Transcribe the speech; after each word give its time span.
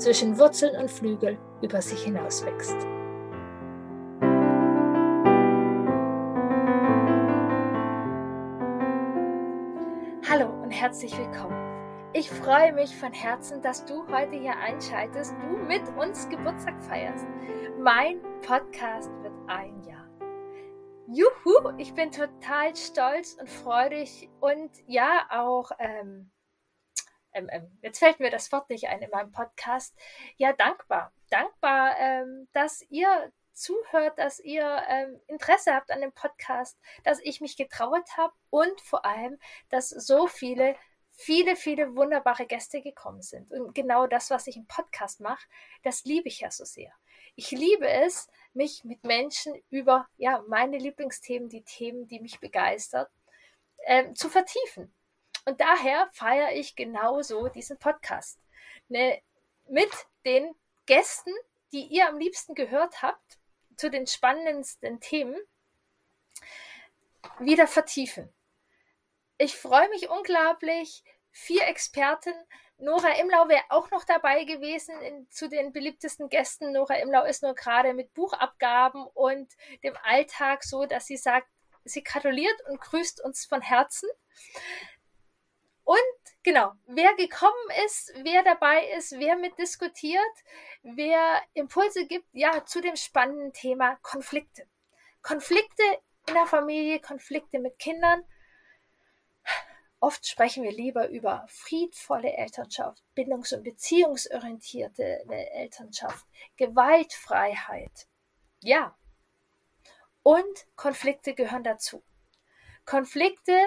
zwischen 0.00 0.38
Wurzeln 0.38 0.80
und 0.80 0.90
Flügel 0.90 1.38
über 1.60 1.82
sich 1.82 2.02
hinaus 2.02 2.44
wächst. 2.44 2.76
Hallo 10.28 10.48
und 10.62 10.70
herzlich 10.70 11.16
willkommen. 11.18 11.58
Ich 12.12 12.30
freue 12.30 12.72
mich 12.72 12.96
von 12.96 13.12
Herzen, 13.12 13.60
dass 13.62 13.84
du 13.84 14.06
heute 14.08 14.36
hier 14.36 14.56
einschaltest, 14.56 15.34
du 15.42 15.56
mit 15.58 15.82
uns 15.98 16.28
Geburtstag 16.28 16.80
feierst. 16.82 17.26
Mein 17.78 18.20
Podcast 18.46 19.10
wird 19.22 19.34
ein 19.48 19.82
Jahr. 19.84 20.08
Juhu, 21.08 21.76
ich 21.76 21.92
bin 21.94 22.10
total 22.10 22.74
stolz 22.74 23.36
und 23.38 23.48
freudig 23.48 24.30
und 24.40 24.70
ja 24.86 25.26
auch 25.30 25.70
ähm, 25.78 26.30
ähm, 27.32 27.48
ähm, 27.50 27.78
jetzt 27.82 27.98
fällt 27.98 28.20
mir 28.20 28.30
das 28.30 28.50
Wort 28.52 28.68
nicht 28.70 28.88
ein 28.88 29.02
in 29.02 29.10
meinem 29.10 29.32
Podcast, 29.32 29.94
ja, 30.36 30.52
dankbar. 30.52 31.12
Dankbar, 31.30 31.96
ähm, 31.98 32.48
dass 32.52 32.82
ihr 32.90 33.32
zuhört, 33.52 34.18
dass 34.18 34.40
ihr 34.40 34.82
ähm, 34.88 35.20
Interesse 35.26 35.74
habt 35.74 35.90
an 35.90 36.00
dem 36.00 36.12
Podcast, 36.12 36.78
dass 37.04 37.20
ich 37.20 37.40
mich 37.40 37.56
getraut 37.56 38.16
habe 38.16 38.32
und 38.48 38.80
vor 38.80 39.04
allem, 39.04 39.38
dass 39.68 39.90
so 39.90 40.26
viele, 40.26 40.76
viele, 41.10 41.56
viele 41.56 41.94
wunderbare 41.94 42.46
Gäste 42.46 42.80
gekommen 42.80 43.22
sind. 43.22 43.52
Und 43.52 43.74
genau 43.74 44.06
das, 44.06 44.30
was 44.30 44.46
ich 44.46 44.56
im 44.56 44.66
Podcast 44.66 45.20
mache, 45.20 45.46
das 45.82 46.04
liebe 46.04 46.28
ich 46.28 46.40
ja 46.40 46.50
so 46.50 46.64
sehr. 46.64 46.92
Ich 47.36 47.50
liebe 47.50 47.88
es, 47.88 48.28
mich 48.54 48.82
mit 48.84 49.04
Menschen 49.04 49.54
über 49.68 50.08
ja, 50.16 50.42
meine 50.48 50.78
Lieblingsthemen, 50.78 51.48
die 51.48 51.62
Themen, 51.62 52.08
die 52.08 52.20
mich 52.20 52.40
begeistern, 52.40 53.06
ähm, 53.86 54.14
zu 54.14 54.28
vertiefen. 54.28 54.92
Und 55.44 55.60
daher 55.60 56.08
feiere 56.12 56.52
ich 56.52 56.76
genauso 56.76 57.48
diesen 57.48 57.78
Podcast. 57.78 58.38
Ne, 58.88 59.22
mit 59.68 59.90
den 60.24 60.54
Gästen, 60.86 61.32
die 61.72 61.86
ihr 61.86 62.08
am 62.08 62.18
liebsten 62.18 62.54
gehört 62.54 63.02
habt, 63.02 63.38
zu 63.76 63.90
den 63.90 64.06
spannendsten 64.06 65.00
Themen, 65.00 65.40
wieder 67.38 67.66
vertiefen. 67.66 68.32
Ich 69.38 69.56
freue 69.56 69.88
mich 69.88 70.08
unglaublich. 70.10 71.02
Vier 71.30 71.66
Experten. 71.66 72.34
Nora 72.78 73.18
Imlau 73.20 73.48
wäre 73.48 73.62
auch 73.68 73.90
noch 73.90 74.04
dabei 74.04 74.44
gewesen 74.44 75.00
in, 75.02 75.30
zu 75.30 75.48
den 75.48 75.72
beliebtesten 75.72 76.28
Gästen. 76.28 76.72
Nora 76.72 76.96
Imlau 76.96 77.24
ist 77.24 77.42
nur 77.42 77.54
gerade 77.54 77.94
mit 77.94 78.12
Buchabgaben 78.14 79.06
und 79.14 79.52
dem 79.84 79.96
Alltag 80.02 80.64
so, 80.64 80.86
dass 80.86 81.06
sie 81.06 81.16
sagt, 81.16 81.48
sie 81.84 82.02
gratuliert 82.02 82.56
und 82.68 82.80
grüßt 82.80 83.22
uns 83.22 83.46
von 83.46 83.60
Herzen. 83.60 84.08
Und 85.90 85.98
genau, 86.44 86.70
wer 86.86 87.16
gekommen 87.16 87.52
ist, 87.84 88.12
wer 88.22 88.44
dabei 88.44 88.86
ist, 88.96 89.10
wer 89.18 89.34
mitdiskutiert, 89.34 90.22
wer 90.84 91.42
Impulse 91.54 92.06
gibt, 92.06 92.28
ja, 92.30 92.64
zu 92.64 92.80
dem 92.80 92.94
spannenden 92.94 93.52
Thema 93.52 93.96
Konflikte. 93.96 94.68
Konflikte 95.20 95.82
in 96.28 96.34
der 96.34 96.46
Familie, 96.46 97.00
Konflikte 97.00 97.58
mit 97.58 97.76
Kindern. 97.80 98.22
Oft 99.98 100.28
sprechen 100.28 100.62
wir 100.62 100.70
lieber 100.70 101.08
über 101.08 101.44
friedvolle 101.48 102.34
Elternschaft, 102.34 103.02
bindungs- 103.16 103.52
und 103.52 103.64
beziehungsorientierte 103.64 105.24
Elternschaft, 105.28 106.24
Gewaltfreiheit. 106.56 108.06
Ja. 108.62 108.96
Und 110.22 110.68
Konflikte 110.76 111.34
gehören 111.34 111.64
dazu. 111.64 112.04
Konflikte 112.86 113.58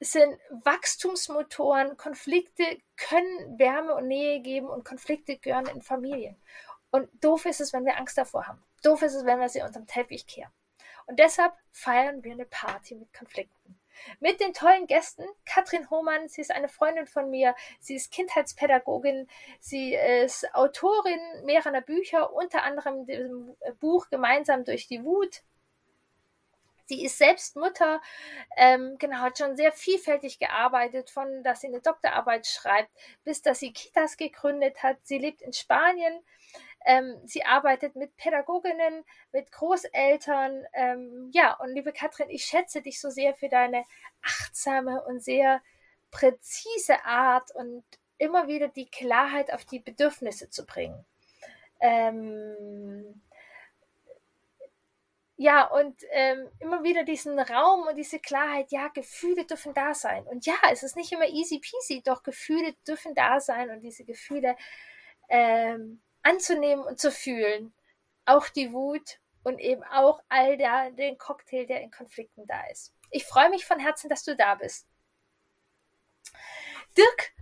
sind 0.00 0.38
Wachstumsmotoren. 0.50 1.96
Konflikte 1.96 2.64
können 2.96 3.58
Wärme 3.58 3.94
und 3.94 4.08
Nähe 4.08 4.40
geben 4.40 4.68
und 4.68 4.84
Konflikte 4.84 5.38
gehören 5.38 5.66
in 5.66 5.82
Familien. 5.82 6.36
Und 6.90 7.08
doof 7.22 7.46
ist 7.46 7.60
es, 7.60 7.72
wenn 7.72 7.84
wir 7.84 7.96
Angst 7.96 8.18
davor 8.18 8.46
haben. 8.46 8.62
Doof 8.82 9.02
ist 9.02 9.14
es, 9.14 9.24
wenn 9.24 9.40
wir 9.40 9.48
sie 9.48 9.62
unterm 9.62 9.86
Teppich 9.86 10.26
kehren. 10.26 10.52
Und 11.06 11.18
deshalb 11.18 11.52
feiern 11.72 12.22
wir 12.24 12.32
eine 12.32 12.46
Party 12.46 12.94
mit 12.94 13.12
Konflikten. 13.12 13.78
Mit 14.20 14.40
den 14.40 14.52
tollen 14.52 14.86
Gästen. 14.86 15.24
Katrin 15.44 15.88
Hohmann, 15.90 16.28
sie 16.28 16.42
ist 16.42 16.50
eine 16.50 16.68
Freundin 16.68 17.06
von 17.06 17.30
mir. 17.30 17.54
Sie 17.80 17.94
ist 17.94 18.12
Kindheitspädagogin. 18.12 19.28
Sie 19.58 19.94
ist 19.94 20.54
Autorin 20.54 21.20
mehrerer 21.44 21.80
Bücher, 21.80 22.32
unter 22.32 22.62
anderem 22.62 23.06
dem 23.06 23.56
Buch 23.80 24.08
Gemeinsam 24.10 24.64
durch 24.64 24.86
die 24.86 25.02
Wut. 25.02 25.42
Sie 26.86 27.04
ist 27.04 27.18
selbst 27.18 27.56
Mutter, 27.56 28.00
ähm, 28.56 28.96
genau, 28.98 29.18
hat 29.18 29.38
schon 29.38 29.56
sehr 29.56 29.72
vielfältig 29.72 30.38
gearbeitet, 30.38 31.10
von 31.10 31.42
dass 31.42 31.60
sie 31.60 31.66
eine 31.66 31.80
Doktorarbeit 31.80 32.46
schreibt, 32.46 32.90
bis 33.24 33.42
dass 33.42 33.58
sie 33.58 33.72
Kitas 33.72 34.16
gegründet 34.16 34.82
hat. 34.82 34.98
Sie 35.02 35.18
lebt 35.18 35.42
in 35.42 35.52
Spanien. 35.52 36.22
Ähm, 36.84 37.20
sie 37.24 37.44
arbeitet 37.44 37.96
mit 37.96 38.16
Pädagoginnen, 38.16 39.04
mit 39.32 39.50
Großeltern. 39.50 40.64
Ähm, 40.72 41.30
ja, 41.34 41.54
und 41.54 41.74
liebe 41.74 41.92
Katrin, 41.92 42.30
ich 42.30 42.44
schätze 42.44 42.80
dich 42.80 43.00
so 43.00 43.10
sehr 43.10 43.34
für 43.34 43.48
deine 43.48 43.84
achtsame 44.22 45.02
und 45.04 45.22
sehr 45.22 45.60
präzise 46.12 47.04
Art 47.04 47.50
und 47.54 47.84
immer 48.18 48.46
wieder 48.46 48.68
die 48.68 48.88
Klarheit 48.88 49.52
auf 49.52 49.64
die 49.64 49.80
Bedürfnisse 49.80 50.48
zu 50.50 50.64
bringen. 50.64 51.04
Ähm, 51.80 53.20
ja, 55.38 55.66
und 55.66 56.02
ähm, 56.12 56.48
immer 56.60 56.82
wieder 56.82 57.04
diesen 57.04 57.38
Raum 57.38 57.86
und 57.86 57.96
diese 57.96 58.18
Klarheit, 58.18 58.72
ja, 58.72 58.88
Gefühle 58.88 59.44
dürfen 59.44 59.74
da 59.74 59.92
sein. 59.92 60.26
Und 60.26 60.46
ja, 60.46 60.54
es 60.72 60.82
ist 60.82 60.96
nicht 60.96 61.12
immer 61.12 61.26
easy 61.26 61.58
peasy, 61.58 62.02
doch 62.02 62.22
Gefühle 62.22 62.74
dürfen 62.88 63.14
da 63.14 63.38
sein 63.38 63.70
und 63.70 63.80
diese 63.82 64.04
Gefühle 64.04 64.56
ähm, 65.28 66.00
anzunehmen 66.22 66.84
und 66.84 66.98
zu 66.98 67.12
fühlen. 67.12 67.74
Auch 68.24 68.48
die 68.48 68.72
Wut 68.72 69.20
und 69.42 69.60
eben 69.60 69.84
auch 69.84 70.22
all 70.28 70.56
der, 70.56 70.90
den 70.92 71.18
Cocktail, 71.18 71.66
der 71.66 71.82
in 71.82 71.90
Konflikten 71.90 72.46
da 72.46 72.66
ist. 72.72 72.94
Ich 73.10 73.26
freue 73.26 73.50
mich 73.50 73.66
von 73.66 73.78
Herzen, 73.78 74.08
dass 74.08 74.24
du 74.24 74.34
da 74.34 74.54
bist. 74.54 74.86
Dirk 76.96 77.35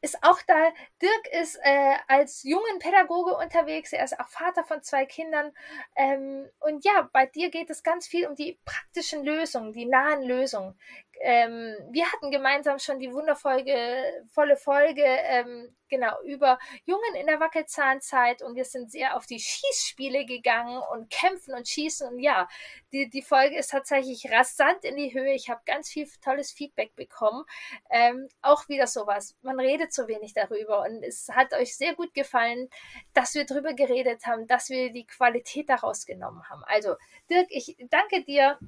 ist 0.00 0.22
auch 0.22 0.40
da. 0.46 0.72
Dirk 1.02 1.28
ist 1.40 1.58
äh, 1.62 1.96
als 2.06 2.42
jungen 2.44 2.78
Pädagoge 2.78 3.36
unterwegs. 3.36 3.92
Er 3.92 4.04
ist 4.04 4.18
auch 4.18 4.28
Vater 4.28 4.64
von 4.64 4.82
zwei 4.82 5.06
Kindern. 5.06 5.52
Ähm, 5.96 6.48
und 6.60 6.84
ja, 6.84 7.08
bei 7.12 7.26
dir 7.26 7.50
geht 7.50 7.70
es 7.70 7.82
ganz 7.82 8.06
viel 8.06 8.26
um 8.26 8.34
die 8.34 8.58
praktischen 8.64 9.24
Lösungen, 9.24 9.72
die 9.72 9.86
nahen 9.86 10.22
Lösungen. 10.22 10.78
Ähm, 11.20 11.76
wir 11.90 12.06
hatten 12.10 12.30
gemeinsam 12.30 12.78
schon 12.78 12.98
die 12.98 13.12
wundervolle 13.12 14.24
volle 14.32 14.56
Folge 14.56 15.02
ähm, 15.04 15.74
genau 15.88 16.20
über 16.22 16.58
Jungen 16.84 17.14
in 17.16 17.26
der 17.26 17.40
Wackelzahnzeit 17.40 18.42
und 18.42 18.54
wir 18.54 18.64
sind 18.64 18.90
sehr 18.90 19.16
auf 19.16 19.26
die 19.26 19.40
Schießspiele 19.40 20.26
gegangen 20.26 20.80
und 20.92 21.10
kämpfen 21.10 21.54
und 21.54 21.66
schießen 21.66 22.08
und 22.08 22.20
ja, 22.20 22.48
die, 22.92 23.08
die 23.10 23.22
Folge 23.22 23.58
ist 23.58 23.70
tatsächlich 23.70 24.30
rasant 24.30 24.84
in 24.84 24.96
die 24.96 25.12
Höhe. 25.12 25.34
Ich 25.34 25.50
habe 25.50 25.60
ganz 25.66 25.88
viel 25.88 26.08
tolles 26.22 26.52
Feedback 26.52 26.94
bekommen. 26.94 27.44
Ähm, 27.90 28.28
auch 28.42 28.68
wieder 28.68 28.86
sowas. 28.86 29.36
Man 29.42 29.58
redet 29.58 29.92
so 29.92 30.08
wenig 30.08 30.34
darüber 30.34 30.82
und 30.82 31.02
es 31.02 31.28
hat 31.30 31.52
euch 31.54 31.76
sehr 31.76 31.94
gut 31.94 32.14
gefallen, 32.14 32.68
dass 33.14 33.34
wir 33.34 33.44
darüber 33.44 33.74
geredet 33.74 34.26
haben, 34.26 34.46
dass 34.46 34.70
wir 34.70 34.92
die 34.92 35.06
Qualität 35.06 35.68
daraus 35.68 36.06
genommen 36.06 36.48
haben. 36.48 36.62
Also 36.64 36.96
Dirk, 37.30 37.46
ich 37.50 37.76
danke 37.90 38.22
dir. 38.24 38.58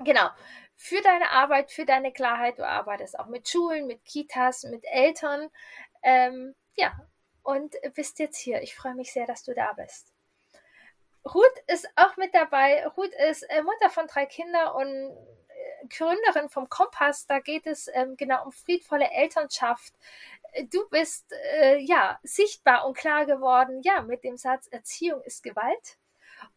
Genau 0.00 0.28
für 0.76 1.00
deine 1.02 1.30
Arbeit, 1.30 1.70
für 1.70 1.84
deine 1.84 2.12
Klarheit. 2.12 2.58
Du 2.58 2.66
arbeitest 2.66 3.18
auch 3.18 3.26
mit 3.26 3.48
Schulen, 3.48 3.86
mit 3.86 4.04
Kitas, 4.04 4.64
mit 4.64 4.84
Eltern. 4.84 5.50
Ähm, 6.02 6.54
ja, 6.76 6.92
und 7.42 7.76
bist 7.94 8.18
jetzt 8.18 8.38
hier. 8.38 8.62
Ich 8.62 8.74
freue 8.74 8.94
mich 8.94 9.12
sehr, 9.12 9.26
dass 9.26 9.44
du 9.44 9.54
da 9.54 9.72
bist. 9.74 10.12
Ruth 11.24 11.58
ist 11.68 11.88
auch 11.96 12.16
mit 12.16 12.34
dabei. 12.34 12.86
Ruth 12.96 13.14
ist 13.30 13.42
äh, 13.44 13.62
Mutter 13.62 13.90
von 13.90 14.06
drei 14.06 14.26
Kindern 14.26 14.74
und 14.74 14.88
äh, 14.88 15.86
Gründerin 15.88 16.48
vom 16.48 16.68
Kompass. 16.68 17.26
Da 17.26 17.38
geht 17.40 17.66
es 17.66 17.88
ähm, 17.94 18.16
genau 18.16 18.44
um 18.44 18.52
friedvolle 18.52 19.10
Elternschaft. 19.10 19.94
Du 20.70 20.88
bist 20.90 21.32
äh, 21.32 21.78
ja 21.78 22.18
sichtbar 22.22 22.86
und 22.86 22.96
klar 22.96 23.26
geworden, 23.26 23.80
ja, 23.82 24.02
mit 24.02 24.22
dem 24.22 24.36
Satz 24.36 24.66
Erziehung 24.68 25.22
ist 25.22 25.42
Gewalt. 25.42 25.98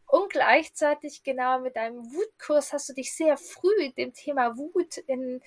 Und 0.07 0.31
gleichzeitig 0.31 1.23
genau 1.23 1.59
mit 1.59 1.75
deinem 1.75 2.13
Wutkurs 2.13 2.71
hast 2.71 2.87
du 2.89 2.93
dich 2.93 3.13
sehr 3.13 3.37
früh 3.37 3.91
dem 3.97 4.13
Thema 4.13 4.57
Wut 4.57 4.97
in, 4.97 5.41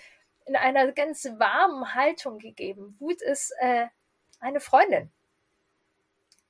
in 0.45 0.57
einer 0.57 0.93
ganz 0.93 1.25
warmen 1.39 1.95
Haltung 1.95 2.39
gegeben. 2.39 2.95
Wut 3.01 3.23
ist 3.23 3.55
äh, 3.61 3.87
eine 4.39 4.61
Freundin. 4.61 5.11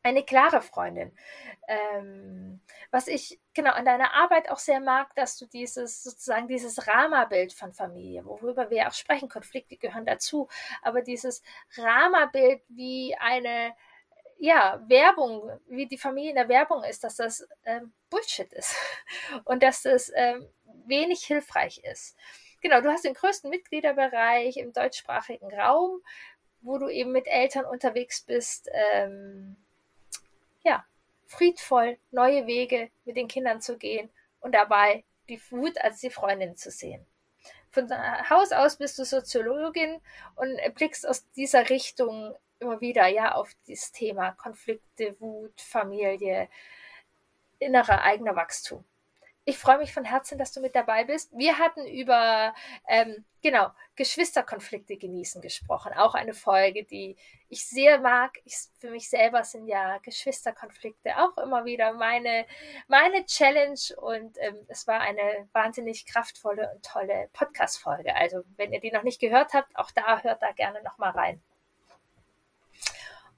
eine 0.02 0.24
klare 0.24 0.60
Freundin. 0.60 1.12
Ähm, 1.68 2.60
was 2.90 3.06
ich 3.06 3.38
genau 3.54 3.72
an 3.72 3.84
deiner 3.84 4.14
Arbeit 4.14 4.50
auch 4.50 4.58
sehr 4.58 4.80
mag, 4.80 5.14
dass 5.14 5.38
du 5.38 5.46
dieses 5.46 6.02
sozusagen 6.02 6.48
dieses 6.48 6.88
Rama-Bild 6.88 7.52
von 7.52 7.72
Familie, 7.72 8.24
worüber 8.24 8.70
wir 8.70 8.88
auch 8.88 8.92
sprechen, 8.92 9.28
Konflikte 9.28 9.76
gehören 9.76 10.06
dazu, 10.06 10.48
aber 10.82 11.02
dieses 11.02 11.42
Rama-Bild 11.76 12.62
wie 12.68 13.14
eine 13.20 13.74
ja, 14.40 14.82
Werbung, 14.88 15.50
wie 15.68 15.86
die 15.86 15.98
Familie 15.98 16.30
in 16.30 16.36
der 16.36 16.48
Werbung 16.48 16.82
ist, 16.82 17.04
dass 17.04 17.16
das 17.16 17.46
ähm, 17.64 17.92
Bullshit 18.08 18.50
ist 18.54 18.74
und 19.44 19.62
dass 19.62 19.82
das 19.82 20.10
ähm, 20.14 20.48
wenig 20.86 21.24
hilfreich 21.24 21.82
ist. 21.84 22.16
Genau, 22.62 22.80
du 22.80 22.90
hast 22.90 23.04
den 23.04 23.14
größten 23.14 23.50
Mitgliederbereich 23.50 24.56
im 24.56 24.72
deutschsprachigen 24.72 25.52
Raum, 25.52 26.02
wo 26.62 26.78
du 26.78 26.88
eben 26.88 27.12
mit 27.12 27.26
Eltern 27.26 27.66
unterwegs 27.66 28.22
bist. 28.22 28.70
Ähm, 28.72 29.56
ja, 30.62 30.86
friedvoll 31.26 31.98
neue 32.10 32.46
Wege 32.46 32.90
mit 33.04 33.16
den 33.16 33.28
Kindern 33.28 33.60
zu 33.60 33.76
gehen 33.76 34.10
und 34.40 34.54
dabei 34.54 35.04
die 35.28 35.40
Wut 35.50 35.78
als 35.82 36.00
die 36.00 36.10
Freundin 36.10 36.56
zu 36.56 36.70
sehen. 36.70 37.06
Von 37.70 37.88
Haus 38.30 38.52
aus 38.52 38.78
bist 38.78 38.98
du 38.98 39.04
Soziologin 39.04 40.00
und 40.34 40.58
blickst 40.74 41.06
aus 41.06 41.30
dieser 41.32 41.68
Richtung 41.68 42.34
immer 42.60 42.80
wieder 42.80 43.06
ja 43.08 43.34
auf 43.34 43.52
dieses 43.66 43.92
Thema 43.92 44.32
Konflikte, 44.32 45.16
Wut, 45.20 45.60
Familie, 45.60 46.48
innerer 47.58 48.02
eigener 48.02 48.36
Wachstum. 48.36 48.84
Ich 49.46 49.58
freue 49.58 49.78
mich 49.78 49.92
von 49.92 50.04
Herzen, 50.04 50.38
dass 50.38 50.52
du 50.52 50.60
mit 50.60 50.76
dabei 50.76 51.04
bist. 51.04 51.32
Wir 51.36 51.58
hatten 51.58 51.86
über, 51.86 52.54
ähm, 52.86 53.24
genau, 53.42 53.70
Geschwisterkonflikte 53.96 54.96
genießen 54.96 55.40
gesprochen. 55.40 55.92
Auch 55.94 56.14
eine 56.14 56.34
Folge, 56.34 56.84
die 56.84 57.16
ich 57.48 57.66
sehr 57.66 58.00
mag. 58.00 58.38
Ich, 58.44 58.54
für 58.78 58.90
mich 58.90 59.08
selber 59.08 59.42
sind 59.42 59.66
ja 59.66 59.98
Geschwisterkonflikte 59.98 61.16
auch 61.16 61.36
immer 61.38 61.64
wieder 61.64 61.94
meine, 61.94 62.46
meine 62.86 63.24
Challenge. 63.24 63.80
Und 63.96 64.36
ähm, 64.40 64.58
es 64.68 64.86
war 64.86 65.00
eine 65.00 65.48
wahnsinnig 65.52 66.06
kraftvolle 66.06 66.70
und 66.74 66.84
tolle 66.84 67.28
Podcast-Folge. 67.32 68.14
Also, 68.14 68.42
wenn 68.56 68.72
ihr 68.72 68.80
die 68.80 68.92
noch 68.92 69.02
nicht 69.02 69.20
gehört 69.20 69.54
habt, 69.54 69.74
auch 69.74 69.90
da 69.90 70.20
hört 70.22 70.42
da 70.42 70.52
gerne 70.52 70.82
nochmal 70.82 71.10
rein. 71.12 71.42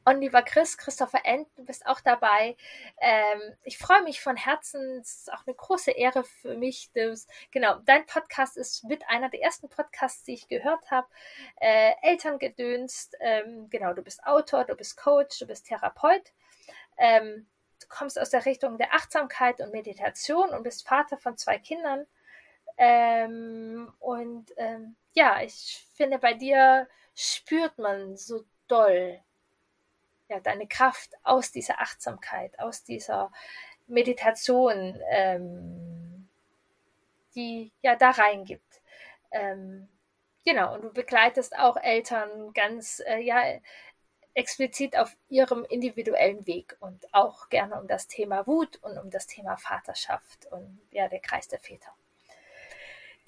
Und 0.05 0.21
lieber 0.21 0.43
Chris, 0.43 0.77
Christopher 0.77 1.21
End, 1.25 1.47
du 1.57 1.65
bist 1.65 1.87
auch 1.87 2.01
dabei. 2.01 2.57
Ähm, 3.01 3.41
ich 3.63 3.79
freue 3.79 4.03
mich 4.03 4.21
von 4.21 4.37
Herzen. 4.37 4.99
Es 5.01 5.19
ist 5.19 5.33
auch 5.33 5.47
eine 5.47 5.55
große 5.55 5.93
Ehre 5.93 6.25
für 6.25 6.57
mich. 6.57 6.91
Dass, 6.93 7.29
genau, 7.53 7.77
dein 7.85 8.05
Podcast 8.07 8.57
ist 8.57 8.85
mit 8.85 9.09
einer 9.09 9.29
der 9.29 9.43
ersten 9.43 9.69
Podcasts, 9.69 10.25
die 10.25 10.35
ich 10.35 10.49
gehört 10.49 10.91
habe. 10.91 11.07
Äh, 11.61 11.93
Elterngedönst. 12.03 13.17
Ähm, 13.21 13.71
genau, 13.71 13.93
du 13.93 14.03
bist 14.03 14.25
Autor, 14.25 14.65
du 14.65 14.75
bist 14.75 14.97
Coach, 14.97 15.39
du 15.39 15.47
bist 15.47 15.67
Therapeut. 15.67 16.33
Ähm, 16.99 17.47
du 17.81 17.87
kommst 17.89 18.19
aus 18.19 18.31
der 18.31 18.45
Richtung 18.45 18.79
der 18.79 18.95
Achtsamkeit 18.95 19.61
und 19.61 19.73
Meditation 19.73 20.51
und 20.51 20.65
bist 20.65 20.87
Vater 20.87 21.17
von 21.17 21.37
zwei 21.37 21.59
Kindern. 21.59 22.07
Ähm, 22.77 23.93
und 24.01 24.53
ähm, 24.57 24.97
ja, 25.13 25.43
ich 25.43 25.87
finde, 25.95 26.19
bei 26.19 26.35
dir 26.35 26.89
spürt 27.15 27.79
man 27.79 28.17
so 28.17 28.45
doll 28.67 29.21
ja, 30.33 30.41
deine 30.41 30.67
Kraft 30.67 31.11
aus 31.23 31.53
dieser 31.53 31.81
Achtsamkeit, 31.81 32.59
aus 32.59 32.85
dieser 32.85 33.31
Meditation, 33.87 34.99
ähm, 35.11 36.29
die 37.35 37.71
ja 37.83 37.97
da 37.97 38.11
reingibt. 38.11 38.81
Ähm, 39.31 39.89
genau, 40.45 40.75
und 40.75 40.85
du 40.85 40.93
begleitest 40.93 41.57
auch 41.59 41.77
Eltern 41.77 42.53
ganz, 42.55 43.03
äh, 43.07 43.19
ja, 43.21 43.43
explizit 44.35 44.97
auf 44.97 45.15
ihrem 45.29 45.67
individuellen 45.67 46.47
Weg 46.47 46.77
und 46.81 47.13
auch 47.13 47.51
gerne 47.51 47.79
um 47.79 47.87
das 47.87 48.07
Thema 48.07 48.47
Wut 48.47 48.79
und 48.79 48.97
um 48.97 49.11
das 49.11 49.27
Thema 49.27 49.59
Vaterschaft 49.59 50.47
und 50.51 50.81
ja, 50.91 51.09
der 51.09 51.21
Kreis 51.21 51.49
der 51.49 51.59
Väter 51.59 51.93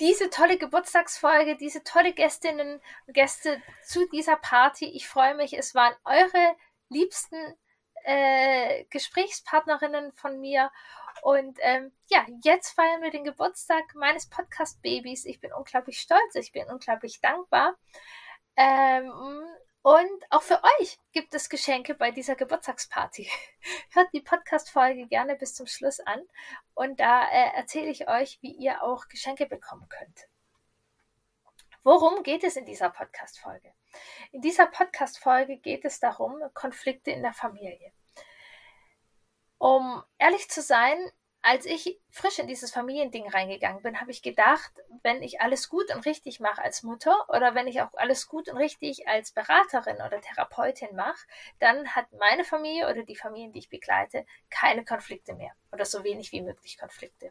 diese 0.01 0.29
tolle 0.31 0.59
Geburtstagsfolge, 0.59 1.57
diese 1.57 1.85
tolle 1.85 2.13
Gästinnen 2.13 2.81
und 3.07 3.15
Gäste 3.15 3.63
zu 3.85 4.09
dieser 4.09 4.37
Party. 4.37 4.87
Ich 4.87 5.07
freue 5.07 5.35
mich, 5.35 5.57
es 5.57 5.75
waren 5.75 5.95
eure 6.05 6.57
liebsten 6.95 7.37
äh, 8.05 8.85
Gesprächspartnerinnen 8.91 10.13
von 10.13 10.41
mir. 10.41 10.71
Und 11.23 11.59
ähm, 11.63 11.93
ja, 12.09 12.25
jetzt 12.43 12.73
feiern 12.73 13.03
wir 13.03 13.11
den 13.11 13.25
Geburtstag 13.25 13.95
meines 13.95 14.29
Podcast-Babys. 14.29 15.25
Ich 15.25 15.41
bin 15.41 15.53
unglaublich 15.53 16.01
stolz, 16.01 16.35
ich 16.35 16.53
bin 16.53 16.69
unglaublich 16.69 17.21
dankbar. 17.21 17.75
Ähm, 18.57 19.11
und 19.83 20.25
auch 20.31 20.43
für 20.43 20.63
euch 20.81 20.99
gibt 21.13 21.35
es 21.35 21.51
Geschenke 21.51 21.95
bei 21.95 22.11
dieser 22.11 22.37
Geburtstagsparty. 22.37 23.29
Hört 23.91 24.09
die 24.15 24.23
Podcast-Folge 24.23 25.07
gerne 25.07 25.37
bis 25.37 25.55
zum 25.55 25.67
Schluss 25.67 26.01
an 26.01 26.23
und 26.75 27.01
da 27.01 27.29
äh, 27.29 27.55
erzähle 27.55 27.91
ich 27.91 28.09
euch, 28.09 28.39
wie 28.41 28.53
ihr 28.53 28.83
auch 28.83 29.09
Geschenke 29.09 29.47
bekommen 29.47 29.87
könnt. 29.89 30.29
Worum 31.85 32.23
geht 32.23 32.45
es 32.45 32.57
in 32.57 32.65
dieser 32.65 32.89
Podcast-Folge? 32.89 33.75
In 34.33 34.41
dieser 34.41 34.67
Podcast-Folge 34.67 35.59
geht 35.59 35.85
es 35.85 36.01
darum, 36.01 36.41
Konflikte 36.55 37.11
in 37.11 37.23
der 37.23 37.35
Familie. 37.35 37.93
Um 39.59 40.03
ehrlich 40.17 40.49
zu 40.49 40.63
sein, 40.63 40.97
als 41.43 41.67
ich 41.67 42.01
frisch 42.09 42.39
in 42.39 42.47
dieses 42.47 42.71
Familiending 42.71 43.29
reingegangen 43.29 43.83
bin, 43.83 44.01
habe 44.01 44.11
ich 44.11 44.23
gedacht, 44.23 44.73
wenn 45.03 45.23
ich 45.23 45.43
alles 45.43 45.69
gut 45.69 45.95
und 45.95 46.07
richtig 46.07 46.41
mache 46.41 46.63
als 46.63 46.83
Mutter 46.85 47.29
oder 47.29 47.55
wenn 47.55 47.67
ich 47.67 47.83
auch 47.83 47.93
alles 47.93 48.29
gut 48.29 48.49
und 48.49 48.57
richtig 48.57 49.07
als 49.07 49.33
Beraterin 49.33 49.97
oder 49.97 50.23
Therapeutin 50.23 50.97
mache, 50.97 51.27
dann 51.59 51.95
hat 51.95 52.11
meine 52.13 52.45
Familie 52.45 52.89
oder 52.89 53.03
die 53.03 53.15
Familien, 53.15 53.53
die 53.53 53.59
ich 53.59 53.69
begleite, 53.69 54.25
keine 54.49 54.87
Konflikte 54.87 55.35
mehr 55.35 55.53
oder 55.71 55.85
so 55.85 56.03
wenig 56.03 56.33
wie 56.33 56.41
möglich 56.41 56.79
Konflikte. 56.79 57.31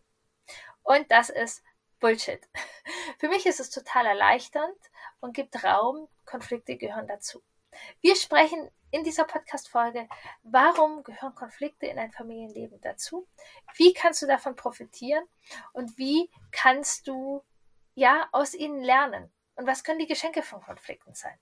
Und 0.84 1.10
das 1.10 1.32
ist 1.32 1.64
Bullshit. 2.04 2.46
Für 3.18 3.30
mich 3.30 3.46
ist 3.46 3.62
es 3.62 3.70
total 3.70 4.06
erleichternd 4.06 4.78
und 5.22 5.34
gibt 5.34 5.64
Raum. 5.64 6.10
Konflikte 6.26 6.76
gehören 6.76 7.08
dazu. 7.08 7.42
Wir 8.02 8.18
sprechen 8.18 8.70
in 8.92 9.06
dieser 9.06 9.24
Podcast-Folge, 9.24 10.10
warum 10.44 11.04
gehören 11.04 11.34
Konflikte 11.34 11.86
in 11.86 11.98
ein 11.98 12.12
Familienleben 12.12 12.82
dazu? 12.82 13.26
Wie 13.76 13.94
kannst 13.94 14.22
du 14.22 14.28
davon 14.28 14.58
profitieren? 14.58 15.24
Und 15.72 15.98
wie 15.98 16.30
kannst 16.52 17.08
du 17.08 17.42
ja 17.96 18.28
aus 18.34 18.54
ihnen 18.54 18.84
lernen? 18.84 19.32
Und 19.56 19.66
was 19.66 19.86
können 19.86 20.00
die 20.00 20.06
Geschenke 20.06 20.44
von 20.44 20.62
Konflikten 20.62 21.16
sein? 21.16 21.40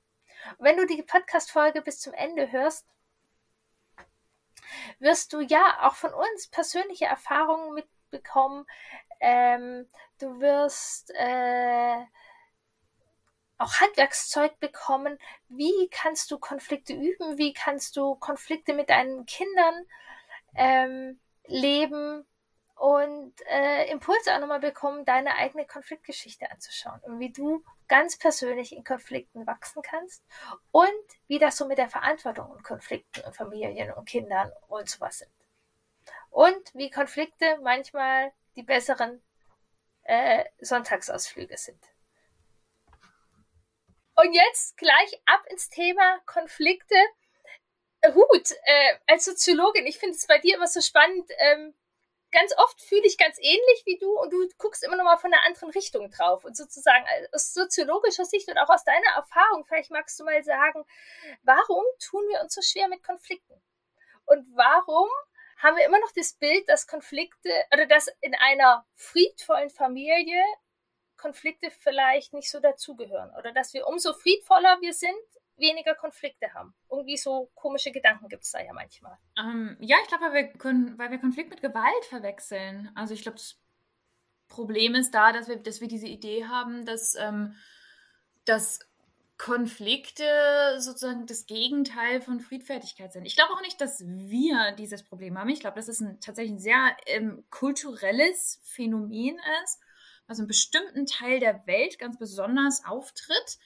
Und 0.60 0.66
wenn 0.66 0.78
du 0.78 0.86
die 0.86 1.02
Podcast-Folge 1.02 1.81
bis 1.81 2.00
zum 2.00 2.14
Ende 2.14 2.52
hörst, 2.52 2.86
wirst 5.00 5.33
du 5.33 5.40
ja 5.40 5.88
auch 5.88 5.95
von 5.95 6.14
uns 6.14 6.50
persönliche 6.50 7.06
Erfahrungen 7.06 7.74
mitbekommen, 7.74 8.68
ähm, 9.21 9.87
du 10.19 10.42
wirst 10.42 11.11
äh, 11.16 12.06
auch 13.57 13.80
Handwerkszeug 13.80 14.59
bekommen. 14.59 15.18
Wie 15.47 15.87
kannst 15.90 16.31
du 16.31 16.40
Konflikte 16.40 16.94
üben? 16.94 17.37
Wie 17.37 17.54
kannst 17.54 17.95
du 17.95 18.16
Konflikte 18.16 18.73
mit 18.73 18.90
deinen 18.90 19.25
Kindern 19.25 19.85
ähm, 20.56 21.19
leben? 21.45 22.25
Und 22.75 23.33
äh, 23.45 23.92
Impulse 23.92 24.33
auch 24.33 24.40
nochmal 24.40 24.59
bekommen, 24.59 25.06
deine 25.06 25.35
eigene 25.35 25.68
Konfliktgeschichte 25.68 26.49
anzuschauen 26.49 26.99
und 27.04 27.19
wie 27.19 27.31
du 27.31 27.63
ganz 27.87 28.18
persönlich 28.18 28.75
in 28.75 28.83
Konflikten 28.83 29.45
wachsen 29.45 29.83
kannst 29.83 30.23
und 30.71 30.90
wie 31.28 31.37
das 31.37 31.57
so 31.57 31.68
mit 31.68 31.78
der 31.78 31.90
Verantwortung 31.90 32.49
und 32.49 32.63
Konflikten 32.63 33.21
und 33.21 33.35
Familien 33.35 33.94
und 33.94 34.09
Kindern 34.09 34.51
und 34.68 34.90
sowas 34.90 35.19
sind. 35.19 35.31
Und 36.31 36.73
wie 36.73 36.90
Konflikte 36.90 37.59
manchmal 37.61 38.31
die 38.56 38.64
besseren 38.64 39.22
äh, 40.04 40.44
Sonntagsausflüge 40.60 41.58
sind. 41.58 41.84
Und 44.16 44.34
jetzt 44.34 44.78
gleich 44.78 45.22
ab 45.26 45.44
ins 45.50 45.70
Thema 45.70 46.20
Konflikte. 46.26 46.96
Hut, 48.14 48.52
äh, 48.64 48.98
als 49.08 49.26
Soziologin, 49.26 49.86
ich 49.86 50.00
finde 50.00 50.16
es 50.16 50.26
bei 50.26 50.40
dir 50.40 50.56
immer 50.56 50.68
so 50.68 50.81
spannend. 50.81 51.30
Ähm, 51.38 51.76
ganz 52.31 52.58
oft 52.58 52.81
fühle 52.81 53.06
ich 53.06 53.18
ganz 53.18 53.38
ähnlich 53.40 53.84
wie 53.86 53.98
du 53.98 54.20
und 54.20 54.31
du 54.31 54.48
guckst 54.58 54.84
immer 54.84 54.96
noch 54.96 55.04
mal 55.04 55.18
von 55.18 55.34
einer 55.34 55.46
anderen 55.46 55.70
Richtung 55.72 56.10
drauf. 56.10 56.44
Und 56.44 56.58
sozusagen 56.58 57.06
aus 57.31 57.54
soziologischer 57.54 58.26
Sicht 58.26 58.50
und 58.50 58.58
auch 58.58 58.70
aus 58.70 58.84
deiner 58.84 59.16
Erfahrung, 59.16 59.66
vielleicht 59.66 59.92
magst 59.92 60.20
du 60.20 60.24
mal 60.24 60.44
sagen, 60.44 60.84
warum 61.44 61.84
tun 62.00 62.24
wir 62.30 62.42
uns 62.42 62.54
so 62.54 62.62
schwer 62.62 62.88
mit 62.88 63.04
Konflikten? 63.04 63.62
Und 64.26 64.48
warum 64.56 65.10
haben 65.61 65.77
wir 65.77 65.85
immer 65.85 65.99
noch 65.99 66.11
das 66.15 66.33
Bild, 66.33 66.68
dass 66.68 66.87
Konflikte 66.87 67.49
oder 67.73 67.85
dass 67.85 68.07
in 68.21 68.35
einer 68.35 68.85
friedvollen 68.95 69.69
Familie 69.69 70.41
Konflikte 71.18 71.69
vielleicht 71.69 72.33
nicht 72.33 72.49
so 72.49 72.59
dazugehören 72.59 73.31
oder 73.37 73.51
dass 73.53 73.73
wir 73.73 73.87
umso 73.87 74.13
friedvoller 74.13 74.80
wir 74.81 74.94
sind, 74.94 75.13
weniger 75.57 75.94
Konflikte 75.94 76.53
haben. 76.53 76.73
Irgendwie 76.89 77.18
so 77.18 77.51
komische 77.53 77.91
Gedanken 77.91 78.27
gibt 78.27 78.44
es 78.44 78.51
da 78.51 78.59
ja 78.59 78.73
manchmal. 78.73 79.18
Ähm, 79.37 79.77
ja, 79.80 79.97
ich 80.01 80.07
glaube, 80.07 80.25
weil, 80.25 80.53
wir, 80.53 80.97
weil 80.97 81.11
wir 81.11 81.19
Konflikt 81.19 81.51
mit 81.51 81.61
Gewalt 81.61 82.06
verwechseln. 82.09 82.89
Also 82.95 83.13
ich 83.13 83.21
glaube, 83.21 83.37
das 83.37 83.59
Problem 84.47 84.95
ist 84.95 85.11
da, 85.11 85.31
dass 85.31 85.47
wir, 85.47 85.57
dass 85.57 85.80
wir 85.80 85.87
diese 85.87 86.07
Idee 86.07 86.45
haben, 86.45 86.85
dass, 86.85 87.15
ähm, 87.15 87.56
dass 88.45 88.80
Konflikte 89.42 90.24
sozusagen 90.78 91.26
das 91.26 91.48
Gegenteil 91.48 92.21
von 92.21 92.42
Friedfertigkeit 92.42 93.12
sind. 93.12 93.26
Ich 93.26 93.36
glaube 93.36 93.52
auch 93.54 93.62
nicht, 93.62 93.81
dass 93.81 94.00
wir 94.06 94.71
dieses 94.78 95.02
Problem 95.02 95.36
haben. 95.36 95.50
Ich 95.50 95.62
glaube, 95.62 95.78
dass 95.78 95.88
es 95.88 96.00
ein, 96.00 96.19
tatsächlich 96.19 96.54
ein 96.54 96.60
sehr 96.60 96.95
ähm, 97.07 97.44
kulturelles 97.50 98.60
Phänomen 98.62 99.40
ist, 99.64 99.80
was 100.28 100.38
in 100.38 100.45
bestimmten 100.45 101.07
Teil 101.07 101.40
der 101.40 101.66
Welt 101.66 101.98
ganz 101.98 102.19
besonders 102.19 102.86
auftritt. 102.86 103.57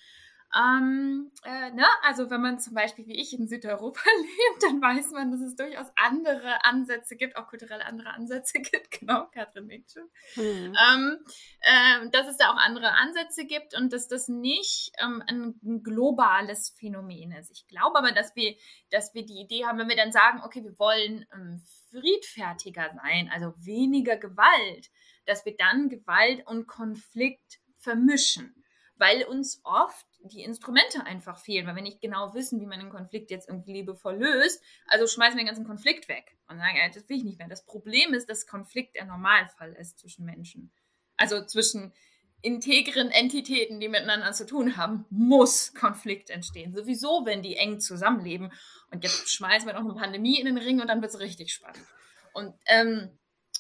Ähm, 0.56 1.32
äh, 1.44 1.72
ne? 1.72 1.86
Also 2.04 2.30
wenn 2.30 2.42
man 2.42 2.60
zum 2.60 2.76
Beispiel 2.76 3.06
wie 3.08 3.20
ich 3.20 3.38
in 3.38 3.48
Südeuropa 3.48 4.00
lebt, 4.18 4.64
dann 4.64 4.82
weiß 4.82 5.12
man, 5.12 5.32
dass 5.32 5.42
es 5.42 5.56
durchaus 5.56 5.88
andere 5.98 6.64
Ansätze 6.64 7.18
gibt, 7.18 7.36
auch 7.36 7.48
kulturell 7.48 7.82
andere 7.82 8.12
Ansätze 8.12 8.60
gibt. 8.60 8.92
Genau, 8.92 9.26
Katrin 9.34 9.68
nickt 9.68 9.92
schon. 9.92 10.10
Mhm. 10.36 10.76
Ähm, 10.76 11.18
äh, 11.60 12.10
dass 12.12 12.28
es 12.28 12.38
da 12.38 12.52
auch 12.52 12.58
andere 12.58 12.92
Ansätze 12.94 13.46
gibt 13.46 13.76
und 13.78 13.92
dass 13.92 14.08
das 14.08 14.30
nicht 14.30 14.92
ähm, 15.00 15.22
ein 15.28 15.84
globales 15.84 16.70
Phänomen 16.70 17.34
ist. 17.34 17.52
Ich 17.52 17.68
glaube 17.68 17.98
aber, 17.98 18.14
dass 18.14 18.36
wir, 18.36 18.56
dass 18.92 19.14
wir 19.14 19.26
die 19.26 19.42
Idee 19.42 19.66
haben, 19.66 19.78
wenn 19.78 19.90
wir 19.90 19.98
dann 19.98 20.14
sagen, 20.14 20.42
okay, 20.44 20.64
wir 20.64 20.80
wollen 20.80 21.26
ähm, 21.34 21.62
friedfertiger 21.92 22.92
sein, 23.04 23.30
also 23.34 23.54
weniger 23.58 24.16
Gewalt, 24.16 24.90
dass 25.26 25.46
wir 25.46 25.56
dann 25.58 25.90
Gewalt 25.90 26.48
und 26.48 26.68
Konflikt 26.68 27.60
vermischen 27.78 28.65
weil 28.98 29.24
uns 29.24 29.62
oft 29.64 30.06
die 30.20 30.42
Instrumente 30.42 31.06
einfach 31.06 31.38
fehlen, 31.38 31.68
weil 31.68 31.76
wir 31.76 31.84
nicht 31.84 32.02
genau 32.02 32.34
wissen, 32.34 32.60
wie 32.60 32.66
man 32.66 32.80
einen 32.80 32.90
Konflikt 32.90 33.30
jetzt 33.30 33.48
irgendwie 33.48 33.74
liebevoll 33.74 34.18
löst. 34.18 34.64
Also 34.88 35.08
schmeißen 35.08 35.38
wir 35.38 35.44
den 35.44 35.48
ganzen 35.48 35.66
Konflikt 35.66 36.08
weg 36.08 36.38
und 36.48 36.58
sagen, 36.58 36.78
ja, 36.78 36.88
das 36.88 37.08
will 37.10 37.18
ich 37.18 37.24
nicht 37.24 37.38
mehr. 37.38 37.48
Das 37.48 37.66
Problem 37.66 38.14
ist, 38.14 38.30
dass 38.30 38.48
Konflikt 38.48 38.96
der 38.96 39.06
Normalfall 39.06 39.74
ist 39.74 40.00
zwischen 40.00 40.26
Menschen. 40.26 40.72
Also 41.18 41.46
zwischen 41.46 41.94
integren 42.42 43.10
Entitäten, 43.10 43.80
die 43.80 43.88
miteinander 43.88 44.32
zu 44.32 44.46
tun 44.46 44.78
haben, 44.78 45.06
muss 45.10 45.74
Konflikt 45.74 46.30
entstehen. 46.30 46.76
Sowieso, 46.76 47.26
wenn 47.26 47.42
die 47.42 47.56
eng 47.56 47.80
zusammenleben. 47.80 48.52
Und 48.92 49.04
jetzt 49.04 49.34
schmeißen 49.34 49.68
wir 49.68 49.74
noch 49.74 49.82
eine 49.82 50.00
Pandemie 50.00 50.40
in 50.40 50.46
den 50.46 50.58
Ring 50.58 50.80
und 50.80 50.88
dann 50.88 51.02
wird 51.02 51.12
es 51.12 51.20
richtig 51.20 51.54
spannend. 51.54 51.86
Und 52.34 52.54
ähm, 52.68 53.18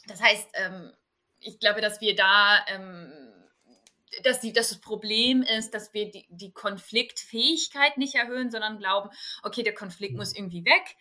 das 0.07 0.21
heißt, 0.21 0.49
ähm, 0.53 0.91
ich 1.39 1.59
glaube, 1.59 1.81
dass 1.81 1.99
wir 2.01 2.15
da 2.15 2.63
ähm, 2.67 3.11
dass, 4.23 4.39
die, 4.39 4.53
dass 4.53 4.69
das 4.69 4.79
Problem 4.79 5.41
ist, 5.41 5.73
dass 5.73 5.93
wir 5.93 6.09
die, 6.09 6.27
die 6.29 6.53
Konfliktfähigkeit 6.53 7.97
nicht 7.97 8.15
erhöhen, 8.15 8.51
sondern 8.51 8.77
glauben, 8.77 9.09
okay, 9.43 9.63
der 9.63 9.73
Konflikt 9.73 10.15
muss 10.15 10.35
irgendwie 10.35 10.65
weg. 10.65 10.95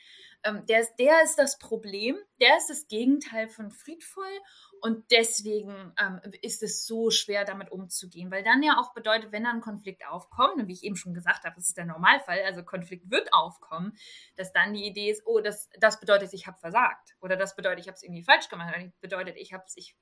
Ähm, 0.44 0.66
der, 0.66 0.80
ist, 0.80 0.96
der 0.96 1.22
ist 1.22 1.36
das 1.36 1.58
Problem, 1.58 2.18
der 2.40 2.56
ist 2.58 2.68
das 2.68 2.86
Gegenteil 2.86 3.48
von 3.48 3.70
friedvoll 3.70 4.40
und 4.82 5.10
deswegen 5.10 5.94
ähm, 5.98 6.20
ist 6.42 6.62
es 6.62 6.86
so 6.86 7.10
schwer, 7.10 7.46
damit 7.46 7.72
umzugehen, 7.72 8.30
weil 8.30 8.44
dann 8.44 8.62
ja 8.62 8.78
auch 8.78 8.92
bedeutet, 8.92 9.32
wenn 9.32 9.44
dann 9.44 9.56
ein 9.56 9.62
Konflikt 9.62 10.06
aufkommt, 10.06 10.56
und 10.56 10.68
wie 10.68 10.74
ich 10.74 10.84
eben 10.84 10.96
schon 10.96 11.14
gesagt 11.14 11.44
habe, 11.44 11.56
das 11.56 11.68
ist 11.68 11.78
der 11.78 11.86
Normalfall, 11.86 12.42
also 12.44 12.62
Konflikt 12.62 13.10
wird 13.10 13.32
aufkommen, 13.32 13.96
dass 14.36 14.52
dann 14.52 14.74
die 14.74 14.84
Idee 14.84 15.10
ist, 15.10 15.22
oh, 15.24 15.40
das, 15.40 15.70
das 15.80 15.98
bedeutet, 15.98 16.34
ich 16.34 16.46
habe 16.46 16.58
versagt 16.58 17.16
oder 17.22 17.36
das 17.36 17.56
bedeutet, 17.56 17.80
ich 17.80 17.88
habe 17.88 17.96
es 17.96 18.02
irgendwie 18.02 18.24
falsch 18.24 18.50
gemacht 18.50 18.74
oder 18.74 18.84
das 18.84 19.00
bedeutet, 19.00 19.36
ich 19.38 19.54
habe 19.54 19.64
es, 19.66 19.74
ich, 19.78 19.96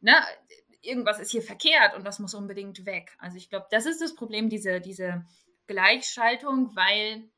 ne, 0.00 0.16
irgendwas 0.86 1.18
ist 1.18 1.30
hier 1.30 1.42
verkehrt 1.42 1.94
und 1.96 2.04
das 2.04 2.18
muss 2.18 2.34
unbedingt 2.34 2.86
weg. 2.86 3.16
Also 3.18 3.36
ich 3.36 3.50
glaube, 3.50 3.66
das 3.70 3.86
ist 3.86 4.00
das 4.00 4.14
Problem, 4.14 4.48
diese, 4.48 4.80
diese 4.80 5.24
Gleichschaltung, 5.66 6.74
weil 6.74 7.28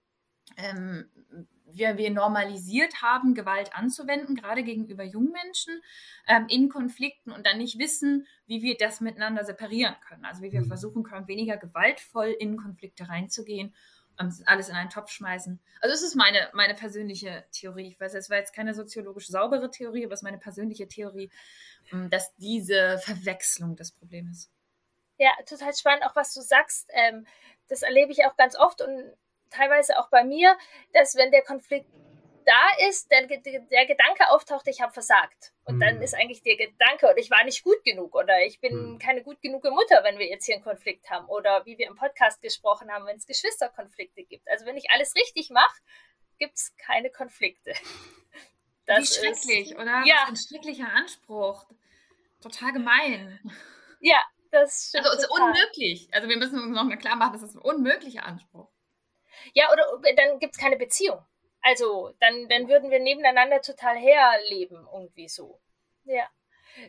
ähm, 0.56 1.08
wir, 1.72 1.98
wir 1.98 2.10
normalisiert 2.10 3.02
haben, 3.02 3.34
Gewalt 3.34 3.74
anzuwenden, 3.74 4.34
gerade 4.34 4.62
gegenüber 4.62 5.04
jungen 5.04 5.32
Menschen 5.32 5.80
ähm, 6.26 6.46
in 6.48 6.68
Konflikten 6.68 7.30
und 7.30 7.46
dann 7.46 7.58
nicht 7.58 7.78
wissen, 7.78 8.26
wie 8.46 8.62
wir 8.62 8.76
das 8.76 9.00
miteinander 9.00 9.44
separieren 9.44 9.96
können. 10.06 10.24
Also 10.24 10.42
wie 10.42 10.52
wir 10.52 10.62
mhm. 10.62 10.68
versuchen 10.68 11.02
können, 11.02 11.28
weniger 11.28 11.56
gewaltvoll 11.56 12.34
in 12.38 12.56
Konflikte 12.56 13.08
reinzugehen 13.08 13.74
alles 14.18 14.68
in 14.68 14.74
einen 14.74 14.90
Topf 14.90 15.10
schmeißen. 15.10 15.60
Also 15.80 15.94
es 15.94 16.02
ist 16.02 16.14
meine, 16.14 16.50
meine 16.52 16.74
persönliche 16.74 17.44
Theorie. 17.52 17.88
Ich 17.88 18.00
weiß, 18.00 18.14
es 18.14 18.30
war 18.30 18.38
jetzt 18.38 18.54
keine 18.54 18.74
soziologisch 18.74 19.28
saubere 19.28 19.70
Theorie, 19.70 20.04
aber 20.04 20.14
es 20.14 20.20
ist 20.20 20.24
meine 20.24 20.38
persönliche 20.38 20.88
Theorie, 20.88 21.30
ähm, 21.92 22.10
dass 22.10 22.34
diese 22.36 22.98
Verwechslung 22.98 23.76
das 23.76 23.92
Problem 23.92 24.28
ist. 24.30 24.50
Ja, 25.18 25.30
total 25.46 25.74
spannend, 25.74 26.04
auch 26.04 26.16
was 26.16 26.34
du 26.34 26.40
sagst. 26.40 26.88
Ähm, 26.92 27.26
das 27.68 27.82
erlebe 27.82 28.12
ich 28.12 28.24
auch 28.24 28.36
ganz 28.36 28.56
oft 28.56 28.80
und 28.82 29.12
teilweise 29.50 29.98
auch 29.98 30.08
bei 30.10 30.24
mir, 30.24 30.56
dass 30.92 31.16
wenn 31.16 31.30
der 31.30 31.42
Konflikt 31.42 31.88
da 32.48 32.88
ist, 32.88 33.10
der, 33.10 33.26
der 33.26 33.86
Gedanke 33.86 34.30
auftaucht, 34.30 34.66
ich 34.68 34.80
habe 34.80 34.92
versagt. 34.92 35.52
Und 35.64 35.76
mhm. 35.76 35.80
dann 35.80 36.02
ist 36.02 36.14
eigentlich 36.14 36.42
der 36.42 36.56
Gedanke, 36.56 37.06
oder 37.06 37.18
ich 37.18 37.30
war 37.30 37.44
nicht 37.44 37.62
gut 37.62 37.84
genug 37.84 38.14
oder 38.14 38.42
ich 38.46 38.58
bin 38.58 38.92
mhm. 38.92 38.98
keine 38.98 39.22
gut 39.22 39.42
genug 39.42 39.64
Mutter, 39.64 40.02
wenn 40.02 40.18
wir 40.18 40.26
jetzt 40.26 40.46
hier 40.46 40.54
einen 40.54 40.64
Konflikt 40.64 41.10
haben. 41.10 41.28
Oder 41.28 41.66
wie 41.66 41.76
wir 41.76 41.86
im 41.86 41.96
Podcast 41.96 42.40
gesprochen 42.40 42.90
haben, 42.90 43.04
wenn 43.04 43.18
es 43.18 43.26
Geschwisterkonflikte 43.26 44.24
gibt. 44.24 44.48
Also 44.48 44.64
wenn 44.64 44.78
ich 44.78 44.90
alles 44.90 45.14
richtig 45.14 45.50
mache, 45.50 45.76
gibt 46.38 46.54
es 46.56 46.74
keine 46.78 47.10
Konflikte. 47.10 47.74
Das 48.86 49.00
wie 49.00 49.06
schrecklich, 49.06 49.72
ist, 49.72 49.76
oder? 49.76 50.02
Ja. 50.06 50.22
Was 50.22 50.30
ein 50.30 50.36
schrecklicher 50.36 50.88
Anspruch. 50.90 51.66
Total 52.40 52.72
gemein. 52.72 53.38
Ja, 54.00 54.22
das 54.50 54.88
stimmt. 54.88 55.04
Also 55.04 55.18
es 55.18 55.24
ist 55.24 55.30
unmöglich. 55.30 56.08
Also 56.12 56.28
wir 56.30 56.38
müssen 56.38 56.58
uns 56.58 56.74
noch 56.74 56.84
mal 56.84 56.96
klar 56.96 57.16
machen, 57.16 57.34
das 57.34 57.42
ist 57.42 57.56
ein 57.56 57.60
unmöglicher 57.60 58.24
Anspruch. 58.24 58.70
Ja, 59.52 59.70
oder 59.70 59.84
dann 60.16 60.38
gibt 60.38 60.54
es 60.54 60.58
keine 60.58 60.76
Beziehung. 60.76 61.22
Also, 61.60 62.14
dann, 62.20 62.48
dann 62.48 62.68
würden 62.68 62.90
wir 62.90 63.00
nebeneinander 63.00 63.60
total 63.60 63.96
herleben, 63.96 64.86
irgendwie 64.92 65.28
so. 65.28 65.60
Ja. 66.04 66.28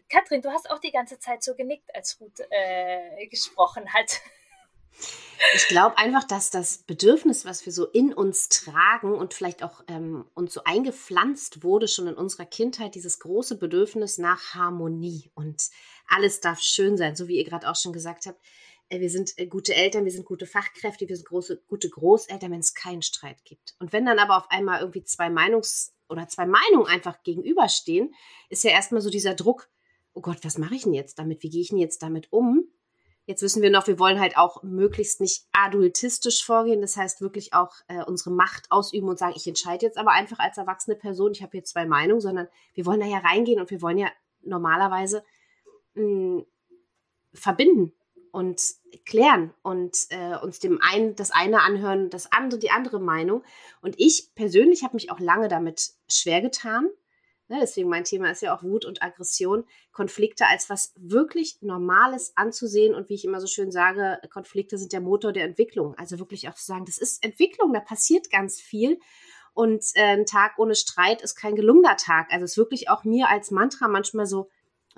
Katrin, 0.09 0.41
du 0.41 0.51
hast 0.51 0.69
auch 0.69 0.79
die 0.79 0.91
ganze 0.91 1.19
Zeit 1.19 1.43
so 1.43 1.55
genickt, 1.55 1.93
als 1.95 2.19
Ruth 2.19 2.39
äh, 2.49 3.27
gesprochen 3.27 3.91
hat. 3.93 4.21
Ich 5.55 5.67
glaube 5.67 5.97
einfach, 5.97 6.25
dass 6.25 6.49
das 6.49 6.79
Bedürfnis, 6.79 7.45
was 7.45 7.65
wir 7.65 7.71
so 7.71 7.85
in 7.88 8.13
uns 8.13 8.49
tragen 8.49 9.13
und 9.13 9.33
vielleicht 9.33 9.63
auch 9.63 9.83
ähm, 9.88 10.25
uns 10.33 10.53
so 10.53 10.63
eingepflanzt 10.65 11.63
wurde, 11.63 11.88
schon 11.88 12.07
in 12.07 12.15
unserer 12.15 12.45
Kindheit, 12.45 12.95
dieses 12.95 13.19
große 13.19 13.57
Bedürfnis 13.57 14.17
nach 14.17 14.53
Harmonie 14.53 15.31
und 15.35 15.69
alles 16.07 16.41
darf 16.41 16.59
schön 16.59 16.97
sein, 16.97 17.15
so 17.15 17.27
wie 17.27 17.38
ihr 17.38 17.45
gerade 17.45 17.69
auch 17.69 17.75
schon 17.75 17.93
gesagt 17.93 18.25
habt. 18.25 18.39
Äh, 18.89 19.00
wir 19.00 19.10
sind 19.10 19.38
äh, 19.38 19.48
gute 19.48 19.74
Eltern, 19.75 20.05
wir 20.05 20.12
sind 20.12 20.25
gute 20.25 20.46
Fachkräfte, 20.46 21.08
wir 21.08 21.15
sind 21.15 21.27
große, 21.27 21.62
gute 21.67 21.89
Großeltern, 21.89 22.51
wenn 22.51 22.60
es 22.60 22.74
keinen 22.74 23.01
Streit 23.01 23.46
gibt. 23.46 23.75
Und 23.79 23.93
wenn 23.93 24.05
dann 24.05 24.19
aber 24.19 24.38
auf 24.38 24.50
einmal 24.50 24.81
irgendwie 24.81 25.03
zwei 25.03 25.27
Meinungs- 25.27 25.93
oder 26.10 26.27
zwei 26.27 26.46
Meinungen 26.46 26.88
einfach 26.88 27.22
gegenüberstehen, 27.24 28.13
ist 28.50 28.63
ja 28.63 28.72
erstmal 28.72 29.01
so 29.01 29.10
dieser 29.10 29.36
Druck, 29.36 29.69
oh 30.13 30.22
Gott, 30.22 30.39
was 30.43 30.58
mache 30.58 30.75
ich 30.75 30.84
denn 30.84 30.93
jetzt 30.93 31.19
damit? 31.19 31.43
Wie 31.43 31.50
gehe 31.50 31.62
ich 31.62 31.69
denn 31.69 31.77
jetzt 31.77 32.01
damit 32.01 32.31
um? 32.34 32.67
Jetzt 33.25 33.43
wissen 33.43 33.62
wir 33.62 33.69
noch, 33.69 33.86
wir 33.86 34.00
wollen 34.00 34.19
halt 34.19 34.38
auch 34.38 34.63
möglichst 34.63 35.22
nicht 35.22 35.46
adultistisch 35.51 36.43
vorgehen, 36.43 36.81
das 36.81 36.98
heißt 36.98 37.22
wirklich 37.22 37.53
auch 37.53 37.75
äh, 37.88 38.03
unsere 38.03 38.31
Macht 38.31 38.72
ausüben 38.72 39.08
und 39.08 39.19
sagen, 39.19 39.36
ich 39.36 39.46
entscheide 39.46 39.86
jetzt 39.86 40.00
aber 40.00 40.13
einfach 40.13 40.39
als 40.39 40.58
erwachsene 40.58 40.96
Person, 40.96 41.34
ich 41.34 41.43
habe 41.43 41.55
jetzt 41.55 41.74
zwei 41.74 41.86
Meinungen, 41.86 42.22
sondern 42.22 42.48
wir 42.74 42.88
wollen 42.88 43.00
da 43.00 43.05
ja 43.05 43.19
reingehen 43.19 43.60
und 43.60 43.69
wir 43.69 43.84
wollen 43.84 44.00
ja 44.00 44.10
normalerweise 44.41 45.24
mh, 45.93 46.03
hm, 46.03 46.46
verbinden 47.36 47.93
und 48.31 48.62
klären 49.05 49.53
und 49.62 49.98
äh, 50.09 50.38
uns 50.38 50.59
dem 50.59 50.79
einen 50.81 51.15
das 51.15 51.31
eine 51.31 51.62
anhören, 51.62 52.09
das 52.09 52.31
andere 52.31 52.59
die 52.59 52.71
andere 52.71 53.00
Meinung. 53.00 53.43
Und 53.81 53.95
ich 54.00 54.33
persönlich 54.36 54.83
habe 54.83 54.95
mich 54.95 55.12
auch 55.12 55.19
lange 55.19 55.48
damit 55.48 55.91
schwer 56.07 56.41
getan. 56.41 56.89
Ne, 57.50 57.57
deswegen 57.59 57.89
mein 57.89 58.03
Thema 58.03 58.29
ist 58.29 58.43
ja 58.43 58.55
auch 58.55 58.62
Wut 58.62 58.86
und 58.86 59.01
Aggression, 59.01 59.65
Konflikte 59.91 60.45
als 60.45 60.69
was 60.69 60.93
wirklich 60.98 61.57
Normales 61.62 62.33
anzusehen 62.36 62.93
und 62.93 63.09
wie 63.09 63.15
ich 63.15 63.25
immer 63.25 63.41
so 63.41 63.48
schön 63.48 63.71
sage, 63.71 64.19
Konflikte 64.31 64.77
sind 64.77 64.93
der 64.93 65.01
Motor 65.01 65.33
der 65.33 65.45
Entwicklung. 65.45 65.95
Also 65.98 66.19
wirklich 66.19 66.48
auch 66.48 66.53
zu 66.53 66.63
sagen, 66.63 66.86
das 66.86 67.00
ist 67.00 67.24
Entwicklung, 67.24 67.74
da 67.74 67.79
passiert 67.79 68.29
ganz 68.29 68.62
viel. 68.62 69.00
Und 69.55 69.83
äh, 69.95 70.15
ein 70.15 70.27
Tag 70.27 70.59
ohne 70.59 70.75
Streit 70.75 71.24
ist 71.24 71.33
kein 71.33 71.55
gelungener 71.55 71.98
Tag. 71.98 72.31
Also 72.31 72.45
es 72.45 72.51
ist 72.51 72.57
wirklich 72.57 72.88
auch 72.89 73.03
mir 73.03 73.29
als 73.29 73.50
Mantra 73.50 73.88
manchmal 73.88 74.27
so, 74.27 74.48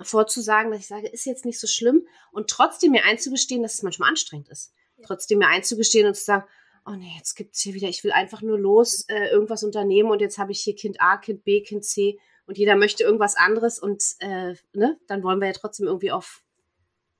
vorzusagen, 0.00 0.70
dass 0.70 0.80
ich 0.80 0.88
sage, 0.88 1.08
ist 1.08 1.26
jetzt 1.26 1.44
nicht 1.44 1.60
so 1.60 1.66
schlimm 1.66 2.06
und 2.30 2.48
trotzdem 2.48 2.92
mir 2.92 3.04
einzugestehen, 3.04 3.62
dass 3.62 3.74
es 3.74 3.82
manchmal 3.82 4.10
anstrengend 4.10 4.48
ist. 4.48 4.72
Trotzdem 5.04 5.38
mir 5.38 5.48
einzugestehen 5.48 6.06
und 6.06 6.14
zu 6.14 6.24
sagen, 6.24 6.44
oh 6.86 6.92
nee, 6.92 7.12
jetzt 7.16 7.34
gibt 7.34 7.54
es 7.54 7.60
hier 7.60 7.74
wieder, 7.74 7.88
ich 7.88 8.02
will 8.04 8.12
einfach 8.12 8.42
nur 8.42 8.58
los 8.58 9.04
äh, 9.08 9.28
irgendwas 9.28 9.62
unternehmen 9.62 10.10
und 10.10 10.20
jetzt 10.20 10.38
habe 10.38 10.52
ich 10.52 10.60
hier 10.60 10.74
Kind 10.74 11.00
A, 11.00 11.16
Kind 11.16 11.44
B, 11.44 11.62
Kind 11.62 11.84
C 11.84 12.18
und 12.46 12.58
jeder 12.58 12.76
möchte 12.76 13.04
irgendwas 13.04 13.36
anderes 13.36 13.78
und 13.78 14.02
äh, 14.18 14.54
ne, 14.72 14.98
dann 15.06 15.22
wollen 15.22 15.40
wir 15.40 15.48
ja 15.48 15.52
trotzdem 15.52 15.86
irgendwie 15.86 16.10
auf 16.10 16.42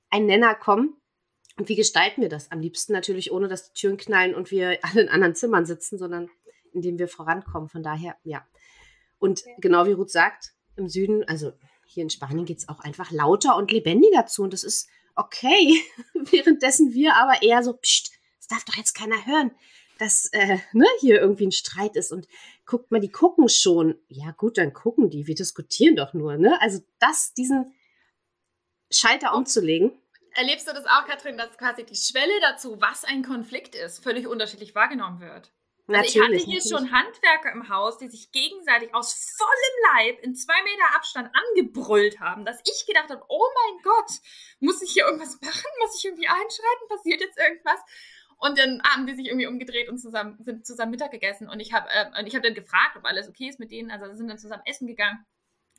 einen 0.09 0.27
Nenner 0.27 0.55
kommen. 0.55 0.97
Und 1.57 1.69
wie 1.69 1.75
gestalten 1.75 2.21
wir 2.21 2.29
das? 2.29 2.51
Am 2.51 2.59
liebsten 2.59 2.93
natürlich, 2.93 3.31
ohne 3.31 3.47
dass 3.47 3.71
die 3.71 3.79
Türen 3.79 3.97
knallen 3.97 4.35
und 4.35 4.51
wir 4.51 4.79
alle 4.83 5.01
in 5.01 5.09
anderen 5.09 5.35
Zimmern 5.35 5.65
sitzen, 5.65 5.97
sondern 5.97 6.29
indem 6.71 6.97
wir 6.99 7.07
vorankommen. 7.07 7.69
Von 7.69 7.83
daher, 7.83 8.15
ja. 8.23 8.45
Und 9.19 9.43
genau 9.59 9.85
wie 9.85 9.93
Ruth 9.93 10.11
sagt, 10.11 10.53
im 10.75 10.89
Süden, 10.89 11.23
also 11.23 11.53
hier 11.93 12.03
in 12.03 12.09
Spanien 12.09 12.45
geht 12.45 12.59
es 12.59 12.69
auch 12.69 12.79
einfach 12.79 13.11
lauter 13.11 13.55
und 13.55 13.71
lebendiger 13.71 14.25
zu 14.25 14.43
und 14.43 14.53
das 14.53 14.63
ist 14.63 14.89
okay. 15.15 15.79
Währenddessen 16.13 16.93
wir 16.93 17.15
aber 17.15 17.41
eher 17.41 17.63
so, 17.63 17.73
pst, 17.73 18.11
das 18.39 18.47
darf 18.47 18.65
doch 18.65 18.75
jetzt 18.75 18.93
keiner 18.93 19.25
hören, 19.25 19.51
dass 19.99 20.25
äh, 20.33 20.57
ne, 20.73 20.87
hier 20.99 21.21
irgendwie 21.21 21.47
ein 21.47 21.51
Streit 21.51 21.95
ist 21.95 22.11
und 22.11 22.27
guckt 22.65 22.91
mal, 22.91 22.99
die 22.99 23.11
gucken 23.11 23.47
schon. 23.47 23.95
Ja 24.07 24.31
gut, 24.31 24.57
dann 24.57 24.73
gucken 24.73 25.09
die, 25.09 25.27
wir 25.27 25.35
diskutieren 25.35 25.95
doch 25.95 26.13
nur. 26.13 26.37
Ne? 26.37 26.59
Also 26.61 26.79
das, 26.99 27.33
diesen 27.33 27.73
Schalter 28.91 29.35
umzulegen, 29.35 29.91
Erlebst 30.35 30.67
du 30.67 30.73
das 30.73 30.85
auch, 30.87 31.05
Katrin, 31.05 31.37
dass 31.37 31.57
quasi 31.57 31.85
die 31.85 31.95
Schwelle 31.95 32.33
dazu, 32.41 32.81
was 32.81 33.03
ein 33.03 33.23
Konflikt 33.23 33.75
ist, 33.75 34.03
völlig 34.03 34.27
unterschiedlich 34.27 34.73
wahrgenommen 34.73 35.19
wird? 35.19 35.51
Also 35.87 36.01
ich 36.01 36.23
hatte 36.23 36.35
hier 36.35 36.59
natürlich. 36.59 36.69
schon 36.69 36.91
Handwerker 36.91 37.51
im 37.51 37.67
Haus, 37.67 37.97
die 37.97 38.07
sich 38.07 38.31
gegenseitig 38.31 38.93
aus 38.95 39.35
vollem 39.37 39.95
Leib 39.95 40.23
in 40.23 40.33
zwei 40.33 40.61
Meter 40.63 40.95
Abstand 40.95 41.29
angebrüllt 41.33 42.19
haben, 42.21 42.45
dass 42.45 42.61
ich 42.65 42.85
gedacht 42.85 43.09
habe, 43.09 43.23
oh 43.27 43.45
mein 43.53 43.83
Gott, 43.83 44.11
muss 44.59 44.81
ich 44.81 44.93
hier 44.93 45.05
irgendwas 45.05 45.39
machen? 45.41 45.69
Muss 45.79 45.97
ich 45.97 46.05
irgendwie 46.05 46.27
einschreiten? 46.27 46.87
Passiert 46.87 47.19
jetzt 47.19 47.37
irgendwas? 47.37 47.79
Und 48.37 48.57
dann 48.57 48.81
haben 48.83 49.07
die 49.07 49.15
sich 49.15 49.27
irgendwie 49.27 49.47
umgedreht 49.47 49.89
und 49.89 49.97
zusammen, 49.97 50.37
sind 50.41 50.65
zusammen 50.65 50.91
Mittag 50.91 51.11
gegessen. 51.11 51.49
Und 51.49 51.59
ich 51.59 51.73
habe 51.73 51.87
äh, 51.89 52.29
hab 52.29 52.43
dann 52.43 52.53
gefragt, 52.53 52.95
ob 52.97 53.05
alles 53.05 53.27
okay 53.27 53.49
ist 53.49 53.59
mit 53.59 53.71
denen. 53.71 53.91
Also 53.91 54.13
sind 54.13 54.27
dann 54.27 54.37
zusammen 54.37 54.63
essen 54.65 54.87
gegangen. 54.87 55.25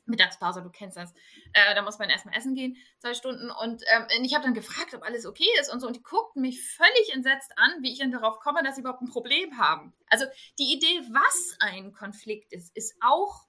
Mittagspause, 0.05 0.61
du 0.61 0.69
kennst 0.69 0.97
das. 0.97 1.13
Äh, 1.53 1.75
da 1.75 1.81
muss 1.81 1.99
man 1.99 2.09
erstmal 2.09 2.37
essen 2.37 2.55
gehen, 2.55 2.77
zwei 2.99 3.13
Stunden. 3.13 3.49
Und 3.49 3.83
ähm, 3.87 4.23
ich 4.23 4.33
habe 4.33 4.43
dann 4.43 4.53
gefragt, 4.53 4.93
ob 4.93 5.03
alles 5.03 5.25
okay 5.25 5.47
ist 5.59 5.71
und 5.71 5.79
so. 5.79 5.87
Und 5.87 5.95
die 5.95 6.03
guckten 6.03 6.41
mich 6.41 6.61
völlig 6.61 7.13
entsetzt 7.13 7.51
an, 7.57 7.71
wie 7.81 7.91
ich 7.91 7.99
dann 7.99 8.11
darauf 8.11 8.39
komme, 8.39 8.63
dass 8.63 8.75
sie 8.75 8.81
überhaupt 8.81 9.01
ein 9.01 9.09
Problem 9.09 9.57
haben. 9.57 9.93
Also 10.09 10.25
die 10.59 10.73
Idee, 10.73 11.01
was 11.11 11.57
ein 11.59 11.93
Konflikt 11.93 12.53
ist, 12.53 12.75
ist 12.75 12.95
auch 13.01 13.45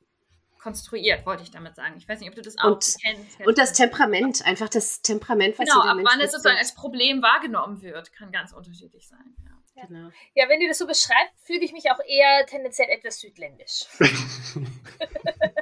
konstruiert, 0.59 1.25
wollte 1.27 1.45
ich 1.45 1.51
damit 1.53 1.77
sagen. 1.77 1.95
Ich 1.97 2.09
weiß 2.09 2.19
nicht, 2.21 2.29
ob 2.29 2.35
du 2.35 2.43
das 2.43 2.59
auch 2.59 2.73
und, 2.73 2.97
kennst. 3.01 3.41
Und 3.47 3.57
das 3.57 3.73
Temperament, 3.73 4.45
einfach 4.45 4.69
das 4.69 5.01
Temperament, 5.01 5.59
was 5.59 5.69
Genau, 5.69 5.81
ab 5.81 5.97
wann 6.03 6.21
es 6.21 6.33
sozusagen 6.33 6.59
als 6.59 6.75
Problem 6.75 7.23
wahrgenommen 7.23 7.83
wird, 7.83 8.13
kann 8.13 8.33
ganz 8.33 8.53
unterschiedlich 8.53 9.07
sein. 9.07 9.37
Ja. 9.45 9.87
Genau. 9.87 10.09
ja, 10.35 10.49
wenn 10.49 10.59
du 10.59 10.69
das 10.69 10.79
so 10.79 10.87
beschreibst, 10.87 11.35
fühle 11.45 11.61
ich 11.61 11.73
mich 11.73 11.91
auch 11.91 12.01
eher 12.05 12.47
tendenziell 12.47 12.89
etwas 12.89 13.21
südländisch. 13.21 13.85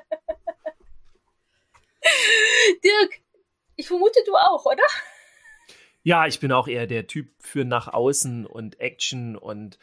Dirk, 2.84 3.20
ich 3.76 3.88
vermute 3.88 4.20
du 4.26 4.34
auch, 4.34 4.64
oder? 4.64 4.84
Ja, 6.02 6.26
ich 6.26 6.38
bin 6.38 6.52
auch 6.52 6.68
eher 6.68 6.86
der 6.86 7.06
Typ 7.06 7.30
für 7.38 7.64
nach 7.64 7.88
außen 7.88 8.46
und 8.46 8.78
Action 8.80 9.36
und 9.36 9.78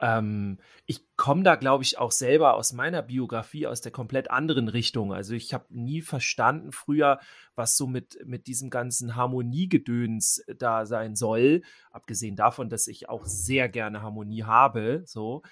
ähm, 0.00 0.58
ich 0.86 1.04
komme 1.16 1.44
da, 1.44 1.54
glaube 1.54 1.84
ich, 1.84 1.96
auch 1.96 2.10
selber 2.10 2.54
aus 2.54 2.72
meiner 2.72 3.02
Biografie 3.02 3.68
aus 3.68 3.80
der 3.80 3.92
komplett 3.92 4.30
anderen 4.30 4.66
Richtung. 4.68 5.12
Also 5.12 5.34
ich 5.34 5.54
habe 5.54 5.66
nie 5.70 6.02
verstanden 6.02 6.72
früher, 6.72 7.20
was 7.54 7.76
so 7.76 7.86
mit, 7.86 8.18
mit 8.26 8.48
diesem 8.48 8.68
ganzen 8.68 9.14
Harmoniegedöns 9.14 10.44
da 10.58 10.86
sein 10.86 11.14
soll. 11.14 11.62
Abgesehen 11.92 12.34
davon, 12.34 12.68
dass 12.68 12.88
ich 12.88 13.08
auch 13.08 13.24
sehr 13.24 13.68
gerne 13.68 14.02
Harmonie 14.02 14.42
habe, 14.42 15.02
so. 15.06 15.42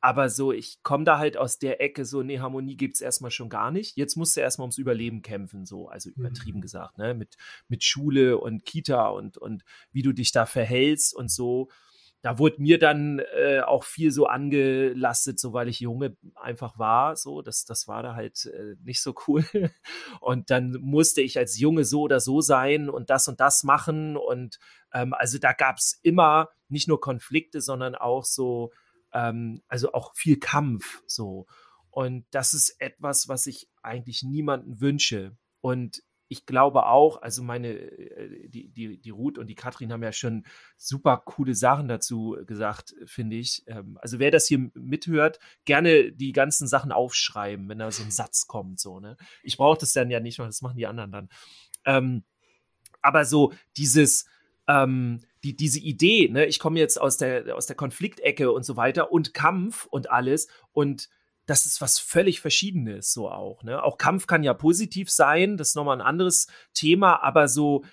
Aber 0.00 0.30
so, 0.30 0.52
ich 0.52 0.82
komme 0.82 1.04
da 1.04 1.18
halt 1.18 1.36
aus 1.36 1.58
der 1.58 1.80
Ecke, 1.80 2.04
so, 2.04 2.22
nee, 2.22 2.38
Harmonie 2.38 2.76
gibt 2.76 2.94
es 2.94 3.00
erstmal 3.00 3.32
schon 3.32 3.48
gar 3.48 3.72
nicht. 3.72 3.96
Jetzt 3.96 4.16
musst 4.16 4.36
du 4.36 4.40
erstmal 4.40 4.64
ums 4.64 4.78
Überleben 4.78 5.22
kämpfen, 5.22 5.66
so, 5.66 5.88
also 5.88 6.10
übertrieben 6.10 6.58
mhm. 6.58 6.62
gesagt, 6.62 6.98
ne? 6.98 7.14
Mit, 7.14 7.36
mit 7.66 7.82
Schule 7.82 8.38
und 8.38 8.64
Kita 8.64 9.08
und, 9.08 9.38
und 9.38 9.64
wie 9.90 10.02
du 10.02 10.12
dich 10.12 10.30
da 10.30 10.46
verhältst 10.46 11.14
und 11.14 11.30
so. 11.30 11.68
Da 12.20 12.38
wurde 12.38 12.60
mir 12.60 12.78
dann 12.80 13.20
äh, 13.36 13.60
auch 13.60 13.84
viel 13.84 14.10
so 14.10 14.26
angelastet, 14.26 15.38
so 15.38 15.52
weil 15.52 15.68
ich 15.68 15.80
Junge 15.80 16.16
einfach 16.34 16.78
war. 16.78 17.16
So, 17.16 17.42
das, 17.42 17.64
das 17.64 17.86
war 17.86 18.02
da 18.02 18.14
halt 18.14 18.46
äh, 18.46 18.74
nicht 18.82 19.00
so 19.02 19.14
cool. 19.26 19.44
Und 20.20 20.50
dann 20.50 20.72
musste 20.80 21.20
ich 21.20 21.38
als 21.38 21.58
Junge 21.58 21.84
so 21.84 22.02
oder 22.02 22.18
so 22.18 22.40
sein 22.40 22.90
und 22.90 23.10
das 23.10 23.28
und 23.28 23.38
das 23.38 23.62
machen. 23.62 24.16
Und 24.16 24.58
ähm, 24.92 25.14
also 25.14 25.38
da 25.38 25.52
gab 25.52 25.76
es 25.76 26.00
immer 26.02 26.48
nicht 26.68 26.88
nur 26.88 27.00
Konflikte, 27.00 27.60
sondern 27.60 27.94
auch 27.94 28.24
so 28.24 28.72
ähm, 29.12 29.62
also 29.68 29.92
auch 29.92 30.14
viel 30.14 30.38
Kampf 30.38 31.02
so. 31.06 31.46
Und 31.90 32.26
das 32.30 32.54
ist 32.54 32.80
etwas, 32.80 33.28
was 33.28 33.46
ich 33.46 33.68
eigentlich 33.82 34.22
niemanden 34.22 34.80
wünsche. 34.80 35.36
Und 35.60 36.02
ich 36.28 36.44
glaube 36.44 36.86
auch, 36.86 37.22
also 37.22 37.42
meine, 37.42 37.68
äh, 37.68 38.48
die, 38.48 38.68
die, 38.68 38.98
die 38.98 39.10
Ruth 39.10 39.38
und 39.38 39.46
die 39.46 39.54
Katrin 39.54 39.92
haben 39.92 40.02
ja 40.02 40.12
schon 40.12 40.44
super 40.76 41.16
coole 41.24 41.54
Sachen 41.54 41.88
dazu 41.88 42.36
gesagt, 42.46 42.94
finde 43.06 43.36
ich. 43.36 43.62
Ähm, 43.66 43.98
also 44.00 44.18
wer 44.18 44.30
das 44.30 44.46
hier 44.46 44.70
mithört, 44.74 45.38
gerne 45.64 46.12
die 46.12 46.32
ganzen 46.32 46.68
Sachen 46.68 46.92
aufschreiben, 46.92 47.68
wenn 47.68 47.78
da 47.78 47.90
so 47.90 48.02
ein 48.02 48.10
Satz 48.10 48.46
kommt, 48.46 48.78
so, 48.78 49.00
ne? 49.00 49.16
Ich 49.42 49.56
brauche 49.56 49.78
das 49.78 49.92
dann 49.92 50.10
ja 50.10 50.20
nicht, 50.20 50.38
das 50.38 50.62
machen 50.62 50.76
die 50.76 50.86
anderen 50.86 51.12
dann. 51.12 51.28
Ähm, 51.86 52.24
aber 53.00 53.24
so 53.24 53.54
dieses, 53.76 54.26
ähm, 54.66 55.22
die, 55.44 55.56
diese 55.56 55.80
Idee, 55.80 56.28
ne, 56.28 56.46
ich 56.46 56.58
komme 56.58 56.78
jetzt 56.78 57.00
aus 57.00 57.16
der, 57.16 57.56
aus 57.56 57.66
der 57.66 57.76
Konfliktecke 57.76 58.52
und 58.52 58.64
so 58.64 58.76
weiter 58.76 59.12
und 59.12 59.34
Kampf 59.34 59.86
und 59.86 60.10
alles 60.10 60.48
und 60.72 61.08
das 61.46 61.64
ist 61.64 61.80
was 61.80 61.98
völlig 61.98 62.40
Verschiedenes 62.40 63.12
so 63.12 63.30
auch. 63.30 63.62
Ne? 63.62 63.82
Auch 63.82 63.96
Kampf 63.96 64.26
kann 64.26 64.42
ja 64.42 64.52
positiv 64.52 65.10
sein, 65.10 65.56
das 65.56 65.68
ist 65.68 65.76
nochmal 65.76 65.96
ein 65.96 66.06
anderes 66.06 66.46
Thema, 66.74 67.22
aber 67.22 67.48
so, 67.48 67.84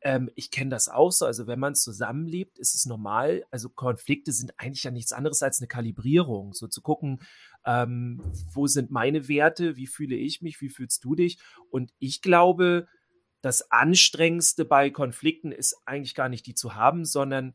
ähm, 0.00 0.30
ich 0.34 0.50
kenne 0.50 0.70
das 0.70 0.88
auch 0.88 1.12
so, 1.12 1.26
also 1.26 1.46
wenn 1.46 1.58
man 1.58 1.74
zusammenlebt, 1.74 2.58
ist 2.58 2.74
es 2.74 2.86
normal, 2.86 3.44
also 3.50 3.68
Konflikte 3.68 4.32
sind 4.32 4.58
eigentlich 4.58 4.84
ja 4.84 4.90
nichts 4.90 5.12
anderes 5.12 5.42
als 5.42 5.60
eine 5.60 5.68
Kalibrierung, 5.68 6.54
so 6.54 6.68
zu 6.68 6.80
gucken, 6.80 7.20
ähm, 7.66 8.22
wo 8.52 8.66
sind 8.66 8.90
meine 8.90 9.28
Werte, 9.28 9.76
wie 9.76 9.86
fühle 9.86 10.16
ich 10.16 10.40
mich, 10.40 10.62
wie 10.62 10.70
fühlst 10.70 11.04
du 11.04 11.14
dich 11.14 11.38
und 11.70 11.92
ich 11.98 12.22
glaube, 12.22 12.88
das 13.42 13.70
Anstrengendste 13.70 14.64
bei 14.64 14.90
Konflikten 14.90 15.52
ist 15.52 15.76
eigentlich 15.84 16.14
gar 16.14 16.28
nicht 16.28 16.46
die 16.46 16.54
zu 16.54 16.74
haben, 16.74 17.04
sondern 17.04 17.54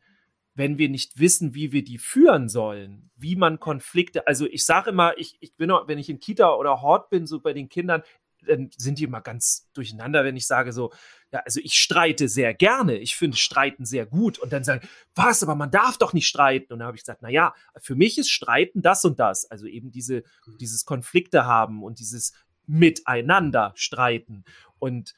wenn 0.54 0.78
wir 0.78 0.90
nicht 0.90 1.20
wissen, 1.20 1.54
wie 1.54 1.72
wir 1.72 1.84
die 1.84 1.98
führen 1.98 2.50
sollen, 2.50 3.10
wie 3.16 3.36
man 3.36 3.60
Konflikte, 3.60 4.28
also 4.28 4.46
ich 4.46 4.66
sage 4.66 4.90
immer, 4.90 5.18
ich, 5.18 5.38
ich 5.40 5.56
bin, 5.56 5.70
wenn 5.70 5.98
ich 5.98 6.10
in 6.10 6.20
Kita 6.20 6.54
oder 6.56 6.82
Hort 6.82 7.10
bin, 7.10 7.28
so 7.28 7.40
bei 7.40 7.54
den 7.54 7.70
Kindern, 7.70 8.04
dann 8.46 8.70
sind 8.76 9.00
die 9.00 9.04
immer 9.04 9.22
ganz 9.22 9.70
durcheinander, 9.74 10.24
wenn 10.24 10.36
ich 10.36 10.48
sage 10.48 10.72
so, 10.72 10.92
ja, 11.32 11.40
also 11.40 11.60
ich 11.64 11.76
streite 11.76 12.28
sehr 12.28 12.54
gerne, 12.54 12.98
ich 12.98 13.16
finde 13.16 13.38
Streiten 13.38 13.86
sehr 13.86 14.06
gut. 14.06 14.40
Und 14.40 14.54
dann 14.54 14.64
sagen, 14.64 14.88
was, 15.16 15.44
aber 15.44 15.56
man 15.56 15.72
darf 15.72 15.98
doch 15.98 16.14
nicht 16.14 16.28
streiten. 16.28 16.74
Und 16.74 16.80
dann 16.80 16.88
habe 16.88 16.98
ich 16.98 17.04
gesagt, 17.04 17.22
na 17.22 17.30
ja, 17.30 17.54
für 17.80 17.96
mich 17.96 18.18
ist 18.18 18.30
Streiten 18.30 18.82
das 18.82 19.06
und 19.06 19.20
das, 19.20 19.50
also 19.50 19.66
eben 19.68 19.92
diese, 19.92 20.24
dieses 20.60 20.86
Konflikte 20.86 21.46
haben 21.46 21.84
und 21.84 22.00
dieses 22.00 22.34
Miteinander 22.66 23.74
streiten. 23.76 24.44
Und 24.80 25.14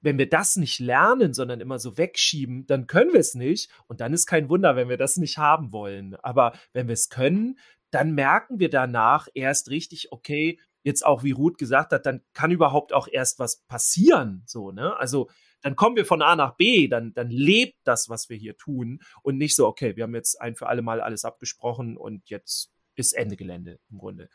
wenn 0.00 0.18
wir 0.18 0.28
das 0.28 0.56
nicht 0.56 0.78
lernen, 0.78 1.34
sondern 1.34 1.60
immer 1.60 1.78
so 1.78 1.98
wegschieben, 1.98 2.66
dann 2.66 2.86
können 2.86 3.12
wir 3.12 3.20
es 3.20 3.34
nicht. 3.34 3.70
Und 3.86 4.00
dann 4.00 4.12
ist 4.12 4.26
kein 4.26 4.48
Wunder, 4.48 4.76
wenn 4.76 4.88
wir 4.88 4.96
das 4.96 5.16
nicht 5.16 5.38
haben 5.38 5.72
wollen. 5.72 6.14
Aber 6.16 6.52
wenn 6.72 6.88
wir 6.88 6.94
es 6.94 7.08
können, 7.08 7.58
dann 7.90 8.14
merken 8.14 8.58
wir 8.58 8.70
danach 8.70 9.28
erst 9.34 9.70
richtig, 9.70 10.12
okay, 10.12 10.60
jetzt 10.82 11.04
auch 11.04 11.22
wie 11.22 11.32
Ruth 11.32 11.58
gesagt 11.58 11.92
hat, 11.92 12.06
dann 12.06 12.22
kann 12.32 12.50
überhaupt 12.50 12.92
auch 12.92 13.08
erst 13.08 13.38
was 13.38 13.62
passieren. 13.66 14.42
So, 14.46 14.70
ne? 14.70 14.96
Also 14.96 15.28
dann 15.62 15.76
kommen 15.76 15.96
wir 15.96 16.06
von 16.06 16.22
A 16.22 16.36
nach 16.36 16.56
B, 16.56 16.88
dann, 16.88 17.12
dann 17.14 17.30
lebt 17.30 17.76
das, 17.84 18.08
was 18.08 18.28
wir 18.28 18.36
hier 18.36 18.56
tun 18.56 19.00
und 19.22 19.38
nicht 19.38 19.56
so, 19.56 19.66
okay, 19.66 19.96
wir 19.96 20.04
haben 20.04 20.14
jetzt 20.14 20.40
ein 20.40 20.54
für 20.54 20.68
alle 20.68 20.82
Mal 20.82 21.00
alles 21.00 21.24
abgesprochen 21.24 21.96
und 21.96 22.30
jetzt 22.30 22.72
ist 22.94 23.12
Ende 23.12 23.36
Gelände 23.36 23.80
im 23.90 23.98
Grunde. 23.98 24.28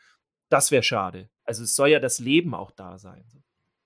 Das 0.50 0.70
wäre 0.70 0.82
schade. 0.82 1.30
Also 1.44 1.64
es 1.64 1.74
soll 1.74 1.88
ja 1.88 2.00
das 2.00 2.18
Leben 2.18 2.54
auch 2.54 2.70
da 2.70 2.98
sein. 2.98 3.24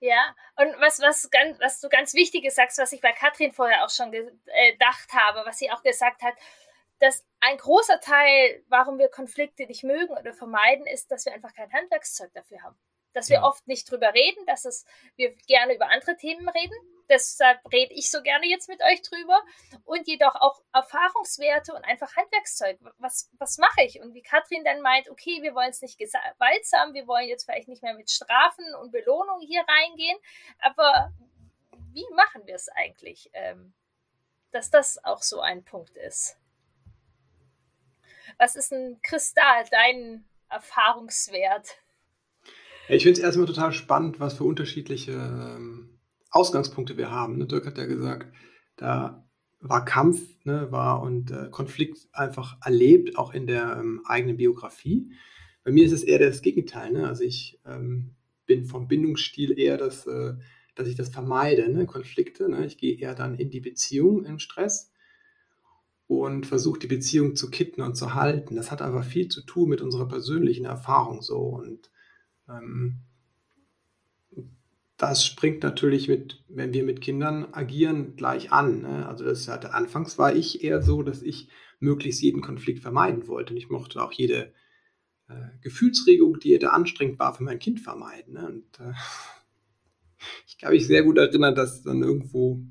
Ja, 0.01 0.33
und 0.55 0.79
was, 0.79 1.01
was, 1.01 1.29
ganz, 1.29 1.59
was 1.59 1.81
du 1.81 1.89
ganz 1.89 2.13
Wichtiges 2.13 2.55
sagst, 2.55 2.77
was 2.77 2.93
ich 2.93 3.01
bei 3.01 3.11
Katrin 3.11 3.51
vorher 3.51 3.83
auch 3.83 3.89
schon 3.89 4.13
äh, 4.13 4.71
gedacht 4.71 5.11
habe, 5.13 5.45
was 5.45 5.57
sie 5.57 5.71
auch 5.71 5.83
gesagt 5.83 6.21
hat, 6.21 6.35
dass 6.99 7.25
ein 7.41 7.57
großer 7.57 7.99
Teil, 7.99 8.63
warum 8.67 8.97
wir 8.97 9.09
Konflikte 9.09 9.65
nicht 9.65 9.83
mögen 9.83 10.17
oder 10.17 10.33
vermeiden, 10.33 10.85
ist, 10.85 11.11
dass 11.11 11.25
wir 11.25 11.33
einfach 11.33 11.53
kein 11.53 11.71
Handwerkszeug 11.71 12.31
dafür 12.33 12.61
haben. 12.61 12.77
Dass 13.13 13.29
wir 13.29 13.37
ja. 13.37 13.43
oft 13.43 13.67
nicht 13.67 13.89
drüber 13.89 14.13
reden, 14.13 14.45
dass 14.45 14.65
es, 14.65 14.85
wir 15.15 15.33
gerne 15.47 15.75
über 15.75 15.89
andere 15.89 16.15
Themen 16.15 16.47
reden, 16.47 16.75
Deshalb 17.09 17.59
rede 17.71 17.93
ich 17.93 18.11
so 18.11 18.21
gerne 18.21 18.45
jetzt 18.47 18.69
mit 18.69 18.81
euch 18.81 19.01
drüber. 19.01 19.39
Und 19.85 20.07
jedoch 20.07 20.35
auch 20.35 20.61
Erfahrungswerte 20.73 21.73
und 21.73 21.83
einfach 21.83 22.15
Handwerkszeug. 22.15 22.79
Was, 22.99 23.29
was 23.39 23.57
mache 23.57 23.83
ich? 23.83 23.99
Und 24.01 24.13
wie 24.13 24.21
Katrin 24.21 24.63
dann 24.63 24.81
meint, 24.81 25.09
okay, 25.09 25.41
wir 25.41 25.55
wollen 25.55 25.71
es 25.71 25.81
nicht 25.81 25.97
gewaltsam, 25.97 26.93
wir 26.93 27.07
wollen 27.07 27.27
jetzt 27.27 27.45
vielleicht 27.45 27.67
nicht 27.67 27.83
mehr 27.83 27.95
mit 27.95 28.09
Strafen 28.09 28.65
und 28.81 28.91
Belohnungen 28.91 29.45
hier 29.45 29.63
reingehen. 29.67 30.17
Aber 30.59 31.11
wie 31.93 32.05
machen 32.15 32.45
wir 32.45 32.55
es 32.55 32.69
eigentlich? 32.69 33.29
Ähm, 33.33 33.73
dass 34.51 34.69
das 34.69 35.03
auch 35.03 35.21
so 35.21 35.41
ein 35.41 35.63
Punkt 35.63 35.95
ist. 35.97 36.37
Was 38.37 38.55
ist 38.55 38.71
ein 38.71 38.99
Kristall, 39.01 39.65
dein 39.71 40.25
Erfahrungswert? 40.49 41.77
Ich 42.87 43.03
finde 43.03 43.19
es 43.19 43.25
erstmal 43.25 43.47
total 43.47 43.71
spannend, 43.71 44.19
was 44.19 44.35
für 44.37 44.43
unterschiedliche 44.45 45.11
ähm, 45.11 45.88
Ausgangspunkte 46.31 46.97
wir 46.97 47.11
haben. 47.11 47.37
Ne? 47.37 47.47
Dirk 47.47 47.65
hat 47.65 47.77
ja 47.77 47.85
gesagt, 47.85 48.33
da 48.75 49.25
war 49.59 49.83
Kampf, 49.83 50.21
ne, 50.45 50.71
war 50.71 51.01
und 51.01 51.31
äh, 51.31 51.49
Konflikt 51.51 52.07
einfach 52.13 52.57
erlebt, 52.63 53.17
auch 53.17 53.33
in 53.33 53.45
der 53.45 53.77
ähm, 53.77 54.01
eigenen 54.05 54.37
Biografie. 54.37 55.11
Bei 55.63 55.71
mir 55.71 55.85
ist 55.85 55.91
es 55.91 56.03
eher 56.03 56.19
das 56.19 56.41
Gegenteil. 56.41 56.91
Ne? 56.91 57.07
Also 57.07 57.23
ich 57.23 57.59
ähm, 57.65 58.15
bin 58.45 58.65
vom 58.65 58.87
Bindungsstil 58.87 59.59
eher 59.59 59.77
das, 59.77 60.07
äh, 60.07 60.35
dass 60.75 60.87
ich 60.87 60.95
das 60.95 61.09
vermeide, 61.09 61.69
ne? 61.69 61.85
Konflikte. 61.85 62.47
Ne? 62.49 62.65
Ich 62.65 62.77
gehe 62.77 62.97
eher 62.97 63.15
dann 63.15 63.35
in 63.35 63.49
die 63.49 63.59
Beziehung 63.59 64.23
im 64.23 64.39
Stress 64.39 64.93
und 66.07 66.47
versuche 66.47 66.79
die 66.79 66.87
Beziehung 66.87 67.35
zu 67.35 67.51
kitten 67.51 67.81
und 67.81 67.95
zu 67.95 68.15
halten. 68.15 68.55
Das 68.55 68.71
hat 68.71 68.81
aber 68.81 69.03
viel 69.03 69.27
zu 69.27 69.41
tun 69.41 69.69
mit 69.69 69.81
unserer 69.81 70.07
persönlichen 70.07 70.65
Erfahrung 70.65 71.21
so 71.21 71.37
und 71.39 71.91
ähm, 72.49 73.01
das 74.99 75.25
springt 75.25 75.63
natürlich 75.63 76.09
mit, 76.09 76.43
wenn 76.49 76.73
wir 76.73 76.83
mit 76.83 76.99
Kindern 76.99 77.47
agieren, 77.53 78.17
gleich 78.17 78.51
an. 78.51 78.81
Ne? 78.81 79.07
Also 79.07 79.23
das 79.23 79.47
hatte, 79.47 79.73
anfangs 79.73 80.17
war 80.17 80.35
ich 80.35 80.61
eher 80.61 80.81
so, 80.81 81.03
dass 81.03 81.21
ich 81.21 81.47
möglichst 81.79 82.21
jeden 82.21 82.41
Konflikt 82.41 82.81
vermeiden 82.81 83.25
wollte. 83.27 83.53
Und 83.53 83.57
ich 83.57 83.69
mochte 83.69 84.03
auch 84.03 84.11
jede 84.11 84.53
äh, 85.29 85.47
Gefühlsregung, 85.61 86.41
die 86.41 86.53
hätte 86.53 86.73
anstrengend 86.73 87.17
war, 87.17 87.33
für 87.33 87.43
mein 87.43 87.59
Kind 87.59 87.79
vermeiden. 87.79 88.33
Ne? 88.33 88.45
Und 88.45 88.79
äh, 88.81 88.91
ich 90.47 90.57
kann 90.57 90.73
mich 90.73 90.85
sehr 90.85 91.03
gut 91.03 91.17
erinnern, 91.17 91.55
dass 91.55 91.81
dann 91.81 92.03
irgendwo 92.03 92.61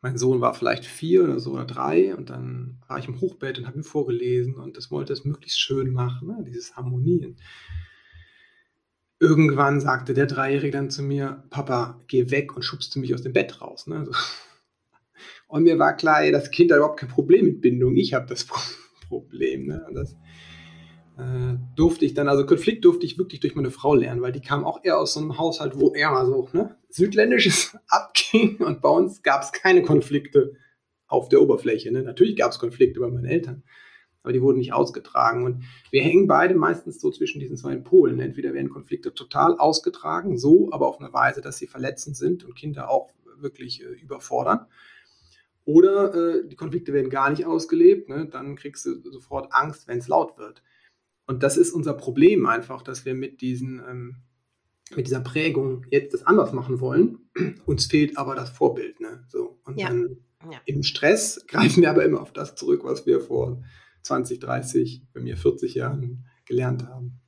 mein 0.00 0.18
Sohn 0.18 0.40
war 0.40 0.54
vielleicht 0.54 0.84
vier 0.84 1.22
oder 1.22 1.38
so 1.38 1.52
oder 1.52 1.64
drei 1.64 2.14
und 2.14 2.30
dann 2.30 2.82
war 2.88 2.98
ich 2.98 3.08
im 3.08 3.20
Hochbett 3.20 3.58
und 3.58 3.66
habe 3.66 3.78
ihm 3.78 3.84
vorgelesen 3.84 4.54
und 4.54 4.76
das 4.76 4.90
wollte 4.90 5.12
es 5.12 5.24
möglichst 5.24 5.60
schön 5.60 5.92
machen, 5.92 6.28
ne? 6.28 6.44
dieses 6.46 6.76
Harmonien. 6.76 7.36
Irgendwann 9.20 9.80
sagte 9.80 10.14
der 10.14 10.26
Dreijährige 10.26 10.70
dann 10.72 10.90
zu 10.90 11.02
mir, 11.02 11.42
Papa, 11.50 12.00
geh 12.06 12.30
weg 12.30 12.54
und 12.54 12.62
schubste 12.62 13.00
mich 13.00 13.14
aus 13.14 13.22
dem 13.22 13.32
Bett 13.32 13.60
raus. 13.60 13.86
Ne? 13.86 14.04
So. 14.04 14.12
Und 15.48 15.62
mir 15.62 15.78
war 15.78 15.96
klar, 15.96 16.30
das 16.30 16.50
Kind 16.50 16.70
hat 16.70 16.76
überhaupt 16.76 17.00
kein 17.00 17.08
Problem 17.08 17.46
mit 17.46 17.62
Bindung, 17.62 17.96
ich 17.96 18.12
habe 18.12 18.26
das 18.26 18.46
Problem. 19.08 19.66
Ne? 19.66 19.82
Und 19.88 19.94
das 19.94 20.14
äh, 21.18 21.56
durfte 21.74 22.04
ich 22.04 22.14
dann, 22.14 22.28
also 22.28 22.46
Konflikt 22.46 22.84
durfte 22.84 23.04
ich 23.04 23.18
wirklich 23.18 23.40
durch 23.40 23.56
meine 23.56 23.70
Frau 23.70 23.94
lernen, 23.94 24.22
weil 24.22 24.30
die 24.30 24.40
kam 24.40 24.64
auch 24.64 24.84
eher 24.84 24.98
aus 24.98 25.14
so 25.14 25.20
einem 25.20 25.36
Haushalt, 25.36 25.72
wo 25.74 25.92
eher 25.92 26.10
mal 26.12 26.26
so 26.26 26.48
ne, 26.52 26.76
südländisches 26.90 27.76
abging 27.88 28.58
und 28.58 28.80
bei 28.80 28.88
uns 28.88 29.22
gab 29.22 29.42
es 29.42 29.52
keine 29.52 29.82
Konflikte 29.82 30.52
auf 31.08 31.28
der 31.28 31.42
Oberfläche. 31.42 31.90
Ne? 31.90 32.02
Natürlich 32.02 32.36
gab 32.36 32.52
es 32.52 32.58
Konflikte 32.58 33.00
bei 33.00 33.08
meinen 33.08 33.24
Eltern, 33.24 33.64
aber 34.28 34.34
die 34.34 34.42
wurden 34.42 34.58
nicht 34.58 34.74
ausgetragen. 34.74 35.44
Und 35.46 35.64
wir 35.90 36.02
hängen 36.02 36.26
beide 36.26 36.54
meistens 36.54 37.00
so 37.00 37.10
zwischen 37.10 37.40
diesen 37.40 37.56
zwei 37.56 37.76
Polen. 37.76 38.20
Entweder 38.20 38.52
werden 38.52 38.68
Konflikte 38.68 39.14
total 39.14 39.56
ausgetragen, 39.56 40.36
so, 40.36 40.68
aber 40.70 40.86
auf 40.86 41.00
eine 41.00 41.10
Weise, 41.14 41.40
dass 41.40 41.56
sie 41.56 41.66
verletzend 41.66 42.14
sind 42.14 42.44
und 42.44 42.54
Kinder 42.54 42.90
auch 42.90 43.08
wirklich 43.38 43.82
äh, 43.82 43.86
überfordern. 43.86 44.66
Oder 45.64 46.14
äh, 46.14 46.46
die 46.46 46.56
Konflikte 46.56 46.92
werden 46.92 47.08
gar 47.08 47.30
nicht 47.30 47.46
ausgelebt, 47.46 48.10
ne? 48.10 48.28
dann 48.30 48.54
kriegst 48.56 48.84
du 48.84 49.00
sofort 49.10 49.50
Angst, 49.54 49.88
wenn 49.88 49.98
es 49.98 50.08
laut 50.08 50.36
wird. 50.36 50.62
Und 51.26 51.42
das 51.42 51.56
ist 51.56 51.72
unser 51.72 51.94
Problem 51.94 52.44
einfach, 52.44 52.82
dass 52.82 53.06
wir 53.06 53.14
mit 53.14 53.40
diesen, 53.40 53.78
ähm, 53.88 54.16
mit 54.94 55.06
dieser 55.06 55.20
Prägung 55.20 55.86
jetzt 55.90 56.12
das 56.12 56.26
anders 56.26 56.52
machen 56.52 56.80
wollen. 56.80 57.30
Uns 57.64 57.86
fehlt 57.86 58.18
aber 58.18 58.34
das 58.34 58.50
Vorbild. 58.50 59.00
Ne? 59.00 59.24
So. 59.28 59.58
Und 59.64 59.80
ja. 59.80 59.88
dann 59.88 60.18
ja. 60.50 60.60
im 60.66 60.82
Stress 60.82 61.44
greifen 61.48 61.80
wir 61.82 61.88
aber 61.88 62.04
immer 62.04 62.20
auf 62.20 62.34
das 62.34 62.56
zurück, 62.56 62.84
was 62.84 63.06
wir 63.06 63.20
vor 63.20 63.62
20, 64.08 64.40
30, 64.40 65.02
bei 65.12 65.20
mir 65.20 65.36
40 65.36 65.74
Jahren 65.74 66.24
gelernt 66.46 66.82
haben. 66.84 67.20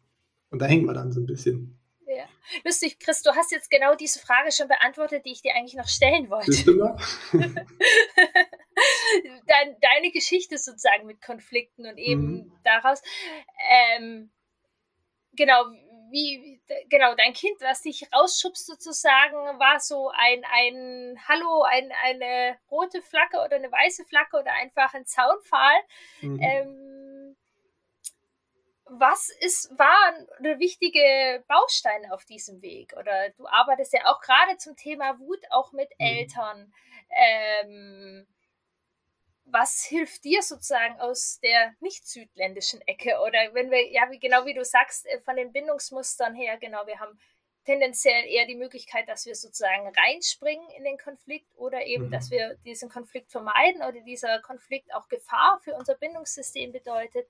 Und 0.48 0.62
da 0.62 0.66
hängen 0.66 0.86
wir 0.86 0.94
dann 0.94 1.12
so 1.12 1.20
ein 1.20 1.26
bisschen. 1.26 1.78
Ja. 2.06 2.24
Lustig, 2.64 2.98
Chris, 2.98 3.22
du 3.22 3.30
hast 3.32 3.52
jetzt 3.52 3.70
genau 3.70 3.94
diese 3.94 4.18
Frage 4.18 4.50
schon 4.50 4.66
beantwortet, 4.66 5.26
die 5.26 5.32
ich 5.32 5.42
dir 5.42 5.54
eigentlich 5.54 5.74
noch 5.74 5.86
stellen 5.86 6.30
wollte. 6.30 6.50
Dein, 9.46 9.76
deine 9.82 10.10
Geschichte 10.10 10.56
sozusagen 10.56 11.06
mit 11.06 11.20
Konflikten 11.20 11.86
und 11.86 11.98
eben 11.98 12.32
mhm. 12.32 12.52
daraus. 12.64 13.02
Ähm, 13.98 14.30
genau, 15.32 15.64
wie, 16.10 16.60
genau, 16.88 17.14
dein 17.14 17.32
Kind, 17.32 17.60
was 17.60 17.82
dich 17.82 18.08
rausschubst 18.12 18.66
sozusagen, 18.66 19.36
war 19.58 19.80
so 19.80 20.10
ein, 20.10 20.44
ein 20.52 21.18
Hallo, 21.28 21.62
ein, 21.62 21.92
eine 22.04 22.58
rote 22.70 23.02
Flagge 23.02 23.38
oder 23.38 23.56
eine 23.56 23.70
weiße 23.70 24.04
Flagge 24.04 24.38
oder 24.38 24.52
einfach 24.54 24.94
ein 24.94 25.06
Zaunpfahl. 25.06 25.80
Mhm. 26.20 26.40
Ähm, 26.42 27.36
was 28.90 29.30
ist, 29.40 29.70
waren 29.78 30.26
wichtige 30.58 31.44
Bausteine 31.46 32.12
auf 32.12 32.24
diesem 32.24 32.60
Weg? 32.60 32.92
Oder 32.98 33.30
du 33.30 33.46
arbeitest 33.46 33.92
ja 33.92 34.06
auch 34.06 34.20
gerade 34.20 34.56
zum 34.56 34.76
Thema 34.76 35.18
Wut 35.20 35.40
auch 35.50 35.72
mit 35.72 35.90
mhm. 35.98 36.06
Eltern. 36.06 36.72
Ähm, 37.10 38.26
was 39.52 39.84
hilft 39.84 40.24
dir 40.24 40.42
sozusagen 40.42 40.98
aus 41.00 41.40
der 41.40 41.74
nicht 41.80 42.06
südländischen 42.06 42.80
Ecke? 42.82 43.18
Oder 43.20 43.54
wenn 43.54 43.70
wir, 43.70 43.90
ja, 43.90 44.10
wie, 44.10 44.18
genau 44.18 44.44
wie 44.46 44.54
du 44.54 44.64
sagst, 44.64 45.06
äh, 45.06 45.20
von 45.20 45.36
den 45.36 45.52
Bindungsmustern 45.52 46.34
her, 46.34 46.58
genau, 46.58 46.86
wir 46.86 46.98
haben 47.00 47.18
tendenziell 47.64 48.24
eher 48.26 48.46
die 48.46 48.56
Möglichkeit, 48.56 49.08
dass 49.08 49.26
wir 49.26 49.34
sozusagen 49.34 49.92
reinspringen 49.94 50.68
in 50.70 50.84
den 50.84 50.98
Konflikt 50.98 51.46
oder 51.56 51.84
eben, 51.84 52.06
mhm. 52.06 52.10
dass 52.10 52.30
wir 52.30 52.56
diesen 52.64 52.88
Konflikt 52.88 53.30
vermeiden 53.30 53.82
oder 53.82 54.00
dieser 54.00 54.40
Konflikt 54.40 54.94
auch 54.94 55.08
Gefahr 55.08 55.60
für 55.62 55.74
unser 55.74 55.94
Bindungssystem 55.94 56.72
bedeutet. 56.72 57.28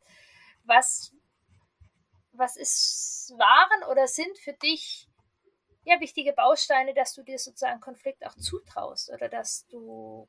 Was, 0.65 1.13
was 2.33 2.57
ist, 2.57 3.33
waren 3.37 3.91
oder 3.91 4.07
sind 4.07 4.39
für 4.39 4.53
dich 4.53 5.09
ja 5.85 5.99
wichtige 6.01 6.33
Bausteine, 6.33 6.95
dass 6.95 7.15
du 7.15 7.23
dir 7.23 7.39
sozusagen 7.39 7.81
Konflikt 7.81 8.25
auch 8.25 8.37
zutraust 8.37 9.11
oder 9.11 9.29
dass 9.29 9.67
du 9.69 10.29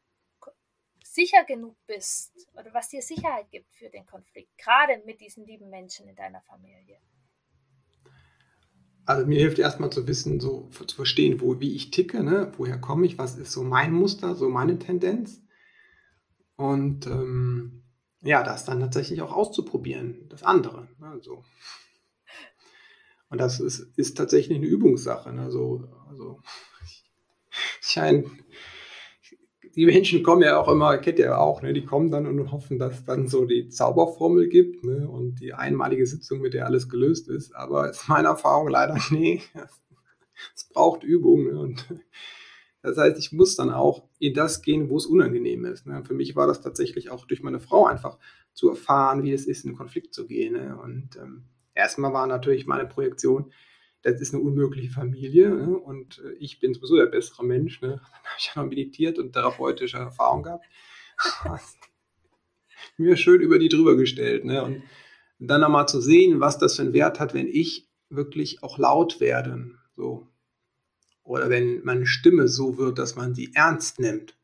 sicher 1.11 1.43
genug 1.45 1.75
bist 1.87 2.31
oder 2.53 2.73
was 2.73 2.89
dir 2.89 3.01
Sicherheit 3.01 3.49
gibt 3.51 3.73
für 3.73 3.89
den 3.89 4.05
Konflikt, 4.05 4.57
gerade 4.57 5.01
mit 5.05 5.19
diesen 5.19 5.45
lieben 5.45 5.69
Menschen 5.69 6.07
in 6.07 6.15
deiner 6.15 6.41
Familie? 6.41 6.97
Also 9.05 9.25
mir 9.25 9.39
hilft 9.39 9.59
erstmal 9.59 9.91
zu 9.91 10.07
wissen, 10.07 10.39
so 10.39 10.69
zu 10.69 10.95
verstehen, 10.95 11.41
wo, 11.41 11.59
wie 11.59 11.75
ich 11.75 11.91
ticke, 11.91 12.23
ne? 12.23 12.51
woher 12.57 12.77
komme 12.77 13.05
ich, 13.05 13.17
was 13.17 13.37
ist 13.37 13.51
so 13.51 13.63
mein 13.63 13.91
Muster, 13.91 14.35
so 14.35 14.47
meine 14.47 14.79
Tendenz. 14.79 15.41
Und 16.55 17.07
ähm, 17.07 17.83
ja, 18.21 18.43
das 18.43 18.65
dann 18.65 18.79
tatsächlich 18.79 19.21
auch 19.21 19.33
auszuprobieren, 19.33 20.29
das 20.29 20.43
andere. 20.43 20.87
Ne? 20.99 21.19
So. 21.21 21.43
Und 23.29 23.39
das 23.39 23.59
ist, 23.59 23.79
ist 23.97 24.15
tatsächlich 24.15 24.57
eine 24.57 24.67
Übungssache. 24.67 25.33
Ne? 25.33 25.51
So, 25.51 25.89
also, 26.09 26.39
ich, 26.85 27.03
ich 27.81 27.99
ein, 27.99 28.29
die 29.75 29.85
Menschen 29.85 30.23
kommen 30.23 30.41
ja 30.41 30.59
auch 30.59 30.67
immer, 30.67 30.97
kennt 30.97 31.19
ihr 31.19 31.25
ja 31.25 31.37
auch, 31.37 31.61
ne? 31.61 31.73
die 31.73 31.85
kommen 31.85 32.11
dann 32.11 32.25
und 32.25 32.51
hoffen, 32.51 32.79
dass 32.79 32.99
es 32.99 33.05
dann 33.05 33.27
so 33.27 33.45
die 33.45 33.69
Zauberformel 33.69 34.47
gibt 34.47 34.83
ne? 34.83 35.07
und 35.07 35.39
die 35.39 35.53
einmalige 35.53 36.05
Sitzung, 36.05 36.41
mit 36.41 36.53
der 36.53 36.65
alles 36.65 36.89
gelöst 36.89 37.29
ist. 37.29 37.55
Aber 37.55 37.89
ist 37.89 38.07
meine 38.07 38.29
Erfahrung 38.29 38.67
leider, 38.67 38.97
nee, 39.11 39.41
es 40.55 40.65
braucht 40.65 41.03
Übung. 41.03 41.45
Ne? 41.45 41.59
Und 41.59 41.85
das 42.81 42.97
heißt, 42.97 43.17
ich 43.17 43.31
muss 43.31 43.55
dann 43.55 43.71
auch 43.71 44.03
in 44.19 44.33
das 44.33 44.61
gehen, 44.61 44.89
wo 44.89 44.97
es 44.97 45.05
unangenehm 45.05 45.65
ist. 45.65 45.85
Ne? 45.85 46.03
Für 46.05 46.13
mich 46.13 46.35
war 46.35 46.47
das 46.47 46.61
tatsächlich 46.61 47.09
auch 47.09 47.25
durch 47.25 47.43
meine 47.43 47.59
Frau 47.59 47.85
einfach 47.85 48.17
zu 48.53 48.69
erfahren, 48.69 49.23
wie 49.23 49.31
es 49.31 49.45
ist, 49.45 49.63
in 49.63 49.71
einen 49.71 49.77
Konflikt 49.77 50.13
zu 50.13 50.25
gehen. 50.25 50.53
Ne? 50.53 50.77
Und 50.81 51.15
ähm, 51.21 51.43
erstmal 51.75 52.13
war 52.13 52.27
natürlich 52.27 52.65
meine 52.65 52.85
Projektion, 52.85 53.51
das 54.03 54.19
ist 54.19 54.33
eine 54.33 54.43
unmögliche 54.43 54.89
Familie 54.89 55.49
ne? 55.49 55.77
und 55.77 56.19
äh, 56.25 56.33
ich 56.39 56.59
bin 56.59 56.73
sowieso 56.73 56.95
der 56.95 57.05
bessere 57.05 57.45
Mensch. 57.45 57.81
Ne? 57.81 57.89
Dann 57.89 57.99
habe 57.99 58.37
ich 58.37 58.51
ja 58.53 58.61
noch 58.61 58.69
meditiert 58.69 59.19
und 59.19 59.33
therapeutische 59.33 59.97
Erfahrung 59.97 60.43
gehabt. 60.43 60.65
Mir 62.97 63.15
schön 63.15 63.41
über 63.41 63.59
die 63.59 63.69
drüber 63.69 63.95
gestellt. 63.95 64.43
Ne? 64.45 64.63
Und 64.63 64.83
dann 65.39 65.61
nochmal 65.61 65.87
zu 65.87 66.01
sehen, 66.01 66.39
was 66.39 66.57
das 66.57 66.75
für 66.75 66.83
einen 66.83 66.93
Wert 66.93 67.19
hat, 67.19 67.33
wenn 67.33 67.47
ich 67.47 67.89
wirklich 68.09 68.63
auch 68.63 68.77
laut 68.77 69.19
werde. 69.19 69.71
So. 69.95 70.27
Oder 71.23 71.49
wenn 71.49 71.83
meine 71.83 72.05
Stimme 72.05 72.47
so 72.47 72.77
wird, 72.77 72.99
dass 72.99 73.15
man 73.15 73.33
sie 73.33 73.51
ernst 73.53 73.99
nimmt, 73.99 74.35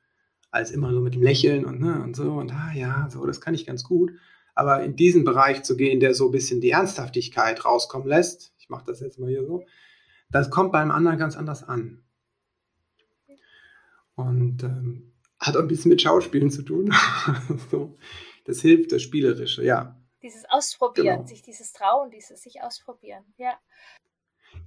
als 0.52 0.72
immer 0.72 0.92
so 0.92 1.02
mit 1.02 1.14
dem 1.14 1.22
Lächeln 1.22 1.66
und, 1.66 1.80
ne, 1.80 2.02
und 2.02 2.16
so 2.16 2.32
und 2.34 2.52
ah 2.52 2.72
ja, 2.74 3.08
so, 3.12 3.26
das 3.26 3.42
kann 3.42 3.54
ich 3.54 3.66
ganz 3.66 3.84
gut. 3.84 4.12
Aber 4.56 4.84
in 4.84 4.96
diesen 4.96 5.24
Bereich 5.24 5.64
zu 5.64 5.78
gehen, 5.78 6.00
der 6.00 6.14
so 6.16 6.28
ein 6.28 6.32
bisschen 6.32 6.62
die 6.62 6.72
Ernsthaftigkeit 6.72 7.64
rauskommen 7.64 8.08
lässt, 8.08 8.54
ich 8.68 8.70
mache 8.70 8.84
das 8.86 9.00
jetzt 9.00 9.18
mal 9.18 9.30
hier 9.30 9.46
so, 9.46 9.64
das 10.30 10.50
kommt 10.50 10.74
beim 10.74 10.92
anderen 10.92 11.18
ganz 11.18 11.38
anders 11.38 11.64
an. 11.64 12.04
Und 14.16 14.62
ähm, 14.64 15.14
hat 15.40 15.56
auch 15.56 15.62
ein 15.62 15.70
bisschen 15.70 15.90
mit 15.90 16.02
Schauspielen 16.02 16.52
zu 16.52 16.64
tun. 16.64 16.94
so, 17.72 17.98
das 18.44 18.60
hilft, 18.60 18.92
das 18.92 19.02
Spielerische, 19.04 19.64
ja. 19.64 19.96
Dieses 20.22 20.44
Ausprobieren, 20.50 21.18
genau. 21.18 21.28
sich 21.28 21.44
dieses 21.44 21.72
Trauen, 21.72 22.12
dieses 22.12 22.42
sich 22.42 22.62
ausprobieren, 22.62 23.24
ja. 23.38 23.54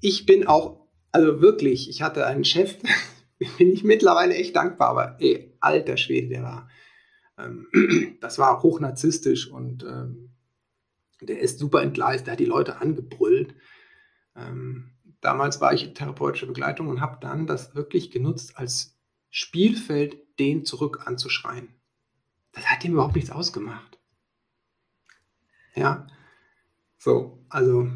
Ich 0.01 0.25
bin 0.25 0.47
auch, 0.47 0.89
also 1.13 1.43
wirklich, 1.43 1.91
ich 1.91 2.01
hatte 2.01 2.25
einen 2.25 2.45
Chef, 2.45 2.77
bin 3.59 3.71
ich 3.71 3.85
mittlerweile 3.85 4.35
echt 4.35 4.57
dankbar, 4.57 4.89
aber 4.89 5.17
ey, 5.21 5.55
alter 5.61 5.99
Schwede, 5.99 6.29
der 6.29 6.43
war, 6.43 6.71
ähm, 7.37 7.67
das 8.23 8.39
war 8.39 8.63
hochnarzisstisch 8.63 9.51
und 9.51 9.83
ähm, 9.83 10.31
der 11.21 11.41
ist 11.41 11.59
super 11.59 11.83
entgleist, 11.83 12.27
der 12.27 12.33
hat 12.33 12.41
die 12.41 12.47
Leute 12.47 12.81
angebrüllt. 12.81 13.55
Ähm, 14.37 14.93
damals 15.21 15.61
war 15.61 15.73
ich 15.73 15.85
in 15.85 15.95
therapeutischer 15.95 16.47
Begleitung 16.47 16.89
und 16.89 17.01
habe 17.01 17.19
dann 17.21 17.47
das 17.47 17.75
wirklich 17.75 18.11
genutzt 18.11 18.57
als 18.59 18.99
Spielfeld, 19.31 20.17
den 20.39 20.65
zurück 20.65 21.07
anzuschreien. 21.07 21.69
Das 22.53 22.67
hat 22.67 22.85
ihm 22.85 22.93
überhaupt 22.93 23.15
nichts 23.15 23.31
ausgemacht. 23.31 23.99
Ja, 25.75 26.07
so, 26.99 27.45
also. 27.49 27.89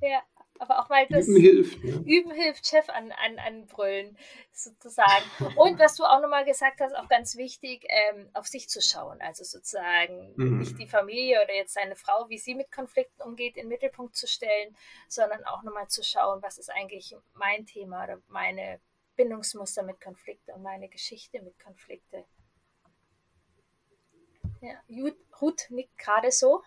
Ja, 0.00 0.20
Aber 0.62 0.78
auch 0.78 0.88
mal 0.88 1.08
das 1.08 1.26
Üben 1.26 1.40
hilft. 1.40 1.82
Ne? 1.82 1.90
Üben 2.06 2.30
hilft, 2.30 2.68
Chef 2.68 2.88
an, 2.88 3.10
an, 3.10 3.40
anbrüllen, 3.40 4.16
sozusagen. 4.52 5.24
Und 5.56 5.76
was 5.80 5.96
du 5.96 6.04
auch 6.04 6.20
nochmal 6.20 6.44
gesagt 6.44 6.80
hast, 6.80 6.94
auch 6.94 7.08
ganz 7.08 7.36
wichtig, 7.36 7.84
ähm, 7.88 8.30
auf 8.32 8.46
sich 8.46 8.68
zu 8.68 8.80
schauen. 8.80 9.20
Also 9.20 9.42
sozusagen 9.42 10.32
Mhm. 10.36 10.58
nicht 10.60 10.78
die 10.78 10.86
Familie 10.86 11.42
oder 11.42 11.52
jetzt 11.52 11.74
seine 11.74 11.96
Frau, 11.96 12.28
wie 12.28 12.38
sie 12.38 12.54
mit 12.54 12.70
Konflikten 12.70 13.22
umgeht, 13.22 13.56
in 13.56 13.62
den 13.62 13.70
Mittelpunkt 13.70 14.14
zu 14.14 14.28
stellen, 14.28 14.76
sondern 15.08 15.42
auch 15.46 15.64
nochmal 15.64 15.88
zu 15.88 16.04
schauen, 16.04 16.40
was 16.42 16.58
ist 16.58 16.70
eigentlich 16.70 17.16
mein 17.34 17.66
Thema 17.66 18.04
oder 18.04 18.22
meine 18.28 18.80
Bindungsmuster 19.16 19.82
mit 19.82 20.00
Konflikte 20.00 20.52
und 20.54 20.62
meine 20.62 20.88
Geschichte 20.88 21.42
mit 21.42 21.58
Konflikte. 21.58 22.24
Ja, 24.60 24.80
Ruth 25.40 25.66
nickt 25.70 25.98
gerade 25.98 26.30
so. 26.30 26.62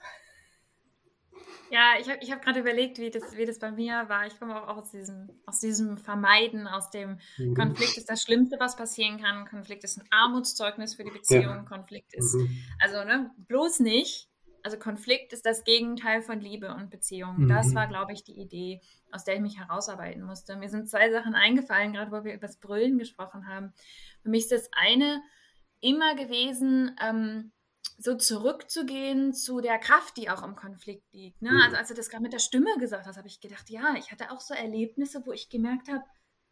Ja, 1.71 1.93
ich 1.99 2.07
habe 2.07 2.19
ich 2.21 2.31
hab 2.31 2.43
gerade 2.43 2.59
überlegt, 2.59 2.99
wie 2.99 3.09
das, 3.09 3.35
wie 3.35 3.45
das 3.45 3.57
bei 3.59 3.71
mir 3.71 4.07
war. 4.07 4.27
Ich 4.27 4.39
komme 4.39 4.55
auch 4.69 4.77
aus 4.77 4.91
diesem, 4.91 5.29
aus 5.47 5.59
diesem 5.59 5.97
Vermeiden, 5.97 6.67
aus 6.67 6.91
dem 6.91 7.19
Mhm. 7.37 7.55
Konflikt 7.55 7.97
ist 7.97 8.09
das 8.09 8.21
Schlimmste, 8.21 8.57
was 8.59 8.75
passieren 8.75 9.19
kann. 9.19 9.47
Konflikt 9.47 9.83
ist 9.83 9.97
ein 9.97 10.07
Armutszeugnis 10.11 10.95
für 10.95 11.03
die 11.03 11.11
Beziehung. 11.11 11.65
Konflikt 11.65 12.13
ist, 12.13 12.35
Mhm. 12.35 12.49
also 12.79 13.03
ne, 13.03 13.31
bloß 13.37 13.79
nicht. 13.79 14.29
Also 14.61 14.77
Konflikt 14.77 15.31
ist 15.33 15.45
das 15.45 15.63
Gegenteil 15.63 16.21
von 16.23 16.39
Liebe 16.39 16.73
und 16.73 16.89
Beziehung. 16.89 17.47
Das 17.47 17.67
Mhm. 17.69 17.75
war, 17.75 17.87
glaube 17.87 18.13
ich, 18.13 18.23
die 18.23 18.39
Idee, 18.39 18.81
aus 19.11 19.23
der 19.23 19.35
ich 19.35 19.41
mich 19.41 19.57
herausarbeiten 19.59 20.23
musste. 20.23 20.55
Mir 20.57 20.69
sind 20.69 20.89
zwei 20.89 21.11
Sachen 21.11 21.35
eingefallen, 21.35 21.93
gerade 21.93 22.11
wo 22.11 22.23
wir 22.23 22.33
über 22.33 22.47
das 22.47 22.57
Brüllen 22.59 22.97
gesprochen 22.97 23.47
haben. 23.47 23.73
Für 24.23 24.29
mich 24.29 24.43
ist 24.43 24.51
das 24.51 24.69
eine 24.71 25.21
immer 25.81 26.15
gewesen, 26.15 26.95
ähm, 26.99 27.51
so 27.97 28.15
zurückzugehen 28.15 29.33
zu 29.33 29.61
der 29.61 29.79
Kraft, 29.79 30.17
die 30.17 30.29
auch 30.29 30.43
im 30.43 30.55
Konflikt 30.55 31.13
liegt. 31.13 31.41
Ne? 31.41 31.51
Mhm. 31.51 31.61
Also 31.61 31.77
als 31.77 31.87
du 31.89 31.93
das 31.93 32.09
gerade 32.09 32.23
mit 32.23 32.33
der 32.33 32.39
Stimme 32.39 32.77
gesagt 32.77 33.05
hast, 33.05 33.17
habe 33.17 33.27
ich 33.27 33.39
gedacht, 33.39 33.69
ja, 33.69 33.95
ich 33.97 34.11
hatte 34.11 34.31
auch 34.31 34.41
so 34.41 34.53
Erlebnisse, 34.53 35.25
wo 35.25 35.31
ich 35.31 35.49
gemerkt 35.49 35.89
habe, 35.89 36.03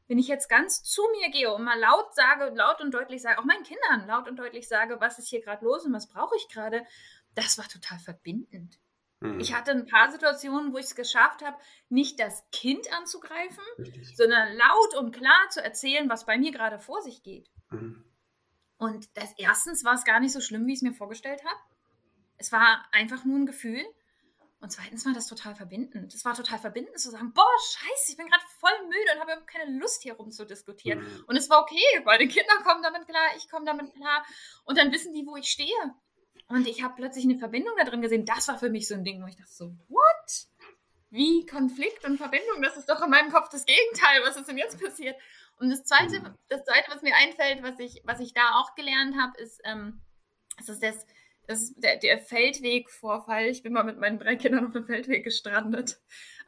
wenn 0.07 0.19
ich 0.19 0.27
jetzt 0.27 0.49
ganz 0.49 0.83
zu 0.83 1.01
mir 1.19 1.31
gehe 1.31 1.53
und 1.53 1.63
mal 1.63 1.79
laut 1.79 2.13
sage, 2.13 2.51
laut 2.55 2.81
und 2.81 2.93
deutlich 2.93 3.21
sage, 3.21 3.39
auch 3.39 3.45
meinen 3.45 3.63
Kindern 3.63 4.07
laut 4.07 4.27
und 4.27 4.37
deutlich 4.37 4.67
sage, 4.67 4.97
was 4.99 5.17
ist 5.17 5.29
hier 5.29 5.41
gerade 5.41 5.63
los 5.63 5.85
und 5.85 5.93
was 5.93 6.07
brauche 6.07 6.35
ich 6.35 6.47
gerade, 6.49 6.85
das 7.35 7.57
war 7.57 7.67
total 7.67 7.99
verbindend. 7.99 8.79
Mhm. 9.21 9.39
Ich 9.39 9.53
hatte 9.53 9.71
ein 9.71 9.85
paar 9.85 10.11
Situationen, 10.11 10.73
wo 10.73 10.77
ich 10.77 10.85
es 10.85 10.95
geschafft 10.95 11.41
habe, 11.41 11.57
nicht 11.89 12.19
das 12.19 12.43
Kind 12.51 12.91
anzugreifen, 12.93 13.63
Richtig. 13.77 14.15
sondern 14.15 14.55
laut 14.55 14.95
und 14.97 15.15
klar 15.15 15.49
zu 15.49 15.63
erzählen, 15.63 16.09
was 16.09 16.25
bei 16.25 16.37
mir 16.37 16.51
gerade 16.51 16.79
vor 16.79 17.01
sich 17.01 17.23
geht. 17.23 17.49
Mhm. 17.69 18.03
Und 18.83 19.07
das 19.13 19.33
erstens 19.37 19.85
war 19.85 19.93
es 19.93 20.03
gar 20.03 20.19
nicht 20.19 20.33
so 20.33 20.41
schlimm, 20.41 20.67
wie 20.67 20.73
ich 20.73 20.79
es 20.79 20.81
mir 20.81 20.93
vorgestellt 20.93 21.41
habe. 21.45 21.55
Es 22.35 22.51
war 22.51 22.85
einfach 22.91 23.23
nur 23.23 23.39
ein 23.39 23.45
Gefühl. 23.45 23.81
Und 24.59 24.71
zweitens 24.71 25.05
war 25.05 25.13
das 25.13 25.27
total 25.27 25.55
verbindend. 25.55 26.13
Es 26.13 26.25
war 26.25 26.33
total 26.33 26.59
verbindend 26.59 26.99
zu 26.99 27.09
sagen, 27.09 27.31
boah, 27.33 27.45
scheiße, 27.65 28.11
ich 28.11 28.17
bin 28.17 28.27
gerade 28.27 28.43
voll 28.59 28.87
müde 28.87 29.13
und 29.13 29.21
habe 29.21 29.31
überhaupt 29.31 29.47
keine 29.47 29.77
Lust 29.77 30.03
hier 30.03 30.15
rumzudiskutieren. 30.15 30.99
Mhm. 30.99 31.23
Und 31.27 31.37
es 31.37 31.49
war 31.49 31.61
okay, 31.61 32.01
weil 32.03 32.19
die 32.19 32.27
Kinder 32.27 32.57
kommen 32.65 32.83
damit 32.83 33.07
klar, 33.07 33.23
ich 33.37 33.49
komme 33.49 33.65
damit 33.65 33.93
klar. 33.93 34.25
Und 34.65 34.77
dann 34.77 34.91
wissen 34.91 35.13
die, 35.13 35.25
wo 35.25 35.37
ich 35.37 35.47
stehe. 35.47 35.95
Und 36.49 36.67
ich 36.67 36.83
habe 36.83 36.95
plötzlich 36.95 37.23
eine 37.23 37.37
Verbindung 37.37 37.73
da 37.77 37.85
drin 37.85 38.01
gesehen. 38.01 38.25
Das 38.25 38.49
war 38.49 38.59
für 38.59 38.69
mich 38.69 38.89
so 38.89 38.95
ein 38.95 39.05
Ding, 39.05 39.23
wo 39.23 39.27
ich 39.27 39.37
dachte 39.37 39.53
so, 39.53 39.75
what? 39.87 40.47
Wie 41.09 41.45
Konflikt 41.45 42.03
und 42.03 42.17
Verbindung? 42.17 42.61
Das 42.61 42.75
ist 42.75 42.89
doch 42.89 43.01
in 43.01 43.09
meinem 43.09 43.31
Kopf 43.31 43.47
das 43.47 43.65
Gegenteil. 43.65 44.23
Was 44.23 44.35
ist 44.35 44.49
denn 44.49 44.57
jetzt 44.57 44.81
passiert? 44.81 45.15
Und 45.57 45.69
das 45.69 45.83
Zweite, 45.83 46.35
das 46.49 46.63
Zweite 46.65 46.91
was 46.91 47.01
mir 47.01 47.15
einfällt, 47.15 47.63
was 47.63 47.79
ich, 47.79 48.01
was 48.05 48.19
ich 48.19 48.33
da 48.33 48.55
auch 48.55 48.75
gelernt 48.75 49.15
habe, 49.19 49.37
ist, 49.41 49.61
ähm, 49.63 50.01
das 50.57 50.69
ist 50.69 50.83
das, 50.83 51.05
das 51.47 51.61
ist 51.61 51.83
der, 51.83 51.97
der 51.97 52.17
Feldwegvorfall. 52.19 53.45
Ich 53.45 53.63
bin 53.63 53.73
mal 53.73 53.83
mit 53.83 53.99
meinen 53.99 54.19
drei 54.19 54.35
Kindern 54.35 54.67
auf 54.67 54.73
dem 54.73 54.85
Feldweg 54.85 55.23
gestrandet. 55.23 55.99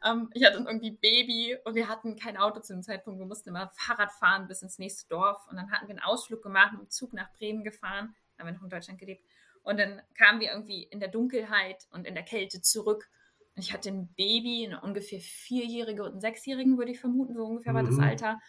Ähm, 0.04 0.30
ich 0.34 0.44
hatte 0.44 0.58
irgendwie 0.58 0.92
Baby 0.92 1.56
und 1.64 1.74
wir 1.74 1.88
hatten 1.88 2.16
kein 2.16 2.36
Auto 2.36 2.60
zu 2.60 2.72
dem 2.72 2.82
Zeitpunkt. 2.82 3.18
Wir 3.18 3.26
mussten 3.26 3.50
immer 3.50 3.70
Fahrrad 3.74 4.12
fahren 4.12 4.48
bis 4.48 4.62
ins 4.62 4.78
nächste 4.78 5.08
Dorf. 5.08 5.46
Und 5.48 5.56
dann 5.56 5.70
hatten 5.70 5.86
wir 5.88 5.94
einen 5.94 6.04
Ausflug 6.04 6.42
gemacht, 6.42 6.72
mit 6.72 6.82
dem 6.82 6.90
Zug 6.90 7.12
nach 7.12 7.32
Bremen 7.34 7.64
gefahren. 7.64 8.14
Da 8.36 8.42
haben 8.42 8.48
wir 8.48 8.54
noch 8.54 8.64
in 8.64 8.70
Deutschland 8.70 8.98
gelebt. 8.98 9.24
Und 9.62 9.78
dann 9.78 10.00
kamen 10.14 10.40
wir 10.40 10.50
irgendwie 10.50 10.84
in 10.84 11.00
der 11.00 11.08
Dunkelheit 11.08 11.86
und 11.90 12.06
in 12.06 12.14
der 12.14 12.24
Kälte 12.24 12.60
zurück. 12.62 13.08
Und 13.56 13.62
ich 13.62 13.72
hatte 13.72 13.88
ein 13.88 14.14
Baby, 14.14 14.66
eine 14.66 14.80
ungefähr 14.80 15.20
Vierjährige 15.20 16.04
und 16.04 16.12
einen 16.12 16.20
Sechsjährigen, 16.20 16.78
würde 16.78 16.92
ich 16.92 17.00
vermuten, 17.00 17.34
so 17.34 17.44
ungefähr 17.44 17.74
war 17.74 17.82
das 17.82 17.96
Mhm. 17.96 18.04
Alter. 18.04 18.40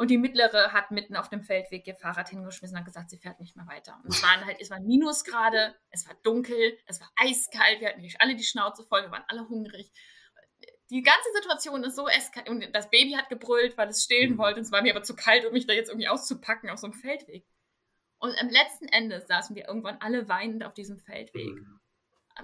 Und 0.00 0.08
die 0.10 0.16
mittlere 0.16 0.72
hat 0.72 0.92
mitten 0.92 1.14
auf 1.14 1.28
dem 1.28 1.42
Feldweg 1.42 1.86
ihr 1.86 1.94
Fahrrad 1.94 2.30
hingeschmissen 2.30 2.78
und 2.78 2.86
gesagt, 2.86 3.10
sie 3.10 3.18
fährt 3.18 3.38
nicht 3.38 3.54
mehr 3.54 3.66
weiter. 3.66 4.00
Und 4.02 4.14
es 4.14 4.22
waren 4.22 4.46
halt, 4.46 4.56
es 4.58 4.70
war 4.70 4.80
Minusgrade, 4.80 5.74
es 5.90 6.08
war 6.08 6.14
dunkel, 6.22 6.78
es 6.86 7.02
war 7.02 7.10
eiskalt, 7.16 7.80
wir 7.80 7.88
hatten 7.88 7.98
natürlich 7.98 8.18
alle 8.18 8.34
die 8.34 8.44
Schnauze 8.44 8.82
voll, 8.82 9.02
wir 9.02 9.10
waren 9.10 9.26
alle 9.28 9.46
hungrig. 9.46 9.92
Die 10.88 11.02
ganze 11.02 11.28
Situation 11.34 11.84
ist 11.84 11.96
so 11.96 12.08
eskaliert. 12.08 12.48
Und 12.48 12.74
das 12.74 12.88
Baby 12.88 13.12
hat 13.12 13.28
gebrüllt, 13.28 13.76
weil 13.76 13.90
es 13.90 14.02
stillen 14.02 14.38
wollte. 14.38 14.60
Und 14.60 14.64
es 14.64 14.72
war 14.72 14.80
mir 14.80 14.94
aber 14.94 15.02
zu 15.02 15.14
kalt, 15.14 15.44
um 15.44 15.52
mich 15.52 15.66
da 15.66 15.74
jetzt 15.74 15.90
irgendwie 15.90 16.08
auszupacken 16.08 16.70
auf 16.70 16.78
so 16.78 16.86
einem 16.86 16.94
Feldweg. 16.94 17.44
Und 18.20 18.34
am 18.40 18.48
letzten 18.48 18.88
Ende 18.88 19.20
saßen 19.20 19.54
wir 19.54 19.68
irgendwann 19.68 19.98
alle 20.00 20.30
weinend 20.30 20.64
auf 20.64 20.72
diesem 20.72 20.98
Feldweg. 20.98 21.44
Mhm. 21.44 21.78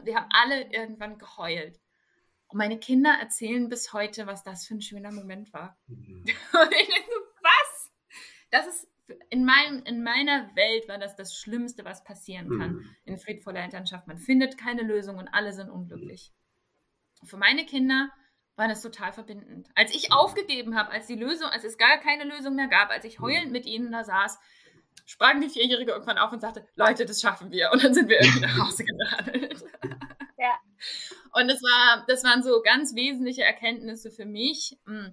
Wir 0.03 0.17
haben 0.17 0.29
alle 0.29 0.71
irgendwann 0.75 1.17
geheult. 1.17 1.81
Und 2.49 2.59
meine 2.59 2.79
Kinder 2.79 3.17
erzählen 3.19 3.71
bis 3.71 3.95
heute, 3.95 4.27
was 4.27 4.45
das 4.45 4.67
für 4.67 4.75
ein 4.75 4.83
schöner 4.83 5.11
Moment 5.11 5.55
war. 5.55 5.79
Mhm. 5.87 6.27
Und 6.53 6.73
ich 6.73 6.87
denke 6.87 7.11
so? 7.11 7.36
Das 8.57 8.67
ist, 8.67 8.89
in, 9.31 9.45
meinem, 9.45 9.83
in 9.85 10.03
meiner 10.03 10.51
Welt 10.57 10.89
war 10.89 10.99
das 10.99 11.15
das 11.17 11.35
Schlimmste, 11.35 11.85
was 11.85 12.05
passieren 12.05 12.49
kann 12.59 12.73
Mhm. 12.73 12.97
in 13.05 13.19
friedvoller 13.19 13.61
Elternschaft. 13.61 14.07
Man 14.07 14.19
findet 14.19 14.59
keine 14.59 14.83
Lösung 14.83 15.19
und 15.19 15.29
alle 15.29 15.53
sind 15.53 15.71
unglücklich. 15.71 16.33
Für 17.25 17.37
meine 17.37 17.65
Kinder 17.67 18.11
war 18.57 18.69
das 18.69 18.83
total 18.83 19.13
verbindend. 19.13 19.69
Als 19.75 19.95
ich 19.95 20.13
aufgegeben 20.13 20.77
habe, 20.77 20.91
als 20.91 21.07
die 21.07 21.15
Lösung, 21.15 21.49
als 21.49 21.65
es 21.65 21.77
gar 21.79 21.99
keine 21.99 22.25
Lösung 22.25 22.55
mehr 22.55 22.69
gab, 22.69 22.91
als 22.91 23.05
ich 23.05 23.21
heulend 23.21 23.53
mit 23.53 23.67
ihnen 23.67 23.93
da 23.93 24.03
saß, 24.03 24.39
sprang 25.05 25.41
die 25.41 25.49
Vierjährige 25.51 25.93
irgendwann 25.93 26.19
auf 26.19 26.33
und 26.33 26.41
sagte, 26.41 26.67
Leute, 26.75 27.05
das 27.05 27.21
schaffen 27.21 27.51
wir. 27.51 27.71
Und 27.73 27.85
dann 27.85 27.93
sind 27.95 28.09
wir 28.09 28.21
irgendwie 28.21 28.41
nach 28.41 28.59
Hause 28.67 28.85
geradelt. 28.85 29.63
Ja. 30.39 30.59
Und 31.33 31.49
das, 31.49 31.61
war, 31.63 32.05
das 32.09 32.25
waren 32.25 32.43
so 32.43 32.63
ganz 32.63 32.95
wesentliche 32.95 33.43
Erkenntnisse 33.43 34.11
für 34.11 34.25
mich. 34.25 34.79
mm, 34.87 35.09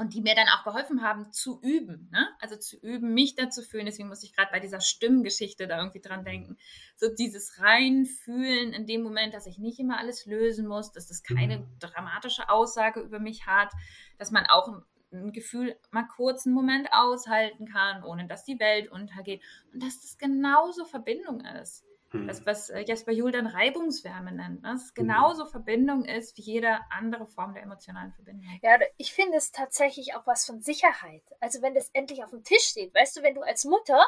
Und 0.00 0.14
die 0.14 0.22
mir 0.22 0.34
dann 0.34 0.48
auch 0.48 0.64
geholfen 0.64 1.02
haben, 1.02 1.30
zu 1.30 1.60
üben. 1.62 2.08
Ne? 2.10 2.26
Also 2.40 2.56
zu 2.56 2.78
üben, 2.80 3.12
mich 3.12 3.34
dazu 3.34 3.60
fühlen. 3.60 3.84
Deswegen 3.84 4.08
muss 4.08 4.22
ich 4.22 4.34
gerade 4.34 4.50
bei 4.50 4.58
dieser 4.58 4.80
Stimmgeschichte 4.80 5.66
da 5.68 5.76
irgendwie 5.76 6.00
dran 6.00 6.24
denken. 6.24 6.56
So 6.96 7.08
dieses 7.14 7.60
Reinfühlen 7.60 8.72
in 8.72 8.86
dem 8.86 9.02
Moment, 9.02 9.34
dass 9.34 9.46
ich 9.46 9.58
nicht 9.58 9.78
immer 9.78 9.98
alles 9.98 10.24
lösen 10.24 10.66
muss, 10.66 10.90
dass 10.90 11.08
das 11.08 11.22
keine 11.22 11.58
Mhm. 11.58 11.78
dramatische 11.80 12.48
Aussage 12.48 13.00
über 13.00 13.18
mich 13.18 13.46
hat, 13.46 13.70
dass 14.16 14.30
man 14.30 14.46
auch 14.46 14.68
ein, 14.68 14.82
ein 15.12 15.32
Gefühl 15.32 15.76
mal 15.90 16.08
kurz 16.16 16.46
einen 16.46 16.54
Moment 16.54 16.88
aushalten 16.92 17.66
kann, 17.66 18.02
ohne 18.02 18.26
dass 18.26 18.44
die 18.44 18.58
Welt 18.58 18.90
untergeht. 18.90 19.42
Und 19.74 19.82
dass 19.82 20.00
das 20.00 20.16
genauso 20.16 20.86
Verbindung 20.86 21.40
ist. 21.44 21.84
Mhm. 22.12 22.26
Das, 22.26 22.44
was 22.44 22.70
äh, 22.70 22.80
Jesper 22.80 23.12
Juhl 23.12 23.30
dann 23.30 23.46
Reibungswärme 23.46 24.32
nennt, 24.32 24.62
ne? 24.62 24.72
dass 24.72 24.86
es 24.86 24.94
genauso 24.94 25.46
Verbindung 25.46 26.04
ist 26.04 26.36
wie 26.38 26.42
jede 26.42 26.78
andere 26.90 27.26
Form 27.26 27.54
der 27.54 27.62
emotionalen 27.62 28.12
Verbindung. 28.12 28.44
Ja, 28.62 28.78
ich 28.96 29.12
finde 29.12 29.36
es 29.38 29.52
tatsächlich 29.52 30.14
auch 30.14 30.26
was 30.26 30.44
von 30.44 30.60
Sicherheit. 30.60 31.22
Also 31.40 31.62
wenn 31.62 31.74
das 31.74 31.88
endlich 31.92 32.24
auf 32.24 32.30
dem 32.30 32.42
Tisch 32.42 32.64
steht, 32.64 32.94
weißt 32.94 33.16
du, 33.16 33.22
wenn 33.22 33.34
du 33.34 33.42
als 33.42 33.64
Mutter, 33.64 34.04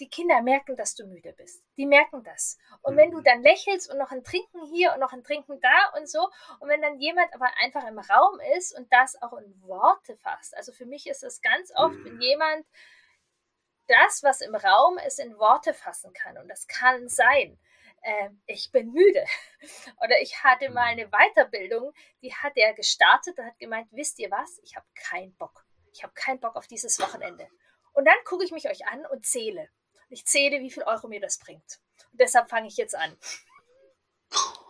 die 0.00 0.08
Kinder 0.08 0.40
merken, 0.42 0.76
dass 0.76 0.94
du 0.94 1.06
müde 1.06 1.32
bist. 1.32 1.62
Die 1.76 1.86
merken 1.86 2.24
das. 2.24 2.58
Und 2.80 2.96
wenn 2.96 3.10
du 3.10 3.18
Mhm. 3.18 3.24
dann 3.24 3.42
lächelst 3.42 3.90
und 3.90 3.98
noch 3.98 4.10
ein 4.10 4.24
Trinken 4.24 4.64
hier 4.72 4.92
und 4.94 5.00
noch 5.00 5.12
ein 5.12 5.22
Trinken 5.22 5.60
da 5.60 5.98
und 5.98 6.08
so, 6.08 6.28
und 6.60 6.68
wenn 6.68 6.80
dann 6.80 6.98
jemand 6.98 7.32
aber 7.34 7.48
einfach 7.62 7.86
im 7.86 7.98
Raum 7.98 8.40
ist 8.56 8.76
und 8.76 8.90
das 8.92 9.20
auch 9.20 9.34
in 9.34 9.60
Worte 9.62 10.16
fasst. 10.16 10.56
Also 10.56 10.72
für 10.72 10.86
mich 10.86 11.06
ist 11.06 11.22
es 11.22 11.40
ganz 11.42 11.72
oft, 11.76 12.02
wenn 12.04 12.14
Mhm. 12.14 12.20
jemand 12.20 12.66
das, 13.88 14.22
was 14.22 14.40
im 14.40 14.54
Raum 14.54 14.98
ist, 14.98 15.18
in 15.18 15.38
Worte 15.38 15.74
fassen 15.74 16.12
kann. 16.12 16.38
Und 16.38 16.48
das 16.48 16.66
kann 16.66 17.08
sein, 17.08 17.58
äh, 18.02 18.30
ich 18.46 18.70
bin 18.72 18.92
müde. 18.92 19.24
Oder 20.02 20.20
ich 20.20 20.42
hatte 20.42 20.70
mal 20.70 20.84
eine 20.84 21.08
Weiterbildung, 21.08 21.92
die 22.22 22.34
hat 22.34 22.52
er 22.56 22.74
gestartet 22.74 23.38
und 23.38 23.46
hat 23.46 23.58
gemeint, 23.58 23.88
wisst 23.92 24.18
ihr 24.18 24.30
was, 24.30 24.58
ich 24.62 24.76
habe 24.76 24.86
keinen 24.94 25.34
Bock. 25.36 25.64
Ich 25.92 26.02
habe 26.02 26.12
keinen 26.14 26.40
Bock 26.40 26.56
auf 26.56 26.66
dieses 26.66 26.98
Wochenende. 27.00 27.48
Und 27.92 28.06
dann 28.06 28.16
gucke 28.24 28.44
ich 28.44 28.52
mich 28.52 28.68
euch 28.68 28.86
an 28.86 29.04
und 29.06 29.26
zähle. 29.26 29.68
Ich 30.08 30.26
zähle, 30.26 30.60
wie 30.60 30.70
viel 30.70 30.82
Euro 30.84 31.08
mir 31.08 31.20
das 31.20 31.38
bringt. 31.38 31.80
Und 32.10 32.20
deshalb 32.20 32.48
fange 32.48 32.68
ich 32.68 32.76
jetzt 32.76 32.94
an. 32.94 33.16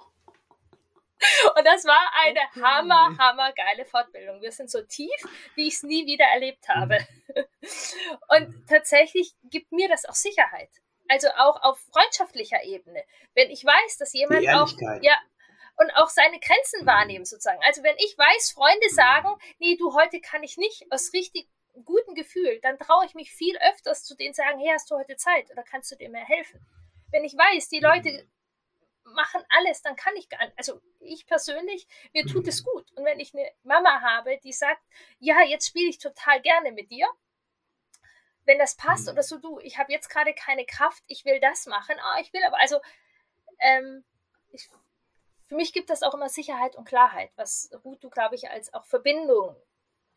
Und 1.56 1.64
das 1.66 1.84
war 1.84 2.12
eine 2.24 2.40
Okay. 2.50 2.62
hammer, 2.62 3.16
hammer 3.18 3.52
geile 3.52 3.84
Fortbildung. 3.84 4.42
Wir 4.42 4.52
sind 4.52 4.70
so 4.70 4.82
tief, 4.82 5.10
wie 5.54 5.68
ich 5.68 5.74
es 5.74 5.82
nie 5.82 6.06
wieder 6.06 6.24
erlebt 6.26 6.68
habe. 6.68 6.98
Und 8.28 8.66
tatsächlich 8.68 9.34
gibt 9.44 9.72
mir 9.72 9.88
das 9.88 10.04
auch 10.04 10.14
Sicherheit. 10.14 10.70
Also 11.08 11.28
auch 11.36 11.62
auf 11.62 11.78
freundschaftlicher 11.92 12.62
Ebene. 12.64 13.04
Wenn 13.34 13.50
ich 13.50 13.64
weiß, 13.64 13.98
dass 13.98 14.12
jemand 14.12 14.48
auch, 14.48 14.70
ja, 15.02 15.16
und 15.76 15.90
auch 15.96 16.08
seine 16.08 16.38
Grenzen 16.38 16.86
wahrnehmen 16.86 17.24
sozusagen. 17.24 17.60
Also 17.64 17.82
wenn 17.82 17.96
ich 17.96 18.16
weiß, 18.16 18.52
Freunde 18.52 18.88
sagen, 18.90 19.28
nee, 19.58 19.76
du, 19.76 19.94
heute 19.94 20.20
kann 20.20 20.42
ich 20.42 20.56
nicht, 20.56 20.84
aus 20.90 21.12
richtig 21.12 21.48
gutem 21.84 22.14
Gefühl, 22.14 22.60
dann 22.62 22.78
traue 22.78 23.06
ich 23.06 23.14
mich 23.14 23.32
viel 23.32 23.56
öfters 23.70 24.04
zu 24.04 24.14
denen 24.14 24.34
sagen, 24.34 24.58
hey, 24.58 24.70
hast 24.72 24.90
du 24.90 24.96
heute 24.96 25.16
Zeit 25.16 25.50
oder 25.50 25.62
kannst 25.62 25.90
du 25.90 25.96
dir 25.96 26.10
mehr 26.10 26.24
helfen? 26.24 26.60
Wenn 27.10 27.24
ich 27.24 27.32
weiß, 27.32 27.68
die 27.68 27.80
Leute 27.80 28.26
machen 29.04 29.42
alles, 29.48 29.82
dann 29.82 29.96
kann 29.96 30.14
ich 30.16 30.28
gar 30.28 30.44
nicht. 30.44 30.58
Also 30.58 30.80
ich 31.00 31.26
persönlich, 31.26 31.86
mir 32.12 32.26
tut 32.26 32.46
es 32.48 32.64
gut. 32.64 32.90
Und 32.92 33.04
wenn 33.04 33.20
ich 33.20 33.34
eine 33.34 33.50
Mama 33.62 34.00
habe, 34.00 34.38
die 34.42 34.52
sagt, 34.52 34.82
ja, 35.18 35.42
jetzt 35.42 35.66
spiele 35.66 35.88
ich 35.88 35.98
total 35.98 36.40
gerne 36.40 36.72
mit 36.72 36.90
dir, 36.90 37.06
wenn 38.44 38.58
das 38.58 38.76
passt 38.76 39.08
oder 39.08 39.22
so, 39.22 39.38
du, 39.38 39.60
ich 39.60 39.78
habe 39.78 39.92
jetzt 39.92 40.08
gerade 40.08 40.34
keine 40.34 40.64
Kraft, 40.64 41.02
ich 41.06 41.24
will 41.24 41.38
das 41.40 41.66
machen, 41.66 41.96
ah, 42.00 42.20
ich 42.20 42.32
will 42.32 42.42
aber, 42.44 42.58
also 42.60 42.80
ähm, 43.60 44.04
ich, 44.50 44.68
für 45.44 45.54
mich 45.54 45.72
gibt 45.72 45.90
das 45.90 46.02
auch 46.02 46.14
immer 46.14 46.28
Sicherheit 46.28 46.76
und 46.76 46.84
Klarheit, 46.86 47.30
was 47.36 47.70
Ruth, 47.84 48.02
du, 48.02 48.10
glaube 48.10 48.34
ich, 48.34 48.50
als 48.50 48.74
auch 48.74 48.84
Verbindung 48.84 49.56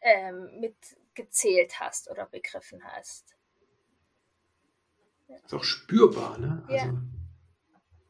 ähm, 0.02 0.60
mitgezählt 0.60 1.80
hast 1.80 2.10
oder 2.10 2.26
begriffen 2.26 2.84
hast. 2.84 3.36
Ja. 5.28 5.38
Ist 5.38 5.54
auch 5.54 5.64
spürbar, 5.64 6.38
ne? 6.38 6.64
Also 6.68 6.86
ja. 6.86 6.94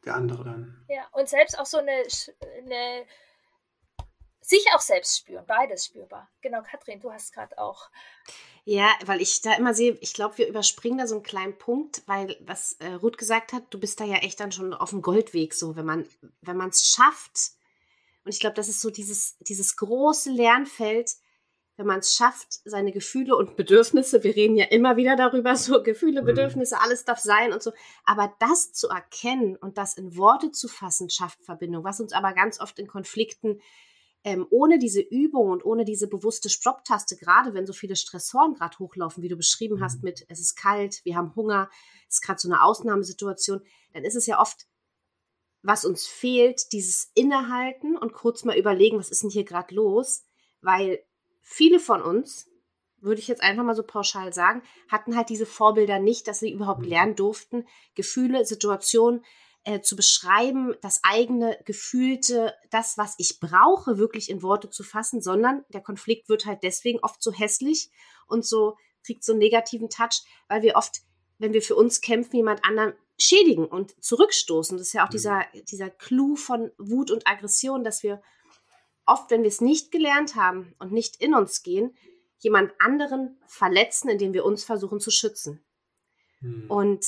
Der 0.06 0.14
andere 0.14 0.44
dann. 0.44 0.84
Ja, 0.88 1.06
und 1.12 1.28
selbst 1.28 1.58
auch 1.58 1.66
so 1.66 1.78
eine, 1.78 2.02
eine 2.58 3.06
sich 4.40 4.64
auch 4.74 4.80
selbst 4.80 5.18
spüren, 5.18 5.44
beides 5.46 5.86
spürbar. 5.86 6.30
Genau, 6.40 6.62
Katrin, 6.62 7.00
du 7.00 7.12
hast 7.12 7.34
gerade 7.34 7.58
auch. 7.58 7.90
Ja, 8.64 8.88
weil 9.04 9.20
ich 9.20 9.42
da 9.42 9.54
immer 9.54 9.74
sehe, 9.74 9.98
ich 10.00 10.14
glaube, 10.14 10.38
wir 10.38 10.48
überspringen 10.48 10.98
da 10.98 11.06
so 11.06 11.16
einen 11.16 11.24
kleinen 11.24 11.58
Punkt, 11.58 12.02
weil 12.06 12.36
was 12.40 12.74
äh, 12.74 12.92
Ruth 12.92 13.18
gesagt 13.18 13.52
hat, 13.52 13.64
du 13.70 13.78
bist 13.78 14.00
da 14.00 14.04
ja 14.04 14.16
echt 14.16 14.40
dann 14.40 14.52
schon 14.52 14.72
auf 14.72 14.90
dem 14.90 15.02
Goldweg, 15.02 15.54
so 15.54 15.76
wenn 15.76 15.84
man 15.84 16.06
wenn 16.42 16.56
man 16.56 16.70
es 16.70 16.86
schafft. 16.86 17.52
Und 18.24 18.32
ich 18.32 18.40
glaube, 18.40 18.54
das 18.54 18.68
ist 18.68 18.80
so 18.80 18.90
dieses 18.90 19.36
dieses 19.38 19.76
große 19.76 20.30
Lernfeld, 20.30 21.12
wenn 21.76 21.86
man 21.86 21.98
es 21.98 22.14
schafft, 22.14 22.60
seine 22.64 22.90
Gefühle 22.90 23.36
und 23.36 23.56
Bedürfnisse, 23.56 24.24
wir 24.24 24.34
reden 24.34 24.56
ja 24.56 24.66
immer 24.66 24.96
wieder 24.96 25.14
darüber, 25.14 25.56
so 25.56 25.82
Gefühle, 25.82 26.22
mhm. 26.22 26.26
Bedürfnisse, 26.26 26.80
alles 26.80 27.04
darf 27.04 27.18
sein 27.18 27.52
und 27.52 27.62
so, 27.62 27.72
aber 28.04 28.34
das 28.40 28.72
zu 28.72 28.88
erkennen 28.88 29.56
und 29.56 29.78
das 29.78 29.96
in 29.96 30.16
Worte 30.16 30.50
zu 30.50 30.68
fassen, 30.68 31.10
schafft 31.10 31.42
Verbindung, 31.44 31.84
was 31.84 32.00
uns 32.00 32.12
aber 32.12 32.32
ganz 32.32 32.60
oft 32.60 32.78
in 32.78 32.86
Konflikten 32.86 33.60
ähm, 34.24 34.44
ohne 34.50 34.80
diese 34.80 35.00
Übung 35.00 35.50
und 35.50 35.64
ohne 35.64 35.84
diese 35.84 36.08
bewusste 36.08 36.50
Stopptaste, 36.50 37.16
gerade 37.16 37.54
wenn 37.54 37.64
so 37.64 37.72
viele 37.72 37.94
Stressoren 37.94 38.54
gerade 38.54 38.76
hochlaufen, 38.80 39.22
wie 39.22 39.28
du 39.28 39.36
beschrieben 39.36 39.80
hast, 39.80 39.98
mhm. 39.98 40.06
mit 40.06 40.26
es 40.28 40.40
ist 40.40 40.56
kalt, 40.56 41.04
wir 41.04 41.14
haben 41.14 41.36
Hunger, 41.36 41.70
es 42.08 42.16
ist 42.16 42.22
gerade 42.22 42.40
so 42.40 42.48
eine 42.48 42.62
Ausnahmesituation, 42.62 43.62
dann 43.92 44.04
ist 44.04 44.16
es 44.16 44.26
ja 44.26 44.40
oft, 44.40 44.66
was 45.62 45.84
uns 45.84 46.06
fehlt, 46.06 46.72
dieses 46.72 47.10
Innehalten 47.14 47.96
und 47.96 48.14
kurz 48.14 48.44
mal 48.44 48.56
überlegen, 48.58 48.98
was 48.98 49.10
ist 49.10 49.22
denn 49.22 49.30
hier 49.30 49.44
gerade 49.44 49.72
los, 49.72 50.24
weil 50.60 51.05
viele 51.46 51.78
von 51.78 52.02
uns, 52.02 52.50
würde 53.00 53.20
ich 53.20 53.28
jetzt 53.28 53.42
einfach 53.42 53.62
mal 53.62 53.76
so 53.76 53.84
pauschal 53.84 54.32
sagen, 54.32 54.62
hatten 54.88 55.16
halt 55.16 55.28
diese 55.28 55.46
Vorbilder 55.46 56.00
nicht, 56.00 56.26
dass 56.26 56.40
sie 56.40 56.50
überhaupt 56.50 56.80
mhm. 56.80 56.88
lernen 56.88 57.14
durften, 57.14 57.66
Gefühle, 57.94 58.44
Situationen 58.44 59.24
äh, 59.64 59.80
zu 59.80 59.94
beschreiben, 59.94 60.74
das 60.82 61.00
eigene 61.04 61.56
Gefühlte, 61.64 62.54
das, 62.70 62.98
was 62.98 63.14
ich 63.18 63.38
brauche, 63.38 63.96
wirklich 63.96 64.28
in 64.28 64.42
Worte 64.42 64.70
zu 64.70 64.82
fassen, 64.82 65.22
sondern 65.22 65.64
der 65.72 65.82
Konflikt 65.82 66.28
wird 66.28 66.46
halt 66.46 66.64
deswegen 66.64 66.98
oft 67.00 67.22
so 67.22 67.32
hässlich 67.32 67.90
und 68.26 68.44
so 68.44 68.76
kriegt 69.04 69.22
so 69.22 69.32
einen 69.32 69.38
negativen 69.38 69.88
Touch, 69.88 70.24
weil 70.48 70.62
wir 70.62 70.74
oft, 70.74 71.02
wenn 71.38 71.52
wir 71.52 71.62
für 71.62 71.76
uns 71.76 72.00
kämpfen, 72.00 72.36
jemand 72.36 72.64
anderen 72.64 72.94
schädigen 73.18 73.66
und 73.66 73.94
zurückstoßen. 74.02 74.76
Das 74.76 74.88
ist 74.88 74.92
ja 74.94 75.04
auch 75.04 75.10
mhm. 75.10 75.12
dieser, 75.12 75.44
dieser 75.70 75.90
Clou 75.90 76.34
von 76.34 76.72
Wut 76.76 77.12
und 77.12 77.26
Aggression, 77.28 77.84
dass 77.84 78.02
wir 78.02 78.20
oft, 79.06 79.30
wenn 79.30 79.42
wir 79.42 79.48
es 79.48 79.60
nicht 79.60 79.90
gelernt 79.90 80.34
haben 80.34 80.74
und 80.78 80.92
nicht 80.92 81.16
in 81.16 81.34
uns 81.34 81.62
gehen, 81.62 81.96
jemand 82.38 82.72
anderen 82.78 83.38
verletzen, 83.46 84.08
indem 84.08 84.34
wir 84.34 84.44
uns 84.44 84.64
versuchen 84.64 85.00
zu 85.00 85.10
schützen. 85.10 85.64
Hm. 86.40 86.70
Und 86.70 87.06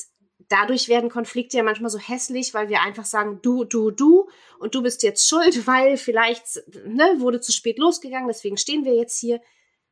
dadurch 0.49 0.89
werden 0.89 1.11
Konflikte 1.11 1.57
ja 1.59 1.63
manchmal 1.63 1.91
so 1.91 1.99
hässlich, 1.99 2.55
weil 2.55 2.69
wir 2.69 2.81
einfach 2.81 3.05
sagen, 3.05 3.41
du, 3.43 3.65
du, 3.65 3.91
du 3.91 4.29
und 4.59 4.75
du 4.75 4.83
bist 4.83 5.03
jetzt 5.03 5.29
schuld, 5.29 5.67
weil 5.67 5.97
vielleicht 5.97 6.63
ne, 6.85 7.17
wurde 7.19 7.41
zu 7.41 7.53
spät 7.53 7.79
losgegangen, 7.79 8.29
deswegen 8.29 8.57
stehen 8.57 8.85
wir 8.85 8.95
jetzt 8.95 9.19
hier. 9.19 9.41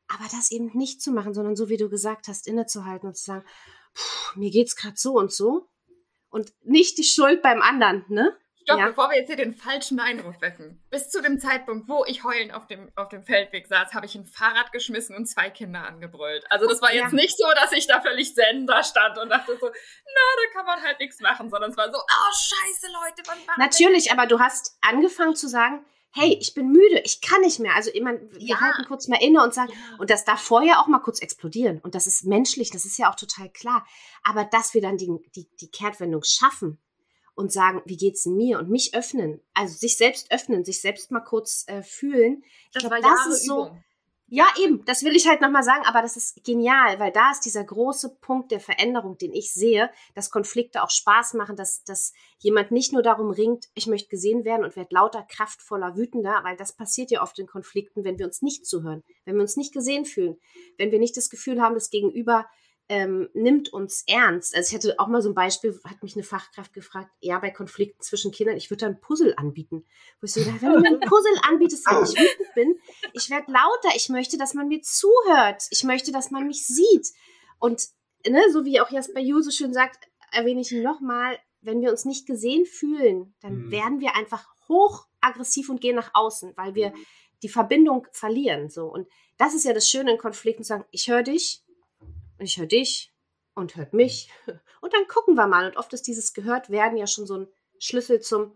Aber 0.08 0.24
das 0.30 0.52
eben 0.52 0.70
nicht 0.74 1.02
zu 1.02 1.10
machen, 1.10 1.34
sondern 1.34 1.56
so 1.56 1.68
wie 1.68 1.76
du 1.76 1.88
gesagt 1.88 2.28
hast, 2.28 2.46
innezuhalten 2.46 3.08
und 3.08 3.16
zu 3.16 3.24
sagen, 3.24 3.44
mir 4.36 4.50
geht's 4.50 4.76
gerade 4.76 4.96
so 4.96 5.14
und 5.14 5.32
so 5.32 5.68
und 6.30 6.52
nicht 6.62 6.98
die 6.98 7.04
Schuld 7.04 7.42
beim 7.42 7.60
anderen, 7.60 8.04
ne? 8.08 8.36
Stopp, 8.66 8.80
ja. 8.80 8.88
bevor 8.88 9.10
wir 9.10 9.16
jetzt 9.16 9.28
hier 9.28 9.36
den 9.36 9.54
falschen 9.54 10.00
Eindruck 10.00 10.40
wecken. 10.40 10.82
Bis 10.90 11.08
zu 11.08 11.22
dem 11.22 11.38
Zeitpunkt, 11.38 11.88
wo 11.88 12.04
ich 12.04 12.24
heulend 12.24 12.52
auf 12.52 12.66
dem, 12.66 12.90
auf 12.96 13.08
dem 13.08 13.22
Feldweg 13.22 13.68
saß, 13.68 13.94
habe 13.94 14.06
ich 14.06 14.16
ein 14.16 14.26
Fahrrad 14.26 14.72
geschmissen 14.72 15.14
und 15.14 15.26
zwei 15.26 15.50
Kinder 15.50 15.86
angebrüllt. 15.86 16.44
Also 16.50 16.66
das 16.66 16.82
war 16.82 16.92
jetzt 16.92 17.12
ja. 17.12 17.16
nicht 17.16 17.38
so, 17.38 17.44
dass 17.54 17.70
ich 17.70 17.86
da 17.86 18.00
völlig 18.00 18.34
zen 18.34 18.66
da 18.66 18.82
stand 18.82 19.18
und 19.18 19.28
dachte 19.28 19.56
so, 19.60 19.68
na, 19.68 19.72
da 19.72 20.52
kann 20.52 20.66
man 20.66 20.82
halt 20.82 20.98
nichts 20.98 21.20
machen, 21.20 21.48
sondern 21.48 21.70
es 21.70 21.76
war 21.76 21.92
so, 21.92 21.96
oh, 21.96 22.32
scheiße, 22.32 22.88
Leute, 22.92 23.22
wann 23.26 23.38
war 23.46 23.54
Natürlich, 23.56 24.10
aber 24.10 24.26
du 24.26 24.40
hast 24.40 24.76
angefangen 24.80 25.36
zu 25.36 25.46
sagen, 25.46 25.86
hey, 26.10 26.36
ich 26.40 26.52
bin 26.54 26.72
müde, 26.72 27.00
ich 27.04 27.20
kann 27.20 27.42
nicht 27.42 27.60
mehr. 27.60 27.76
Also 27.76 27.92
immer, 27.92 28.14
wir 28.14 28.40
ja. 28.40 28.60
halten 28.60 28.84
kurz 28.88 29.06
mal 29.06 29.22
inne 29.22 29.44
und 29.44 29.54
sagen, 29.54 29.70
ja. 29.70 29.98
und 29.98 30.10
das 30.10 30.24
darf 30.24 30.40
vorher 30.40 30.80
auch 30.80 30.88
mal 30.88 30.98
kurz 30.98 31.20
explodieren. 31.20 31.78
Und 31.78 31.94
das 31.94 32.08
ist 32.08 32.24
menschlich, 32.24 32.72
das 32.72 32.84
ist 32.84 32.98
ja 32.98 33.12
auch 33.12 33.16
total 33.16 33.48
klar. 33.50 33.86
Aber 34.24 34.44
dass 34.44 34.74
wir 34.74 34.80
dann 34.80 34.96
die, 34.96 35.12
die, 35.36 35.48
die 35.60 35.70
Kehrtwendung 35.70 36.24
schaffen, 36.24 36.80
und 37.36 37.52
sagen, 37.52 37.82
wie 37.84 37.96
geht's 37.96 38.26
mir 38.26 38.58
und 38.58 38.68
mich 38.68 38.94
öffnen, 38.94 39.40
also 39.54 39.74
sich 39.76 39.96
selbst 39.96 40.32
öffnen, 40.32 40.64
sich 40.64 40.80
selbst 40.80 41.12
mal 41.12 41.20
kurz 41.20 41.64
äh, 41.68 41.82
fühlen. 41.82 42.42
Ich 42.72 42.80
glaube, 42.80 42.98
das, 43.00 43.26
ist 43.28 43.46
so. 43.46 43.66
Übung. 43.66 43.84
Ja, 44.28 44.46
eben, 44.60 44.84
das 44.86 45.04
will 45.04 45.14
ich 45.14 45.28
halt 45.28 45.40
nochmal 45.40 45.62
sagen, 45.62 45.84
aber 45.86 46.02
das 46.02 46.16
ist 46.16 46.42
genial, 46.42 46.98
weil 46.98 47.12
da 47.12 47.30
ist 47.30 47.42
dieser 47.42 47.62
große 47.62 48.16
Punkt 48.20 48.50
der 48.50 48.58
Veränderung, 48.58 49.16
den 49.18 49.32
ich 49.32 49.52
sehe, 49.52 49.88
dass 50.16 50.32
Konflikte 50.32 50.82
auch 50.82 50.90
Spaß 50.90 51.34
machen, 51.34 51.54
dass, 51.54 51.84
dass 51.84 52.12
jemand 52.38 52.72
nicht 52.72 52.92
nur 52.92 53.02
darum 53.02 53.30
ringt, 53.30 53.66
ich 53.74 53.86
möchte 53.86 54.08
gesehen 54.08 54.44
werden 54.44 54.64
und 54.64 54.74
werde 54.74 54.92
lauter, 54.92 55.22
kraftvoller, 55.22 55.96
wütender, 55.96 56.40
weil 56.42 56.56
das 56.56 56.74
passiert 56.74 57.12
ja 57.12 57.22
oft 57.22 57.38
in 57.38 57.46
Konflikten, 57.46 58.02
wenn 58.02 58.18
wir 58.18 58.26
uns 58.26 58.42
nicht 58.42 58.66
zuhören, 58.66 59.04
wenn 59.26 59.36
wir 59.36 59.42
uns 59.42 59.56
nicht 59.56 59.72
gesehen 59.72 60.04
fühlen, 60.04 60.36
wenn 60.76 60.90
wir 60.90 60.98
nicht 60.98 61.16
das 61.16 61.30
Gefühl 61.30 61.62
haben, 61.62 61.74
das 61.74 61.90
Gegenüber 61.90 62.46
ähm, 62.88 63.28
nimmt 63.34 63.72
uns 63.72 64.04
ernst. 64.06 64.54
Also 64.54 64.68
ich 64.68 64.74
hatte 64.74 64.98
auch 64.98 65.08
mal 65.08 65.22
so 65.22 65.30
ein 65.30 65.34
Beispiel, 65.34 65.78
hat 65.84 66.02
mich 66.02 66.14
eine 66.14 66.22
Fachkraft 66.22 66.72
gefragt, 66.72 67.10
ja, 67.20 67.38
bei 67.38 67.50
Konflikten 67.50 68.00
zwischen 68.00 68.30
Kindern, 68.30 68.56
ich 68.56 68.70
würde 68.70 68.80
da 68.80 68.86
ein 68.86 69.00
Puzzle 69.00 69.34
anbieten. 69.36 69.84
Wo 70.20 70.26
ich 70.26 70.32
so 70.32 70.44
dachte, 70.44 70.62
wenn 70.62 70.82
du 70.82 70.84
ein 70.84 71.00
Puzzle 71.08 71.38
anbietest, 71.42 71.86
wenn 71.86 72.04
ich 72.04 72.10
wütend 72.10 72.54
bin, 72.54 72.78
ich 73.12 73.30
werde 73.30 73.50
lauter, 73.50 73.96
ich 73.96 74.08
möchte, 74.08 74.38
dass 74.38 74.54
man 74.54 74.68
mir 74.68 74.82
zuhört, 74.82 75.64
ich 75.70 75.82
möchte, 75.84 76.12
dass 76.12 76.30
man 76.30 76.46
mich 76.46 76.66
sieht. 76.66 77.08
Und 77.58 77.82
ne, 78.28 78.42
so 78.52 78.64
wie 78.64 78.80
auch 78.80 78.90
Jasper 78.90 79.20
Ju 79.20 79.40
so 79.40 79.50
schön 79.50 79.72
sagt, 79.72 80.08
erwähne 80.30 80.60
ich 80.60 80.70
nochmal, 80.70 81.38
wenn 81.60 81.80
wir 81.80 81.90
uns 81.90 82.04
nicht 82.04 82.26
gesehen 82.26 82.66
fühlen, 82.66 83.34
dann 83.40 83.66
mhm. 83.66 83.70
werden 83.70 84.00
wir 84.00 84.14
einfach 84.14 84.46
hoch 84.68 85.06
aggressiv 85.20 85.68
und 85.68 85.80
gehen 85.80 85.96
nach 85.96 86.10
außen, 86.14 86.52
weil 86.56 86.74
wir 86.74 86.92
die 87.42 87.48
Verbindung 87.48 88.06
verlieren. 88.12 88.70
So. 88.70 88.86
Und 88.86 89.08
das 89.36 89.54
ist 89.54 89.64
ja 89.64 89.72
das 89.72 89.88
Schöne 89.88 90.12
in 90.12 90.18
Konflikten, 90.18 90.62
zu 90.62 90.68
sagen, 90.68 90.84
ich 90.90 91.08
höre 91.08 91.22
dich, 91.22 91.64
und 92.38 92.44
ich 92.44 92.58
höre 92.58 92.66
dich 92.66 93.12
und 93.54 93.76
hört 93.76 93.92
mich. 93.92 94.30
Und 94.82 94.92
dann 94.92 95.08
gucken 95.08 95.34
wir 95.34 95.48
mal. 95.48 95.66
Und 95.66 95.76
oft 95.78 95.92
ist 95.94 96.06
dieses 96.06 96.32
gehört 96.32 96.70
werden 96.70 96.96
ja 96.96 97.08
schon 97.08 97.26
so 97.26 97.38
ein 97.38 97.48
Schlüssel 97.80 98.20
zum, 98.20 98.54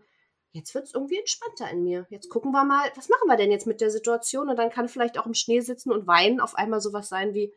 jetzt 0.51 0.73
wird 0.73 0.85
es 0.85 0.93
irgendwie 0.93 1.17
entspannter 1.17 1.69
in 1.69 1.83
mir. 1.83 2.05
Jetzt 2.09 2.29
gucken 2.29 2.51
wir 2.51 2.63
mal, 2.63 2.89
was 2.95 3.09
machen 3.09 3.27
wir 3.27 3.35
denn 3.35 3.51
jetzt 3.51 3.67
mit 3.67 3.81
der 3.81 3.89
Situation? 3.89 4.49
Und 4.49 4.55
dann 4.57 4.69
kann 4.69 4.87
vielleicht 4.87 5.17
auch 5.17 5.25
im 5.25 5.33
Schnee 5.33 5.59
sitzen 5.59 5.91
und 5.91 6.07
weinen 6.07 6.39
auf 6.39 6.55
einmal 6.55 6.79
sowas 6.79 7.09
sein 7.09 7.33
wie, 7.33 7.53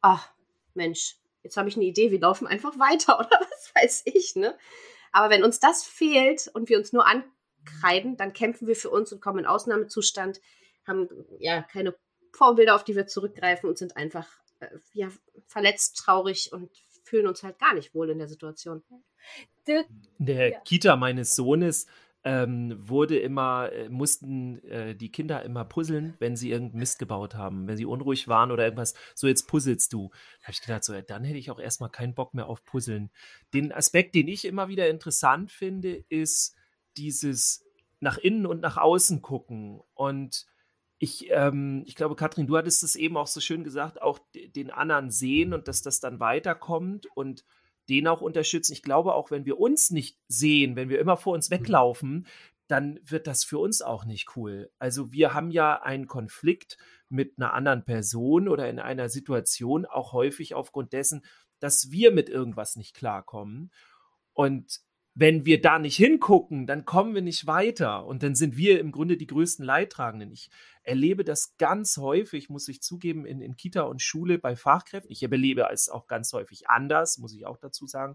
ach, 0.00 0.30
Mensch, 0.72 1.16
jetzt 1.42 1.56
habe 1.56 1.68
ich 1.68 1.76
eine 1.76 1.84
Idee, 1.84 2.10
wir 2.10 2.20
laufen 2.20 2.46
einfach 2.46 2.78
weiter 2.78 3.18
oder 3.18 3.28
was 3.28 3.72
weiß 3.74 4.02
ich, 4.06 4.36
ne? 4.36 4.56
Aber 5.12 5.30
wenn 5.30 5.44
uns 5.44 5.58
das 5.58 5.84
fehlt 5.84 6.48
und 6.54 6.68
wir 6.68 6.78
uns 6.78 6.92
nur 6.92 7.06
ankreiden, 7.06 8.16
dann 8.16 8.32
kämpfen 8.32 8.68
wir 8.68 8.76
für 8.76 8.90
uns 8.90 9.12
und 9.12 9.20
kommen 9.20 9.40
in 9.40 9.46
Ausnahmezustand, 9.46 10.40
haben 10.86 11.08
ja 11.38 11.62
keine 11.62 11.94
Vorbilder, 12.32 12.74
auf 12.74 12.84
die 12.84 12.94
wir 12.94 13.06
zurückgreifen 13.06 13.68
und 13.68 13.78
sind 13.78 13.96
einfach 13.96 14.28
ja, 14.92 15.08
verletzt, 15.46 15.96
traurig 15.96 16.52
und 16.52 16.70
fühlen 17.04 17.26
uns 17.26 17.42
halt 17.42 17.58
gar 17.58 17.74
nicht 17.74 17.94
wohl 17.94 18.10
in 18.10 18.18
der 18.18 18.28
Situation. 18.28 18.82
In 19.66 19.84
der 20.18 20.50
ja. 20.50 20.60
Kita 20.60 20.96
meines 20.96 21.34
Sohnes 21.34 21.86
ähm, 22.24 22.76
wurde 22.78 23.18
immer, 23.18 23.70
äh, 23.72 23.88
mussten 23.88 24.62
äh, 24.64 24.94
die 24.94 25.10
Kinder 25.10 25.42
immer 25.44 25.64
puzzeln, 25.64 26.14
wenn 26.18 26.36
sie 26.36 26.50
irgendeinen 26.50 26.80
Mist 26.80 26.98
gebaut 26.98 27.34
haben, 27.34 27.66
wenn 27.68 27.76
sie 27.76 27.84
unruhig 27.84 28.28
waren 28.28 28.50
oder 28.50 28.64
irgendwas, 28.64 28.94
so 29.14 29.28
jetzt 29.28 29.46
puzzelst 29.46 29.92
du. 29.92 30.10
Da 30.40 30.44
habe 30.44 30.52
ich 30.52 30.60
gedacht, 30.60 30.84
so, 30.84 31.00
dann 31.00 31.24
hätte 31.24 31.38
ich 31.38 31.50
auch 31.50 31.60
erstmal 31.60 31.90
keinen 31.90 32.14
Bock 32.14 32.34
mehr 32.34 32.48
auf 32.48 32.64
Puzzeln. 32.64 33.10
Den 33.54 33.72
Aspekt, 33.72 34.14
den 34.14 34.28
ich 34.28 34.44
immer 34.44 34.68
wieder 34.68 34.88
interessant 34.90 35.52
finde, 35.52 36.04
ist 36.08 36.56
dieses 36.96 37.64
nach 38.00 38.18
innen 38.18 38.46
und 38.46 38.60
nach 38.60 38.76
außen 38.76 39.22
gucken 39.22 39.80
und 39.94 40.46
ich, 40.98 41.28
ähm, 41.30 41.84
ich 41.86 41.94
glaube, 41.94 42.16
Katrin, 42.16 42.46
du 42.46 42.56
hattest 42.56 42.82
es 42.82 42.96
eben 42.96 43.16
auch 43.16 43.28
so 43.28 43.40
schön 43.40 43.62
gesagt, 43.62 44.02
auch 44.02 44.18
den 44.34 44.70
anderen 44.70 45.10
sehen 45.10 45.54
und 45.54 45.68
dass 45.68 45.82
das 45.82 46.00
dann 46.00 46.18
weiterkommt 46.18 47.06
und 47.14 47.44
den 47.88 48.08
auch 48.08 48.20
unterstützen. 48.20 48.72
Ich 48.72 48.82
glaube 48.82 49.14
auch, 49.14 49.30
wenn 49.30 49.46
wir 49.46 49.58
uns 49.58 49.90
nicht 49.90 50.18
sehen, 50.28 50.76
wenn 50.76 50.88
wir 50.88 50.98
immer 50.98 51.16
vor 51.16 51.34
uns 51.34 51.50
mhm. 51.50 51.54
weglaufen, 51.54 52.26
dann 52.66 53.00
wird 53.02 53.26
das 53.26 53.44
für 53.44 53.58
uns 53.58 53.80
auch 53.80 54.04
nicht 54.04 54.36
cool. 54.36 54.70
Also 54.78 55.10
wir 55.12 55.32
haben 55.32 55.50
ja 55.50 55.80
einen 55.80 56.06
Konflikt 56.06 56.76
mit 57.08 57.38
einer 57.38 57.54
anderen 57.54 57.84
Person 57.84 58.48
oder 58.48 58.68
in 58.68 58.78
einer 58.78 59.08
Situation 59.08 59.86
auch 59.86 60.12
häufig 60.12 60.54
aufgrund 60.54 60.92
dessen, 60.92 61.24
dass 61.60 61.90
wir 61.90 62.12
mit 62.12 62.28
irgendwas 62.28 62.76
nicht 62.76 62.94
klarkommen. 62.94 63.72
Und 64.34 64.80
wenn 65.18 65.44
wir 65.44 65.60
da 65.60 65.80
nicht 65.80 65.96
hingucken, 65.96 66.68
dann 66.68 66.84
kommen 66.84 67.12
wir 67.12 67.22
nicht 67.22 67.48
weiter 67.48 68.06
und 68.06 68.22
dann 68.22 68.36
sind 68.36 68.56
wir 68.56 68.78
im 68.78 68.92
Grunde 68.92 69.16
die 69.16 69.26
größten 69.26 69.64
Leidtragenden. 69.64 70.30
Ich 70.30 70.48
erlebe 70.84 71.24
das 71.24 71.56
ganz 71.56 71.96
häufig, 71.96 72.48
muss 72.48 72.68
ich 72.68 72.82
zugeben, 72.82 73.26
in, 73.26 73.40
in 73.40 73.56
Kita 73.56 73.82
und 73.82 74.00
Schule 74.00 74.38
bei 74.38 74.54
Fachkräften. 74.54 75.10
Ich 75.10 75.20
erlebe 75.20 75.66
es 75.72 75.88
auch 75.88 76.06
ganz 76.06 76.32
häufig 76.32 76.68
anders, 76.68 77.18
muss 77.18 77.34
ich 77.34 77.46
auch 77.46 77.56
dazu 77.56 77.88
sagen. 77.88 78.14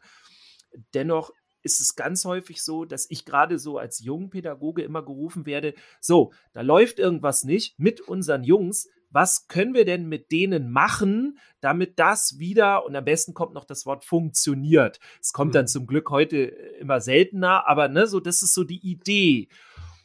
Dennoch 0.94 1.32
ist 1.62 1.82
es 1.82 1.98
ganz 1.98 2.24
häufig 2.24 2.64
so, 2.64 2.86
dass 2.86 3.06
ich 3.10 3.26
gerade 3.26 3.60
so 3.60 3.78
als 3.78 4.00
Jungpädagoge 4.00 4.82
immer 4.82 5.04
gerufen 5.04 5.46
werde, 5.46 5.74
so, 6.00 6.32
da 6.54 6.62
läuft 6.62 7.00
irgendwas 7.00 7.44
nicht 7.44 7.78
mit 7.78 8.00
unseren 8.00 8.46
Jungs, 8.46 8.88
was 9.14 9.48
können 9.48 9.74
wir 9.74 9.86
denn 9.86 10.10
mit 10.10 10.32
denen 10.32 10.72
machen, 10.72 11.38
damit 11.62 12.00
das 12.00 12.40
wieder, 12.40 12.86
und 12.86 12.96
am 12.96 13.06
besten 13.06 13.34
kommt 13.34 13.54
noch 13.54 13.66
das 13.66 13.86
Wort 13.86 14.04
funktioniert. 14.04 15.00
Es 15.22 15.32
kommt 15.32 15.52
mhm. 15.52 15.54
dann 15.54 15.68
zum 15.68 15.86
Glück 15.86 16.10
heute 16.10 16.38
immer 16.38 17.00
seltener, 17.00 17.68
aber 17.68 17.88
ne, 17.88 18.08
so, 18.08 18.20
das 18.20 18.42
ist 18.42 18.54
so 18.54 18.64
die 18.64 18.86
Idee. 18.86 19.48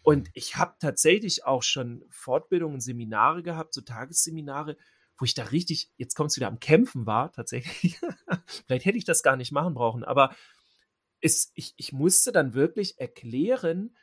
Und 0.02 0.30
ich 0.34 0.56
habe 0.56 0.74
tatsächlich 0.78 1.44
auch 1.44 1.62
schon 1.62 2.04
Fortbildungen, 2.10 2.80
Seminare 2.80 3.42
gehabt, 3.42 3.74
so 3.74 3.80
Tagesseminare, 3.80 4.76
wo 5.18 5.24
ich 5.24 5.34
da 5.34 5.44
richtig, 5.44 5.90
jetzt 5.96 6.14
kommt 6.14 6.30
es 6.30 6.36
wieder 6.36 6.48
am 6.48 6.60
Kämpfen 6.60 7.06
war, 7.06 7.32
tatsächlich. 7.32 7.98
Vielleicht 8.66 8.84
hätte 8.84 8.98
ich 8.98 9.04
das 9.04 9.22
gar 9.22 9.36
nicht 9.36 9.52
machen 9.52 9.74
brauchen, 9.74 10.04
aber 10.04 10.34
es, 11.20 11.50
ich, 11.54 11.74
ich 11.76 11.92
musste 11.92 12.30
dann 12.30 12.54
wirklich 12.54 12.98
erklären, 12.98 13.96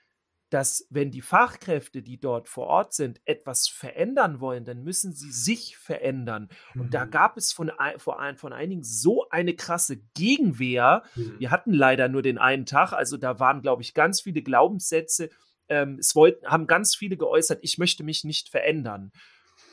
dass 0.56 0.88
wenn 0.90 1.12
die 1.12 1.22
Fachkräfte, 1.22 2.02
die 2.02 2.18
dort 2.18 2.48
vor 2.48 2.68
Ort 2.68 2.94
sind, 2.94 3.20
etwas 3.26 3.68
verändern 3.68 4.40
wollen, 4.40 4.64
dann 4.64 4.86
müssen 4.86 5.12
sie 5.12 5.30
sich 5.30 5.76
verändern. 5.76 6.48
Mhm. 6.74 6.82
Und 6.82 6.94
da 6.94 7.06
mhm. 7.06 7.12
gab 7.12 7.36
es 7.36 7.52
von, 7.52 7.74
von, 7.98 8.38
von 8.38 8.54
einigen 8.54 8.82
so 8.82 9.28
eine 9.30 9.54
krasse 9.54 9.98
Gegenwehr. 10.14 11.04
Mhm. 11.16 11.40
Wir 11.40 11.52
hatten 11.52 11.74
leider 11.74 12.08
nur 12.08 12.22
den 12.22 12.38
einen 12.38 12.66
Tag, 12.66 12.94
also 12.94 13.18
da 13.18 13.38
waren, 13.38 13.62
glaube 13.64 13.82
ich, 13.82 13.94
ganz 13.94 14.22
viele 14.22 14.42
Glaubenssätze. 14.44 15.30
Ähm, 15.68 15.98
es 16.00 16.16
wollten, 16.16 16.48
haben 16.48 16.68
ganz 16.68 16.96
viele 16.96 17.18
geäußert, 17.18 17.60
ich 17.62 17.78
möchte 17.78 18.06
mich 18.06 18.24
nicht 18.24 18.48
verändern. 18.48 19.12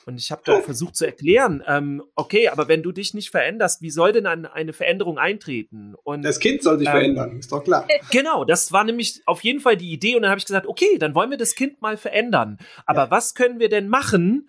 Und 0.05 0.19
ich 0.19 0.31
habe 0.33 0.43
dann 0.45 0.63
versucht 0.63 0.97
zu 0.97 1.07
erklären, 1.07 1.63
ähm, 1.67 2.03
okay, 2.15 2.49
aber 2.49 2.69
wenn 2.69 2.83
du 2.83 2.93
dich 2.93 3.15
nicht 3.15 3.31
veränderst, 3.31 3.83
wie 3.83 3.91
soll 3.91 4.13
denn 4.13 4.27
eine, 4.27 4.53
eine 4.53 4.73
Veränderung 4.73 5.19
eintreten? 5.19 5.95
Und 6.03 6.23
das 6.23 6.41
Kind 6.41 6.63
soll 6.63 6.79
sich 6.79 6.89
ähm, 6.89 6.93
verändern, 6.93 7.39
ist 7.39 7.53
doch 7.53 7.63
klar. 7.63 7.87
Genau, 8.11 8.45
das 8.45 8.73
war 8.73 8.85
nämlich 8.85 9.23
auf 9.27 9.43
jeden 9.43 9.61
Fall 9.61 9.77
die 9.77 9.93
Idee. 9.93 10.17
Und 10.17 10.23
dann 10.23 10.31
habe 10.31 10.39
ich 10.39 10.47
gesagt, 10.47 10.67
okay, 10.67 10.99
dann 10.99 11.15
wollen 11.15 11.31
wir 11.31 11.39
das 11.39 11.55
Kind 11.55 11.81
mal 11.81 11.97
verändern. 11.97 12.59
Aber 12.85 13.05
ja. 13.05 13.11
was 13.11 13.35
können 13.35 13.61
wir 13.61 13.69
denn 13.69 13.89
machen? 13.89 14.49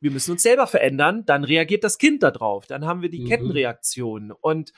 Wir 0.00 0.10
müssen 0.10 0.32
uns 0.32 0.42
selber 0.42 0.66
verändern, 0.66 1.24
dann 1.26 1.42
reagiert 1.42 1.82
das 1.82 1.98
Kind 1.98 2.22
darauf. 2.22 2.66
Dann 2.66 2.86
haben 2.86 3.02
wir 3.02 3.10
die 3.10 3.20
mhm. 3.20 3.28
Kettenreaktion. 3.28 4.30
Und 4.30 4.72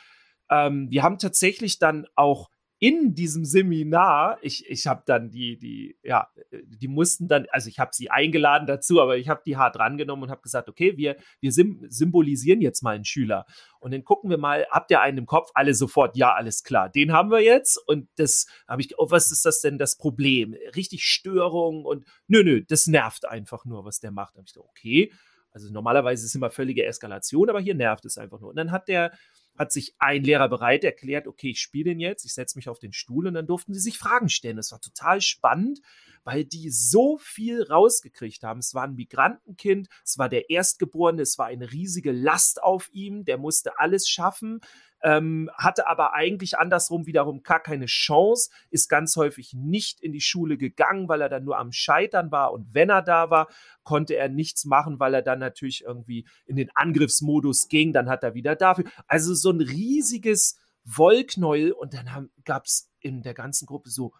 ähm, 0.50 0.90
wir 0.90 1.02
haben 1.02 1.18
tatsächlich 1.18 1.78
dann 1.78 2.06
auch 2.14 2.48
in 2.82 3.14
diesem 3.14 3.44
Seminar, 3.44 4.38
ich, 4.40 4.68
ich 4.68 4.86
habe 4.86 5.02
dann 5.04 5.30
die, 5.30 5.58
die, 5.58 5.98
ja, 6.02 6.28
die 6.50 6.88
mussten 6.88 7.28
dann, 7.28 7.46
also 7.50 7.68
ich 7.68 7.78
habe 7.78 7.90
sie 7.92 8.10
eingeladen 8.10 8.66
dazu, 8.66 9.02
aber 9.02 9.18
ich 9.18 9.28
habe 9.28 9.42
die 9.44 9.58
hart 9.58 9.78
rangenommen 9.78 10.24
und 10.24 10.30
habe 10.30 10.40
gesagt, 10.40 10.66
okay, 10.70 10.96
wir, 10.96 11.16
wir 11.40 11.52
symbolisieren 11.52 12.62
jetzt 12.62 12.82
mal 12.82 12.94
einen 12.94 13.04
Schüler. 13.04 13.44
Und 13.80 13.92
dann 13.92 14.02
gucken 14.02 14.30
wir 14.30 14.38
mal, 14.38 14.66
habt 14.70 14.90
ihr 14.90 15.02
einen 15.02 15.18
im 15.18 15.26
Kopf? 15.26 15.50
Alle 15.52 15.74
sofort, 15.74 16.16
ja, 16.16 16.32
alles 16.32 16.62
klar, 16.62 16.88
den 16.88 17.12
haben 17.12 17.30
wir 17.30 17.40
jetzt. 17.40 17.76
Und 17.86 18.08
das 18.16 18.46
habe 18.66 18.80
ich, 18.80 18.98
oh, 18.98 19.10
was 19.10 19.30
ist 19.30 19.44
das 19.44 19.60
denn 19.60 19.76
das 19.76 19.98
Problem? 19.98 20.56
Richtig 20.74 21.04
Störung 21.04 21.84
und 21.84 22.06
nö, 22.28 22.42
nö, 22.42 22.64
das 22.66 22.86
nervt 22.86 23.28
einfach 23.28 23.66
nur, 23.66 23.84
was 23.84 24.00
der 24.00 24.10
macht. 24.10 24.34
Da 24.34 24.38
habe 24.38 24.46
ich 24.46 24.54
gesagt, 24.54 24.70
okay. 24.70 25.12
Also 25.52 25.70
normalerweise 25.70 26.24
ist 26.24 26.34
immer 26.34 26.50
völlige 26.50 26.86
Eskalation, 26.86 27.50
aber 27.50 27.60
hier 27.60 27.74
nervt 27.74 28.04
es 28.06 28.16
einfach 28.16 28.40
nur. 28.40 28.50
Und 28.50 28.56
dann 28.56 28.70
hat 28.70 28.88
der, 28.88 29.12
hat 29.60 29.72
sich 29.72 29.94
ein 29.98 30.24
Lehrer 30.24 30.48
bereit 30.48 30.84
erklärt, 30.84 31.26
okay, 31.26 31.50
ich 31.50 31.60
spiele 31.60 31.90
den 31.90 32.00
jetzt, 32.00 32.24
ich 32.24 32.32
setze 32.32 32.56
mich 32.56 32.70
auf 32.70 32.78
den 32.78 32.94
Stuhl 32.94 33.26
und 33.26 33.34
dann 33.34 33.46
durften 33.46 33.74
sie 33.74 33.80
sich 33.80 33.98
Fragen 33.98 34.30
stellen. 34.30 34.56
Das 34.56 34.72
war 34.72 34.80
total 34.80 35.20
spannend, 35.20 35.80
weil 36.24 36.46
die 36.46 36.70
so 36.70 37.18
viel 37.18 37.64
rausgekriegt 37.64 38.42
haben. 38.42 38.60
Es 38.60 38.72
war 38.72 38.84
ein 38.84 38.94
Migrantenkind, 38.94 39.88
es 40.02 40.16
war 40.16 40.30
der 40.30 40.48
Erstgeborene, 40.48 41.20
es 41.20 41.36
war 41.36 41.44
eine 41.44 41.70
riesige 41.70 42.10
Last 42.10 42.62
auf 42.62 42.88
ihm, 42.92 43.26
der 43.26 43.36
musste 43.36 43.78
alles 43.78 44.08
schaffen 44.08 44.60
ähm, 45.02 45.50
hatte 45.54 45.86
aber 45.86 46.14
eigentlich 46.14 46.58
andersrum 46.58 47.06
wiederum 47.06 47.42
gar 47.42 47.60
keine 47.60 47.86
Chance, 47.86 48.50
ist 48.70 48.88
ganz 48.88 49.16
häufig 49.16 49.54
nicht 49.54 50.00
in 50.00 50.12
die 50.12 50.20
Schule 50.20 50.56
gegangen, 50.56 51.08
weil 51.08 51.20
er 51.20 51.28
dann 51.28 51.44
nur 51.44 51.58
am 51.58 51.72
Scheitern 51.72 52.30
war 52.30 52.52
und 52.52 52.74
wenn 52.74 52.90
er 52.90 53.02
da 53.02 53.30
war, 53.30 53.48
konnte 53.82 54.16
er 54.16 54.28
nichts 54.28 54.64
machen, 54.64 55.00
weil 55.00 55.14
er 55.14 55.22
dann 55.22 55.38
natürlich 55.38 55.84
irgendwie 55.84 56.26
in 56.46 56.56
den 56.56 56.70
Angriffsmodus 56.74 57.68
ging, 57.68 57.92
dann 57.92 58.08
hat 58.08 58.22
er 58.22 58.34
wieder 58.34 58.56
dafür. 58.56 58.84
Also 59.06 59.34
so 59.34 59.50
ein 59.50 59.60
riesiges 59.60 60.58
Wollknäuel 60.84 61.72
und 61.72 61.94
dann 61.94 62.30
gab 62.44 62.64
es 62.66 62.90
in 63.00 63.22
der 63.22 63.34
ganzen 63.34 63.66
Gruppe 63.66 63.90
so, 63.90 64.12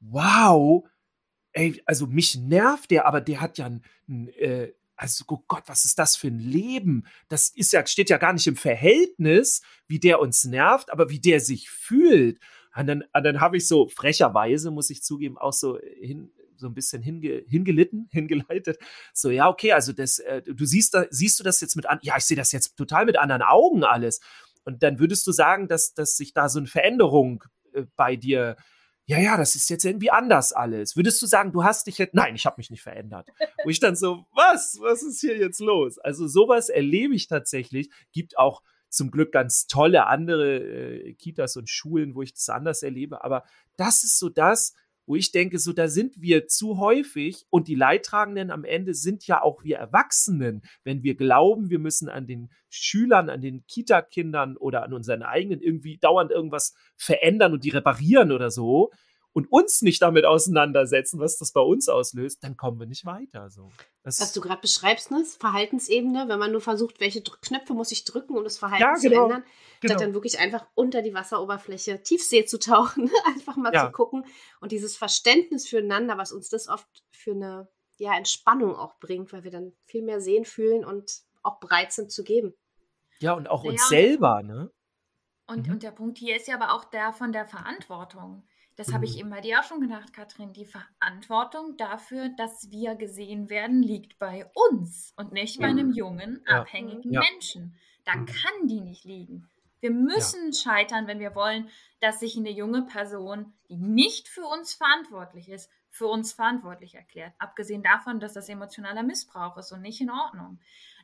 wow, 0.00 0.86
ey, 1.52 1.82
also 1.86 2.06
mich 2.06 2.36
nervt 2.36 2.90
der, 2.90 3.06
aber 3.06 3.20
der 3.20 3.40
hat 3.40 3.58
ja 3.58 3.66
ein, 3.66 3.84
ein 4.08 4.28
äh, 4.28 4.72
also, 4.98 5.24
oh 5.28 5.44
Gott, 5.46 5.62
was 5.66 5.84
ist 5.84 5.98
das 5.98 6.16
für 6.16 6.26
ein 6.26 6.40
Leben? 6.40 7.06
Das 7.28 7.50
ist 7.50 7.72
ja, 7.72 7.86
steht 7.86 8.10
ja 8.10 8.18
gar 8.18 8.32
nicht 8.32 8.48
im 8.48 8.56
Verhältnis, 8.56 9.62
wie 9.86 10.00
der 10.00 10.18
uns 10.18 10.44
nervt, 10.44 10.90
aber 10.90 11.08
wie 11.08 11.20
der 11.20 11.38
sich 11.40 11.70
fühlt. 11.70 12.40
Und 12.74 12.88
dann, 12.88 13.04
und 13.14 13.24
dann 13.24 13.40
habe 13.40 13.56
ich 13.56 13.68
so 13.68 13.86
frecherweise, 13.86 14.72
muss 14.72 14.90
ich 14.90 15.04
zugeben, 15.04 15.38
auch 15.38 15.52
so 15.52 15.78
hin, 16.00 16.32
so 16.56 16.66
ein 16.66 16.74
bisschen 16.74 17.00
hinge, 17.00 17.44
hingelitten, 17.46 18.08
hingeleitet. 18.12 18.78
So, 19.14 19.30
ja, 19.30 19.48
okay, 19.48 19.72
also 19.72 19.92
das, 19.92 20.18
äh, 20.18 20.42
du 20.42 20.64
siehst 20.64 20.94
da, 20.94 21.06
siehst 21.10 21.38
du 21.38 21.44
das 21.44 21.60
jetzt 21.60 21.76
mit 21.76 21.86
an, 21.86 22.00
ja, 22.02 22.16
ich 22.16 22.24
sehe 22.24 22.36
das 22.36 22.50
jetzt 22.50 22.76
total 22.76 23.06
mit 23.06 23.16
anderen 23.16 23.42
Augen 23.42 23.84
alles. 23.84 24.20
Und 24.64 24.82
dann 24.82 24.98
würdest 24.98 25.24
du 25.28 25.32
sagen, 25.32 25.68
dass, 25.68 25.94
dass 25.94 26.16
sich 26.16 26.34
da 26.34 26.48
so 26.48 26.58
eine 26.58 26.66
Veränderung 26.66 27.44
äh, 27.72 27.84
bei 27.94 28.16
dir 28.16 28.56
ja, 29.08 29.18
ja, 29.18 29.38
das 29.38 29.54
ist 29.54 29.70
jetzt 29.70 29.86
irgendwie 29.86 30.10
anders 30.10 30.52
alles. 30.52 30.94
Würdest 30.94 31.22
du 31.22 31.26
sagen, 31.26 31.50
du 31.50 31.64
hast 31.64 31.86
dich 31.86 31.96
jetzt, 31.96 32.12
nein, 32.12 32.34
ich 32.34 32.44
habe 32.44 32.56
mich 32.58 32.70
nicht 32.70 32.82
verändert. 32.82 33.26
Wo 33.64 33.70
ich 33.70 33.80
dann 33.80 33.96
so, 33.96 34.26
was, 34.32 34.76
was 34.82 35.02
ist 35.02 35.22
hier 35.22 35.38
jetzt 35.38 35.60
los? 35.60 35.98
Also 35.98 36.28
sowas 36.28 36.68
erlebe 36.68 37.14
ich 37.14 37.26
tatsächlich. 37.26 37.88
Gibt 38.12 38.36
auch 38.36 38.62
zum 38.90 39.10
Glück 39.10 39.32
ganz 39.32 39.66
tolle 39.66 40.08
andere 40.08 40.58
äh, 40.58 41.14
Kitas 41.14 41.56
und 41.56 41.70
Schulen, 41.70 42.14
wo 42.14 42.20
ich 42.20 42.34
das 42.34 42.50
anders 42.50 42.82
erlebe. 42.82 43.24
Aber 43.24 43.44
das 43.76 44.04
ist 44.04 44.18
so 44.18 44.28
das, 44.28 44.74
wo 45.08 45.16
ich 45.16 45.32
denke, 45.32 45.58
so 45.58 45.72
da 45.72 45.88
sind 45.88 46.20
wir 46.20 46.46
zu 46.46 46.78
häufig 46.78 47.46
und 47.48 47.66
die 47.66 47.74
Leidtragenden 47.74 48.50
am 48.50 48.64
Ende 48.64 48.92
sind 48.92 49.26
ja 49.26 49.42
auch 49.42 49.64
wir 49.64 49.78
Erwachsenen, 49.78 50.62
wenn 50.84 51.02
wir 51.02 51.16
glauben, 51.16 51.70
wir 51.70 51.78
müssen 51.78 52.10
an 52.10 52.26
den 52.26 52.50
Schülern, 52.68 53.30
an 53.30 53.40
den 53.40 53.64
Kita-Kindern 53.66 54.58
oder 54.58 54.82
an 54.82 54.92
unseren 54.92 55.22
eigenen 55.22 55.62
irgendwie 55.62 55.96
dauernd 55.96 56.30
irgendwas 56.30 56.74
verändern 56.96 57.54
und 57.54 57.64
die 57.64 57.70
reparieren 57.70 58.32
oder 58.32 58.50
so, 58.50 58.90
und 59.38 59.46
uns 59.52 59.82
nicht 59.82 60.02
damit 60.02 60.24
auseinandersetzen, 60.24 61.20
was 61.20 61.38
das 61.38 61.52
bei 61.52 61.60
uns 61.60 61.88
auslöst, 61.88 62.42
dann 62.42 62.56
kommen 62.56 62.80
wir 62.80 62.88
nicht 62.88 63.06
weiter. 63.06 63.50
So. 63.50 63.70
Das 64.02 64.20
was 64.20 64.32
du 64.32 64.40
gerade 64.40 64.60
beschreibst, 64.60 65.12
ne? 65.12 65.24
Verhaltensebene, 65.24 66.24
wenn 66.26 66.40
man 66.40 66.50
nur 66.50 66.60
versucht, 66.60 66.98
welche 66.98 67.22
Knöpfe 67.22 67.72
muss 67.72 67.92
ich 67.92 68.04
drücken, 68.04 68.36
um 68.36 68.42
das 68.42 68.58
Verhalten 68.58 68.82
ja, 68.82 68.94
genau, 68.94 69.00
zu 69.00 69.22
ändern, 69.22 69.44
genau. 69.80 69.92
statt 69.92 70.02
dann 70.02 70.14
wirklich 70.14 70.40
einfach 70.40 70.66
unter 70.74 71.02
die 71.02 71.14
Wasseroberfläche 71.14 72.02
Tiefsee 72.02 72.46
zu 72.46 72.58
tauchen, 72.58 73.08
einfach 73.26 73.54
mal 73.54 73.72
ja. 73.72 73.86
zu 73.86 73.92
gucken 73.92 74.24
und 74.60 74.72
dieses 74.72 74.96
Verständnis 74.96 75.68
füreinander, 75.68 76.18
was 76.18 76.32
uns 76.32 76.48
das 76.48 76.66
oft 76.66 76.88
für 77.12 77.30
eine 77.30 77.68
ja, 77.98 78.16
Entspannung 78.16 78.74
auch 78.74 78.98
bringt, 78.98 79.32
weil 79.32 79.44
wir 79.44 79.52
dann 79.52 79.72
viel 79.84 80.02
mehr 80.02 80.20
sehen, 80.20 80.44
fühlen 80.44 80.84
und 80.84 81.20
auch 81.44 81.60
bereit 81.60 81.92
sind 81.92 82.10
zu 82.10 82.24
geben. 82.24 82.54
Ja, 83.20 83.34
und 83.34 83.48
auch 83.48 83.62
uns 83.62 83.82
ja, 83.82 83.86
selber, 83.86 84.42
ne? 84.42 84.72
Und, 85.46 85.66
mhm. 85.66 85.74
und 85.74 85.82
der 85.84 85.92
Punkt 85.92 86.18
hier 86.18 86.34
ist 86.34 86.48
ja 86.48 86.56
aber 86.56 86.72
auch 86.72 86.84
der 86.84 87.12
von 87.12 87.32
der 87.32 87.46
Verantwortung. 87.46 88.42
Das 88.78 88.92
habe 88.92 89.06
ich 89.06 89.14
mhm. 89.14 89.18
eben 89.18 89.30
bei 89.30 89.40
dir 89.40 89.58
auch 89.58 89.64
schon 89.64 89.80
gedacht, 89.80 90.12
Katrin. 90.12 90.52
Die 90.52 90.64
Verantwortung 90.64 91.76
dafür, 91.76 92.28
dass 92.28 92.70
wir 92.70 92.94
gesehen 92.94 93.50
werden, 93.50 93.82
liegt 93.82 94.20
bei 94.20 94.48
uns 94.54 95.12
und 95.16 95.32
nicht 95.32 95.58
bei 95.58 95.66
einem 95.66 95.90
jungen, 95.92 96.44
ja. 96.48 96.60
abhängigen 96.60 97.12
ja. 97.12 97.20
Menschen. 97.20 97.76
Da 98.04 98.14
mhm. 98.14 98.26
kann 98.26 98.68
die 98.68 98.80
nicht 98.80 99.04
liegen. 99.04 99.50
Wir 99.80 99.90
müssen 99.90 100.52
ja. 100.52 100.52
scheitern, 100.52 101.08
wenn 101.08 101.18
wir 101.18 101.34
wollen, 101.34 101.68
dass 102.00 102.20
sich 102.20 102.36
eine 102.36 102.52
junge 102.52 102.82
Person, 102.82 103.52
die 103.68 103.76
nicht 103.76 104.28
für 104.28 104.44
uns 104.44 104.74
verantwortlich 104.74 105.48
ist, 105.48 105.68
für 105.90 106.06
uns 106.06 106.32
verantwortlich 106.32 106.94
erklärt. 106.94 107.34
Abgesehen 107.38 107.82
davon, 107.82 108.20
dass 108.20 108.34
das 108.34 108.48
emotionaler 108.48 109.02
Missbrauch 109.02 109.56
ist 109.56 109.72
und 109.72 109.82
nicht 109.82 110.00
in 110.00 110.10
Ordnung 110.10 110.58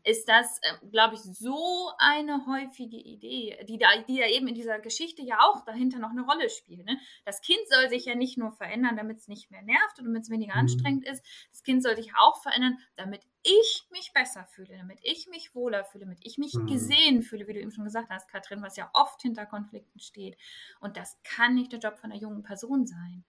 ist 0.04 0.28
das, 0.28 0.58
äh, 0.62 0.86
glaube 0.90 1.14
ich, 1.14 1.22
so 1.22 1.90
eine 1.98 2.46
häufige 2.46 2.98
Idee, 2.98 3.58
die 3.66 3.78
da, 3.78 3.88
die 4.06 4.18
da 4.18 4.26
eben 4.26 4.46
in 4.46 4.54
dieser 4.54 4.78
Geschichte 4.78 5.22
ja 5.22 5.38
auch 5.40 5.64
dahinter 5.64 5.98
noch 5.98 6.10
eine 6.10 6.22
Rolle 6.22 6.50
spielt. 6.50 6.84
Ne? 6.84 6.98
Das 7.24 7.40
Kind 7.40 7.60
soll 7.70 7.88
sich 7.88 8.04
ja 8.04 8.14
nicht 8.14 8.36
nur 8.36 8.52
verändern, 8.52 8.96
damit 8.96 9.18
es 9.18 9.28
nicht 9.28 9.50
mehr 9.50 9.62
nervt 9.62 9.98
und 9.98 10.04
damit 10.04 10.24
es 10.24 10.30
weniger 10.30 10.54
mhm. 10.54 10.60
anstrengend 10.60 11.06
ist. 11.06 11.24
Das 11.50 11.62
Kind 11.62 11.82
soll 11.82 11.96
sich 11.96 12.12
auch 12.18 12.40
verändern, 12.42 12.78
damit 12.96 13.22
ich 13.42 13.86
mich 13.90 14.12
besser 14.12 14.44
fühle, 14.44 14.76
damit 14.76 14.98
ich 15.02 15.26
mich 15.28 15.54
wohler 15.54 15.84
fühle, 15.84 16.04
damit 16.04 16.20
ich 16.22 16.36
mich 16.36 16.54
mhm. 16.54 16.66
gesehen 16.66 17.22
fühle, 17.22 17.48
wie 17.48 17.54
du 17.54 17.60
eben 17.60 17.72
schon 17.72 17.84
gesagt 17.84 18.10
hast, 18.10 18.30
Katrin, 18.30 18.62
was 18.62 18.76
ja 18.76 18.90
oft 18.92 19.22
hinter 19.22 19.46
Konflikten 19.46 20.00
steht. 20.00 20.36
Und 20.80 20.98
das 20.98 21.18
kann 21.22 21.54
nicht 21.54 21.72
der 21.72 21.80
Job 21.80 21.98
von 21.98 22.12
einer 22.12 22.20
jungen 22.20 22.42
Person 22.42 22.86
sein. 22.86 23.24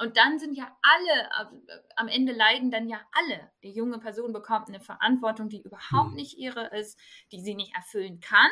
Und 0.00 0.16
dann 0.16 0.38
sind 0.38 0.54
ja 0.54 0.74
alle, 0.80 1.60
am 1.94 2.08
Ende 2.08 2.32
leiden 2.32 2.70
dann 2.70 2.88
ja 2.88 3.00
alle. 3.12 3.50
Die 3.62 3.72
junge 3.72 3.98
Person 3.98 4.32
bekommt 4.32 4.68
eine 4.68 4.80
Verantwortung, 4.80 5.50
die 5.50 5.60
überhaupt 5.60 6.10
hm. 6.10 6.14
nicht 6.14 6.38
ihre 6.38 6.68
ist, 6.74 6.98
die 7.32 7.40
sie 7.40 7.54
nicht 7.54 7.74
erfüllen 7.74 8.18
kann, 8.20 8.50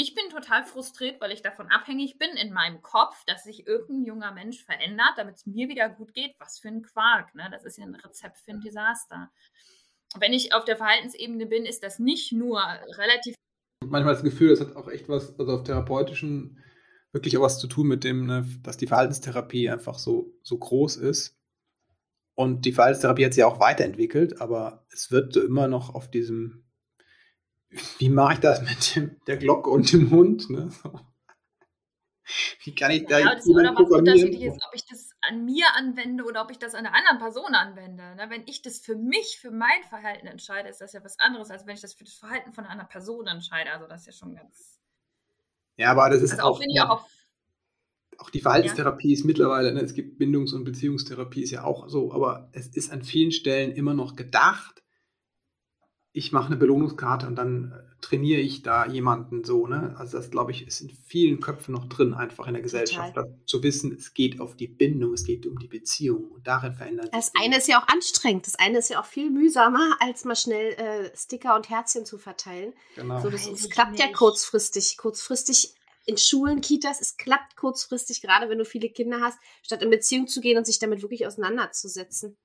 Ich 0.00 0.14
bin 0.14 0.30
total 0.30 0.62
frustriert, 0.62 1.20
weil 1.20 1.32
ich 1.32 1.42
davon 1.42 1.72
abhängig 1.72 2.18
bin 2.18 2.30
in 2.36 2.52
meinem 2.52 2.82
Kopf, 2.82 3.24
dass 3.26 3.42
sich 3.42 3.66
irgendein 3.66 4.04
junger 4.04 4.30
Mensch 4.30 4.64
verändert, 4.64 5.14
damit 5.16 5.34
es 5.34 5.46
mir 5.46 5.68
wieder 5.68 5.88
gut 5.88 6.14
geht. 6.14 6.36
Was 6.38 6.60
für 6.60 6.68
ein 6.68 6.82
Quark, 6.82 7.34
ne? 7.34 7.48
Das 7.50 7.64
ist 7.64 7.78
ja 7.78 7.84
ein 7.84 7.96
Rezept 7.96 8.38
für 8.38 8.52
ein 8.52 8.60
Desaster. 8.60 9.32
Wenn 10.16 10.32
ich 10.32 10.54
auf 10.54 10.64
der 10.64 10.76
Verhaltensebene 10.76 11.46
bin, 11.46 11.66
ist 11.66 11.82
das 11.82 11.98
nicht 11.98 12.30
nur 12.30 12.60
relativ. 12.60 13.34
Manchmal 13.84 14.14
das 14.14 14.22
Gefühl, 14.22 14.50
das 14.50 14.60
hat 14.60 14.76
auch 14.76 14.86
echt 14.88 15.08
was, 15.08 15.36
also 15.36 15.54
auf 15.54 15.64
therapeutischen, 15.64 16.62
wirklich 17.18 17.36
auch 17.36 17.42
was 17.42 17.58
zu 17.58 17.66
tun 17.66 17.88
mit 17.88 18.04
dem, 18.04 18.26
ne, 18.26 18.46
dass 18.62 18.76
die 18.76 18.86
Verhaltenstherapie 18.86 19.68
einfach 19.68 19.98
so, 19.98 20.32
so 20.42 20.58
groß 20.58 20.96
ist. 20.96 21.36
Und 22.34 22.64
die 22.64 22.72
Verhaltenstherapie 22.72 23.26
hat 23.26 23.34
sich 23.34 23.44
auch 23.44 23.60
weiterentwickelt, 23.60 24.40
aber 24.40 24.86
es 24.90 25.10
wird 25.10 25.36
immer 25.36 25.68
noch 25.68 25.94
auf 25.94 26.10
diesem 26.10 26.64
wie 27.98 28.08
mache 28.08 28.34
ich 28.34 28.40
das 28.40 28.62
mit 28.62 28.96
dem, 28.96 29.20
der 29.26 29.36
Glocke 29.36 29.70
und 29.70 29.92
dem 29.92 30.10
Hund? 30.10 30.48
Ne? 30.50 30.70
So. 30.70 31.00
Wie 32.62 32.74
kann 32.74 32.90
ich 32.90 33.06
da 33.06 33.18
ja, 33.18 33.32
jetzt 33.32 33.48
oder 33.48 33.74
was 33.74 33.90
unterschiedlich 33.90 34.42
ist, 34.42 34.62
ob 34.66 34.74
ich 34.74 34.84
das 34.86 35.12
an 35.22 35.46
mir 35.46 35.64
anwende 35.76 36.24
oder 36.24 36.42
ob 36.42 36.50
ich 36.50 36.58
das 36.58 36.74
an 36.74 36.84
einer 36.84 36.94
anderen 36.94 37.18
Person 37.18 37.54
anwende. 37.54 38.16
Ne? 38.16 38.26
Wenn 38.28 38.46
ich 38.46 38.60
das 38.60 38.80
für 38.80 38.96
mich, 38.96 39.38
für 39.40 39.50
mein 39.50 39.82
Verhalten 39.88 40.26
entscheide, 40.26 40.68
ist 40.68 40.82
das 40.82 40.92
ja 40.92 41.02
was 41.02 41.18
anderes, 41.18 41.50
als 41.50 41.66
wenn 41.66 41.74
ich 41.74 41.80
das 41.80 41.94
für 41.94 42.04
das 42.04 42.14
Verhalten 42.14 42.52
von 42.52 42.64
einer 42.64 42.72
anderen 42.72 42.90
Person 42.90 43.26
entscheide. 43.26 43.72
Also 43.72 43.86
das 43.86 44.02
ist 44.02 44.06
ja 44.06 44.12
schon 44.12 44.34
ganz. 44.34 44.78
Ja, 45.78 45.92
aber 45.92 46.10
das 46.10 46.22
ist 46.22 46.32
also 46.32 46.42
auch, 46.42 46.60
auch, 46.60 46.90
auch, 46.90 47.08
auch 48.18 48.30
die 48.30 48.40
Verhaltenstherapie 48.40 49.08
ja. 49.08 49.14
ist 49.14 49.24
mittlerweile, 49.24 49.72
ne, 49.72 49.80
es 49.80 49.94
gibt 49.94 50.18
Bindungs- 50.18 50.52
und 50.52 50.64
Beziehungstherapie, 50.64 51.42
ist 51.42 51.52
ja 51.52 51.64
auch 51.64 51.88
so, 51.88 52.12
aber 52.12 52.50
es 52.52 52.66
ist 52.66 52.90
an 52.90 53.02
vielen 53.02 53.30
Stellen 53.30 53.72
immer 53.72 53.94
noch 53.94 54.16
gedacht, 54.16 54.82
ich 56.18 56.32
mache 56.32 56.48
eine 56.48 56.56
Belohnungskarte 56.56 57.26
und 57.26 57.36
dann 57.36 57.72
äh, 57.72 58.00
trainiere 58.00 58.40
ich 58.40 58.62
da 58.62 58.86
jemanden 58.86 59.44
so, 59.44 59.66
ne? 59.68 59.94
Also 59.98 60.18
das, 60.18 60.30
glaube 60.30 60.50
ich, 60.50 60.66
ist 60.66 60.80
in 60.80 60.90
vielen 60.90 61.40
Köpfen 61.40 61.72
noch 61.72 61.88
drin, 61.88 62.12
einfach 62.12 62.48
in 62.48 62.54
der 62.54 62.62
Gesellschaft, 62.62 63.16
zu 63.46 63.62
wissen, 63.62 63.92
es 63.92 64.14
geht 64.14 64.40
auf 64.40 64.56
die 64.56 64.66
Bindung, 64.66 65.14
es 65.14 65.24
geht 65.24 65.46
um 65.46 65.58
die 65.58 65.68
Beziehung 65.68 66.24
und 66.30 66.46
darin 66.46 66.74
verändert 66.74 67.06
sich. 67.06 67.12
Das 67.12 67.32
eine 67.40 67.58
ist 67.58 67.68
ja 67.68 67.80
auch 67.80 67.88
anstrengend, 67.88 68.46
das 68.46 68.56
eine 68.56 68.78
ist 68.78 68.90
ja 68.90 69.00
auch 69.00 69.04
viel 69.04 69.30
mühsamer, 69.30 69.96
als 70.00 70.24
mal 70.24 70.36
schnell 70.36 70.72
äh, 70.72 71.16
Sticker 71.16 71.54
und 71.54 71.70
Herzchen 71.70 72.04
zu 72.04 72.18
verteilen. 72.18 72.72
Genau. 72.96 73.20
So, 73.20 73.30
das, 73.30 73.48
das 73.48 73.70
klappt 73.70 73.92
nicht. 73.92 74.02
ja 74.02 74.12
kurzfristig. 74.12 74.96
Kurzfristig 74.96 75.74
in 76.04 76.16
Schulen, 76.16 76.60
Kitas, 76.62 77.00
es 77.00 77.16
klappt 77.16 77.56
kurzfristig, 77.56 78.22
gerade 78.22 78.48
wenn 78.48 78.58
du 78.58 78.64
viele 78.64 78.88
Kinder 78.88 79.20
hast, 79.20 79.38
statt 79.62 79.82
in 79.82 79.90
Beziehung 79.90 80.26
zu 80.26 80.40
gehen 80.40 80.58
und 80.58 80.64
sich 80.64 80.78
damit 80.78 81.02
wirklich 81.02 81.26
auseinanderzusetzen 81.26 82.36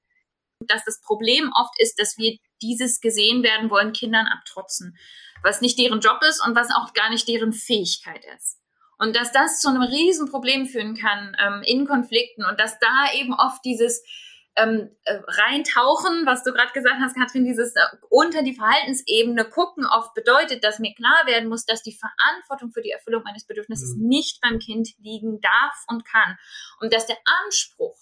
dass 0.67 0.83
das 0.85 1.01
Problem 1.01 1.51
oft 1.59 1.73
ist, 1.79 1.99
dass 1.99 2.17
wir 2.17 2.37
dieses 2.61 3.01
gesehen 3.01 3.43
werden 3.43 3.69
wollen, 3.69 3.93
Kindern 3.93 4.27
abtrotzen, 4.27 4.97
was 5.43 5.61
nicht 5.61 5.77
deren 5.77 5.99
Job 5.99 6.19
ist 6.27 6.45
und 6.45 6.55
was 6.55 6.69
auch 6.71 6.93
gar 6.93 7.09
nicht 7.09 7.27
deren 7.27 7.53
Fähigkeit 7.53 8.23
ist. 8.35 8.59
Und 8.97 9.15
dass 9.15 9.31
das 9.31 9.59
zu 9.59 9.69
einem 9.69 9.81
Riesenproblem 9.81 10.65
führen 10.65 10.95
kann 10.95 11.35
ähm, 11.39 11.61
in 11.63 11.85
Konflikten 11.85 12.45
und 12.45 12.59
dass 12.59 12.79
da 12.79 13.11
eben 13.13 13.33
oft 13.33 13.63
dieses 13.65 14.03
ähm, 14.55 14.89
äh, 15.05 15.19
reintauchen, 15.27 16.25
was 16.25 16.43
du 16.43 16.51
gerade 16.51 16.71
gesagt 16.73 16.97
hast, 17.01 17.15
Katrin, 17.15 17.43
dieses 17.43 17.75
äh, 17.75 17.79
unter 18.09 18.43
die 18.43 18.53
Verhaltensebene 18.53 19.45
gucken 19.45 19.85
oft 19.85 20.13
bedeutet, 20.13 20.63
dass 20.63 20.79
mir 20.79 20.93
klar 20.93 21.25
werden 21.25 21.49
muss, 21.49 21.65
dass 21.65 21.81
die 21.81 21.97
Verantwortung 21.97 22.71
für 22.71 22.81
die 22.81 22.91
Erfüllung 22.91 23.23
meines 23.23 23.45
Bedürfnisses 23.45 23.95
mhm. 23.95 24.07
nicht 24.07 24.41
beim 24.41 24.59
Kind 24.59 24.89
liegen 24.99 25.41
darf 25.41 25.83
und 25.87 26.05
kann. 26.05 26.37
Und 26.79 26.93
dass 26.93 27.07
der 27.07 27.17
Anspruch 27.45 27.97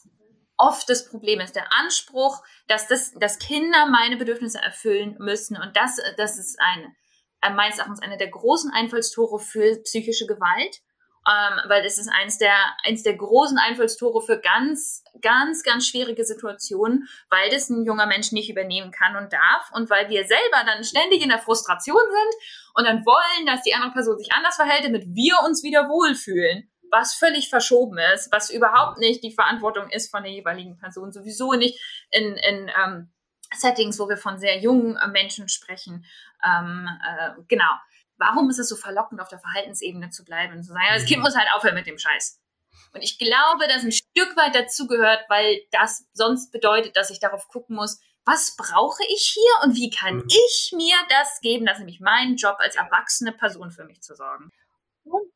oft 0.62 0.88
das 0.90 1.10
Problem 1.10 1.40
ist. 1.40 1.56
Der 1.56 1.74
Anspruch, 1.74 2.44
dass, 2.68 2.88
das, 2.88 3.12
dass 3.14 3.40
Kinder 3.40 3.88
meine 3.88 4.18
Bedürfnisse 4.18 4.60
erfüllen 4.60 5.16
müssen. 5.20 5.58
Und 5.58 5.76
das, 5.76 5.98
das 6.18 6.38
ist 6.38 6.60
ein, 6.60 6.96
äh, 7.42 7.52
meines 7.52 7.80
Erachtens 7.80 8.02
eine 8.02 8.18
der 8.18 8.30
großen 8.30 8.72
Einfallstore 8.72 9.40
für 9.40 9.82
psychische 9.84 10.28
Gewalt. 10.28 10.78
Ähm, 11.28 11.70
weil 11.70 11.86
es 11.86 12.00
ist 12.00 12.10
eins 12.10 12.40
der, 12.40 12.56
eins 12.84 13.04
der 13.04 13.16
großen 13.16 13.60
Einfallstore 13.60 14.24
für 14.24 14.40
ganz, 14.40 15.04
ganz, 15.22 15.62
ganz 15.62 15.86
schwierige 15.86 16.26
Situationen, 16.26 17.08
weil 17.30 17.52
das 17.52 17.70
ein 17.70 17.86
junger 17.86 18.08
Mensch 18.08 18.32
nicht 18.32 18.50
übernehmen 18.50 18.90
kann 18.90 19.16
und 19.16 19.32
darf 19.32 19.70
und 19.74 19.88
weil 19.92 20.10
wir 20.10 20.26
selber 20.26 20.64
dann 20.66 20.84
ständig 20.84 21.22
in 21.22 21.30
der 21.30 21.38
Frustration 21.38 22.02
sind 22.02 22.74
und 22.74 22.86
dann 22.86 23.06
wollen, 23.06 23.46
dass 23.46 23.62
die 23.62 23.76
andere 23.76 23.92
Person 23.92 24.18
sich 24.18 24.34
anders 24.34 24.56
verhält, 24.56 24.84
damit 24.84 25.06
wir 25.14 25.36
uns 25.46 25.62
wieder 25.62 25.90
wohlfühlen 25.90 26.71
was 26.92 27.16
völlig 27.16 27.50
verschoben 27.50 27.98
ist, 28.14 28.32
was 28.32 28.50
überhaupt 28.50 29.00
nicht 29.00 29.24
die 29.24 29.32
Verantwortung 29.32 29.90
ist 29.90 30.12
von 30.12 30.24
der 30.24 30.32
jeweiligen 30.32 30.78
Person, 30.78 31.12
sowieso 31.12 31.54
nicht 31.54 31.80
in, 32.12 32.36
in 32.36 32.70
ähm, 32.84 33.12
Settings, 33.54 34.00
wo 34.00 34.08
wir 34.08 34.18
von 34.18 34.38
sehr 34.38 34.60
jungen 34.60 34.98
äh, 34.98 35.08
Menschen 35.08 35.50
sprechen. 35.50 36.06
Ähm, 36.46 36.88
äh, 36.88 37.32
genau. 37.48 37.72
Warum 38.18 38.50
ist 38.50 38.60
es 38.60 38.70
so 38.70 38.76
verlockend, 38.76 39.20
auf 39.20 39.30
der 39.30 39.40
Verhaltensebene 39.40 40.12
zu 40.12 40.24
bleiben 40.24 40.54
und 40.54 40.64
zu 40.64 40.74
sagen, 40.74 40.86
das 40.94 41.06
Kind 41.06 41.24
muss 41.24 41.36
halt 41.36 41.48
aufhören 41.56 41.74
mit 41.74 41.88
dem 41.88 41.98
Scheiß. 41.98 42.40
Und 42.94 43.02
ich 43.02 43.18
glaube, 43.18 43.68
dass 43.68 43.84
ein 43.84 43.92
Stück 43.92 44.36
weit 44.38 44.54
dazu 44.54 44.86
gehört, 44.86 45.24
weil 45.30 45.62
das 45.72 46.06
sonst 46.14 46.52
bedeutet, 46.52 46.96
dass 46.96 47.10
ich 47.10 47.20
darauf 47.20 47.48
gucken 47.48 47.76
muss, 47.76 48.00
was 48.26 48.56
brauche 48.56 49.04
ich 49.10 49.34
hier 49.34 49.64
und 49.64 49.76
wie 49.76 49.90
kann 49.90 50.18
mhm. 50.18 50.28
ich 50.28 50.74
mir 50.76 50.98
das 51.10 51.40
geben? 51.42 51.66
Das 51.66 51.78
ist 51.78 51.80
nämlich 51.80 52.00
mein 52.00 52.36
Job 52.36 52.58
als 52.60 52.76
erwachsene 52.76 53.32
Person 53.32 53.72
für 53.72 53.86
mich 53.86 54.02
zu 54.02 54.16
sorgen. 54.16 54.52
Und 55.04 55.32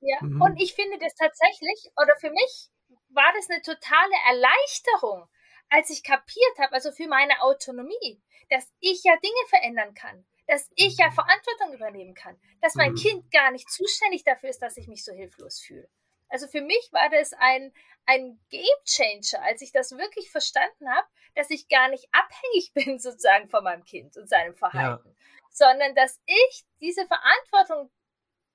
ja, 0.00 0.18
mhm. 0.20 0.40
und 0.40 0.60
ich 0.60 0.74
finde 0.74 0.98
das 0.98 1.14
tatsächlich, 1.14 1.90
oder 1.96 2.14
für 2.20 2.30
mich 2.30 2.70
war 3.10 3.32
das 3.34 3.50
eine 3.50 3.62
totale 3.62 4.14
Erleichterung, 4.28 5.28
als 5.70 5.90
ich 5.90 6.02
kapiert 6.02 6.58
habe, 6.58 6.72
also 6.72 6.92
für 6.92 7.08
meine 7.08 7.42
Autonomie, 7.42 8.22
dass 8.48 8.72
ich 8.80 9.02
ja 9.04 9.14
Dinge 9.16 9.48
verändern 9.48 9.94
kann, 9.94 10.26
dass 10.46 10.70
ich 10.76 10.96
ja 10.96 11.10
Verantwortung 11.10 11.74
übernehmen 11.74 12.14
kann, 12.14 12.40
dass 12.62 12.74
mein 12.74 12.92
mhm. 12.92 12.96
Kind 12.96 13.30
gar 13.30 13.50
nicht 13.50 13.70
zuständig 13.70 14.24
dafür 14.24 14.48
ist, 14.48 14.60
dass 14.60 14.76
ich 14.76 14.88
mich 14.88 15.04
so 15.04 15.12
hilflos 15.12 15.60
fühle. 15.60 15.88
Also 16.30 16.46
für 16.46 16.60
mich 16.60 16.90
war 16.92 17.08
das 17.10 17.32
ein, 17.34 17.72
ein 18.06 18.38
Game 18.50 18.62
Changer, 18.84 19.42
als 19.44 19.62
ich 19.62 19.72
das 19.72 19.92
wirklich 19.92 20.30
verstanden 20.30 20.88
habe, 20.88 21.06
dass 21.34 21.50
ich 21.50 21.68
gar 21.68 21.88
nicht 21.88 22.06
abhängig 22.12 22.72
bin 22.74 22.98
sozusagen 22.98 23.48
von 23.48 23.64
meinem 23.64 23.84
Kind 23.84 24.16
und 24.16 24.28
seinem 24.28 24.54
Verhalten, 24.54 25.08
ja. 25.08 25.14
sondern 25.50 25.94
dass 25.94 26.20
ich 26.26 26.64
diese 26.80 27.06
Verantwortung 27.06 27.90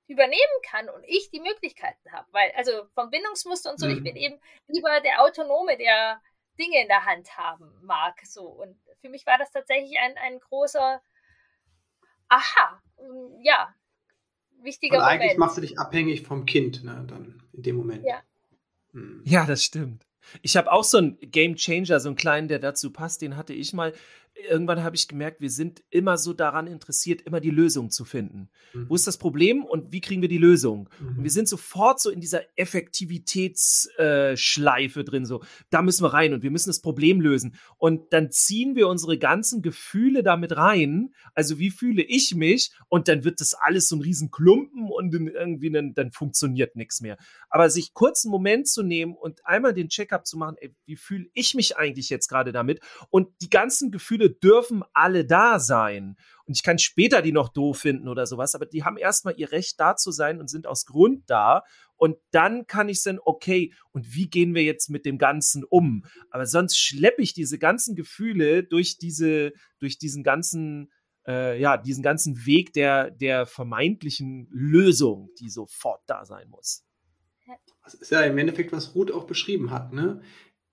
übernehmen 0.06 0.60
kann 0.68 0.88
und 0.88 1.04
ich 1.04 1.30
die 1.30 1.40
Möglichkeiten 1.40 2.12
habe. 2.12 2.26
Weil, 2.32 2.52
also 2.56 2.72
vom 2.94 3.10
Bindungsmuster 3.10 3.70
und 3.70 3.78
so, 3.78 3.86
mhm. 3.86 3.96
ich 3.96 4.02
bin 4.02 4.16
eben 4.16 4.38
lieber 4.68 5.00
der 5.00 5.22
Autonome, 5.22 5.76
der 5.76 6.20
Dinge 6.58 6.82
in 6.82 6.88
der 6.88 7.04
Hand 7.04 7.36
haben 7.36 7.72
mag. 7.82 8.14
So. 8.24 8.46
Und 8.46 8.78
für 9.00 9.08
mich 9.08 9.26
war 9.26 9.38
das 9.38 9.50
tatsächlich 9.50 9.98
ein, 9.98 10.16
ein 10.18 10.38
großer 10.40 11.00
Aha, 12.28 12.82
ja, 13.42 13.74
wichtiger 14.62 14.98
Und 14.98 15.04
eigentlich 15.04 15.36
machst 15.36 15.56
du 15.56 15.60
dich 15.60 15.78
abhängig 15.78 16.22
vom 16.22 16.46
Kind, 16.46 16.84
ne, 16.84 17.04
dann 17.06 17.42
in 17.52 17.62
dem 17.62 17.76
Moment. 17.76 18.04
Ja. 18.04 18.22
Hm. 18.92 19.22
Ja, 19.24 19.46
das 19.46 19.62
stimmt. 19.62 20.06
Ich 20.42 20.56
habe 20.56 20.72
auch 20.72 20.84
so 20.84 20.98
einen 20.98 21.18
Game 21.20 21.56
Changer, 21.56 22.00
so 22.00 22.08
einen 22.08 22.16
kleinen, 22.16 22.48
der 22.48 22.58
dazu 22.58 22.90
passt, 22.90 23.20
den 23.20 23.36
hatte 23.36 23.52
ich 23.52 23.72
mal 23.72 23.92
irgendwann 24.34 24.82
habe 24.82 24.96
ich 24.96 25.06
gemerkt, 25.08 25.40
wir 25.40 25.48
sind 25.50 25.82
immer 25.90 26.18
so 26.18 26.32
daran 26.32 26.66
interessiert, 26.66 27.22
immer 27.22 27.40
die 27.40 27.50
Lösung 27.50 27.90
zu 27.90 28.04
finden. 28.04 28.50
Mhm. 28.72 28.88
Wo 28.88 28.94
ist 28.94 29.06
das 29.06 29.18
Problem 29.18 29.64
und 29.64 29.92
wie 29.92 30.00
kriegen 30.00 30.22
wir 30.22 30.28
die 30.28 30.38
Lösung? 30.38 30.88
Mhm. 31.00 31.18
Und 31.18 31.24
wir 31.24 31.30
sind 31.30 31.48
sofort 31.48 32.00
so 32.00 32.10
in 32.10 32.20
dieser 32.20 32.42
Effektivitätsschleife 32.58 35.00
äh, 35.00 35.04
drin, 35.04 35.24
so, 35.24 35.42
da 35.70 35.80
müssen 35.82 36.02
wir 36.04 36.12
rein 36.12 36.34
und 36.34 36.42
wir 36.42 36.50
müssen 36.50 36.70
das 36.70 36.80
Problem 36.80 37.20
lösen. 37.20 37.54
Und 37.76 38.12
dann 38.12 38.32
ziehen 38.32 38.74
wir 38.74 38.88
unsere 38.88 39.18
ganzen 39.18 39.62
Gefühle 39.62 40.22
damit 40.22 40.56
rein. 40.56 41.14
Also 41.34 41.58
wie 41.58 41.70
fühle 41.70 42.02
ich 42.02 42.34
mich? 42.34 42.72
Und 42.88 43.08
dann 43.08 43.24
wird 43.24 43.40
das 43.40 43.54
alles 43.54 43.88
so 43.88 43.96
ein 43.96 44.02
Riesenklumpen 44.02 44.90
und 44.90 45.14
irgendwie 45.14 45.70
dann, 45.70 45.94
dann 45.94 46.12
funktioniert 46.12 46.76
nichts 46.76 47.00
mehr. 47.00 47.16
Aber 47.48 47.70
sich 47.70 47.94
kurz 47.94 48.24
einen 48.24 48.32
Moment 48.32 48.68
zu 48.68 48.82
nehmen 48.82 49.14
und 49.14 49.46
einmal 49.46 49.72
den 49.74 49.88
Checkup 49.88 50.26
zu 50.26 50.36
machen, 50.36 50.56
ey, 50.58 50.74
wie 50.86 50.96
fühle 50.96 51.26
ich 51.34 51.54
mich 51.54 51.76
eigentlich 51.76 52.10
jetzt 52.10 52.28
gerade 52.28 52.52
damit? 52.52 52.80
Und 53.10 53.28
die 53.40 53.50
ganzen 53.50 53.90
Gefühle 53.90 54.23
Gefühle 54.24 54.30
dürfen 54.30 54.84
alle 54.92 55.24
da 55.24 55.58
sein. 55.58 56.16
Und 56.46 56.56
ich 56.56 56.62
kann 56.62 56.78
später 56.78 57.22
die 57.22 57.32
noch 57.32 57.48
doof 57.48 57.78
finden 57.78 58.08
oder 58.08 58.26
sowas, 58.26 58.54
aber 58.54 58.66
die 58.66 58.84
haben 58.84 58.96
erstmal 58.96 59.34
ihr 59.38 59.50
Recht 59.50 59.80
da 59.80 59.96
zu 59.96 60.10
sein 60.10 60.40
und 60.40 60.48
sind 60.48 60.66
aus 60.66 60.84
Grund 60.84 61.24
da. 61.26 61.62
Und 61.96 62.16
dann 62.32 62.66
kann 62.66 62.88
ich 62.88 63.02
sagen, 63.02 63.18
okay, 63.24 63.72
und 63.92 64.14
wie 64.14 64.28
gehen 64.28 64.54
wir 64.54 64.62
jetzt 64.62 64.90
mit 64.90 65.06
dem 65.06 65.16
Ganzen 65.16 65.64
um? 65.64 66.04
Aber 66.30 66.46
sonst 66.46 66.78
schleppe 66.78 67.22
ich 67.22 67.32
diese 67.32 67.58
ganzen 67.58 67.94
Gefühle 67.94 68.64
durch 68.64 68.98
diese, 68.98 69.52
durch 69.78 69.98
diesen 69.98 70.22
ganzen, 70.22 70.92
äh, 71.26 71.58
ja, 71.58 71.76
diesen 71.76 72.02
ganzen 72.02 72.44
Weg 72.46 72.72
der, 72.72 73.10
der 73.10 73.46
vermeintlichen 73.46 74.48
Lösung, 74.50 75.30
die 75.38 75.48
sofort 75.48 76.02
da 76.06 76.24
sein 76.24 76.48
muss. 76.48 76.84
Das 77.84 77.94
ist 77.94 78.10
ja 78.10 78.22
im 78.22 78.38
Endeffekt, 78.38 78.72
was 78.72 78.94
Ruth 78.94 79.12
auch 79.12 79.26
beschrieben 79.26 79.70
hat, 79.70 79.92
ne? 79.92 80.22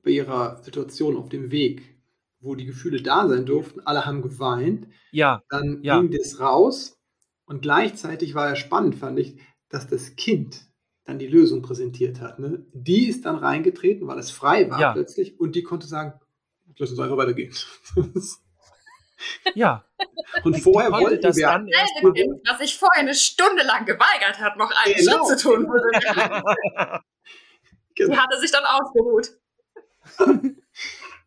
Bei 0.04 0.12
ihrer 0.12 0.64
Situation 0.64 1.18
auf 1.18 1.30
dem 1.30 1.52
Weg 1.52 2.01
wo 2.42 2.56
die 2.56 2.66
Gefühle 2.66 3.02
da 3.02 3.28
sein 3.28 3.46
durften, 3.46 3.80
alle 3.82 4.06
haben 4.06 4.22
geweint. 4.22 4.88
Ja. 5.12 5.44
Dann 5.50 5.82
ja. 5.84 6.00
ging 6.00 6.12
das 6.12 6.40
raus 6.40 7.00
und 7.46 7.62
gleichzeitig 7.62 8.36
war 8.36 8.50
ja 8.50 8.56
spannend, 8.56 8.96
fand 8.96 9.20
ich, 9.20 9.38
dass 9.70 9.88
das 9.88 10.16
Kind 10.16 10.66
dann 11.06 11.20
die 11.20 11.28
Lösung 11.28 11.62
präsentiert 11.62 12.20
hat. 12.22 12.40
Ne? 12.40 12.66
Die 12.74 13.08
ist 13.08 13.26
dann 13.26 13.38
reingetreten, 13.38 14.08
weil 14.08 14.20
es 14.20 14.32
frei 14.32 14.70
war 14.70 14.80
ja. 14.80 14.94
plötzlich 14.94 15.40
und 15.40 15.56
die 15.56 15.64
konnte 15.64 15.88
sagen, 15.88 16.20
lass 16.78 16.92
uns 16.92 17.00
einfach 17.00 17.18
weitergehen. 17.18 17.54
ja. 19.56 19.86
Und 20.44 20.60
vorher 20.60 20.92
wollten 20.92 21.22
das 21.22 21.36
wir 21.36 21.46
dann 21.46 21.68
erst 21.68 21.94
Selbe 21.94 22.14
Kind, 22.14 22.42
das 22.44 22.58
sich 22.58 22.76
vorher 22.76 23.02
eine 23.02 23.14
Stunde 23.14 23.62
lang 23.64 23.86
geweigert 23.86 24.40
hat, 24.40 24.58
noch 24.58 24.72
einen 24.84 24.96
Genau. 24.96 25.28
Schritt 25.28 25.40
zu 25.40 25.50
tun, 25.50 25.68
wurde 25.68 25.92
Die 27.98 28.04
Genau. 28.04 28.18
hatte 28.18 28.40
sich 28.40 28.52
dann 28.52 28.64
ausgeruht. 28.66 29.38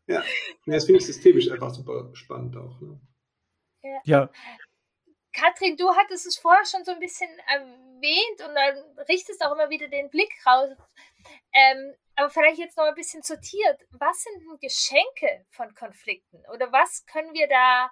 Ja, 0.07 0.23
das 0.67 0.85
finde 0.85 1.01
ich 1.01 1.07
systemisch 1.07 1.51
einfach 1.51 1.71
super 1.71 2.11
spannend 2.15 2.57
auch. 2.57 2.81
Ne? 2.81 3.01
Ja, 4.05 4.31
Katrin, 5.35 5.77
du 5.77 5.91
hattest 5.95 6.27
es 6.27 6.39
vorher 6.39 6.65
schon 6.65 6.85
so 6.85 6.93
ein 6.93 7.01
bisschen 7.01 7.29
erwähnt 7.49 8.49
und 8.49 8.55
dann 8.55 9.05
richtest 9.09 9.45
auch 9.45 9.53
immer 9.53 9.69
wieder 9.69 9.89
den 9.89 10.09
Blick 10.09 10.33
raus. 10.47 10.71
Ähm, 11.53 11.95
aber 12.15 12.31
vielleicht 12.31 12.59
jetzt 12.59 12.77
noch 12.77 12.85
ein 12.85 12.95
bisschen 12.95 13.23
sortiert. 13.23 13.81
Was 13.91 14.23
sind 14.23 14.41
denn 14.41 14.59
Geschenke 14.61 15.45
von 15.51 15.75
Konflikten? 15.75 16.41
Oder 16.53 16.71
was 16.71 17.05
können 17.07 17.35
wir 17.35 17.49
da 17.49 17.91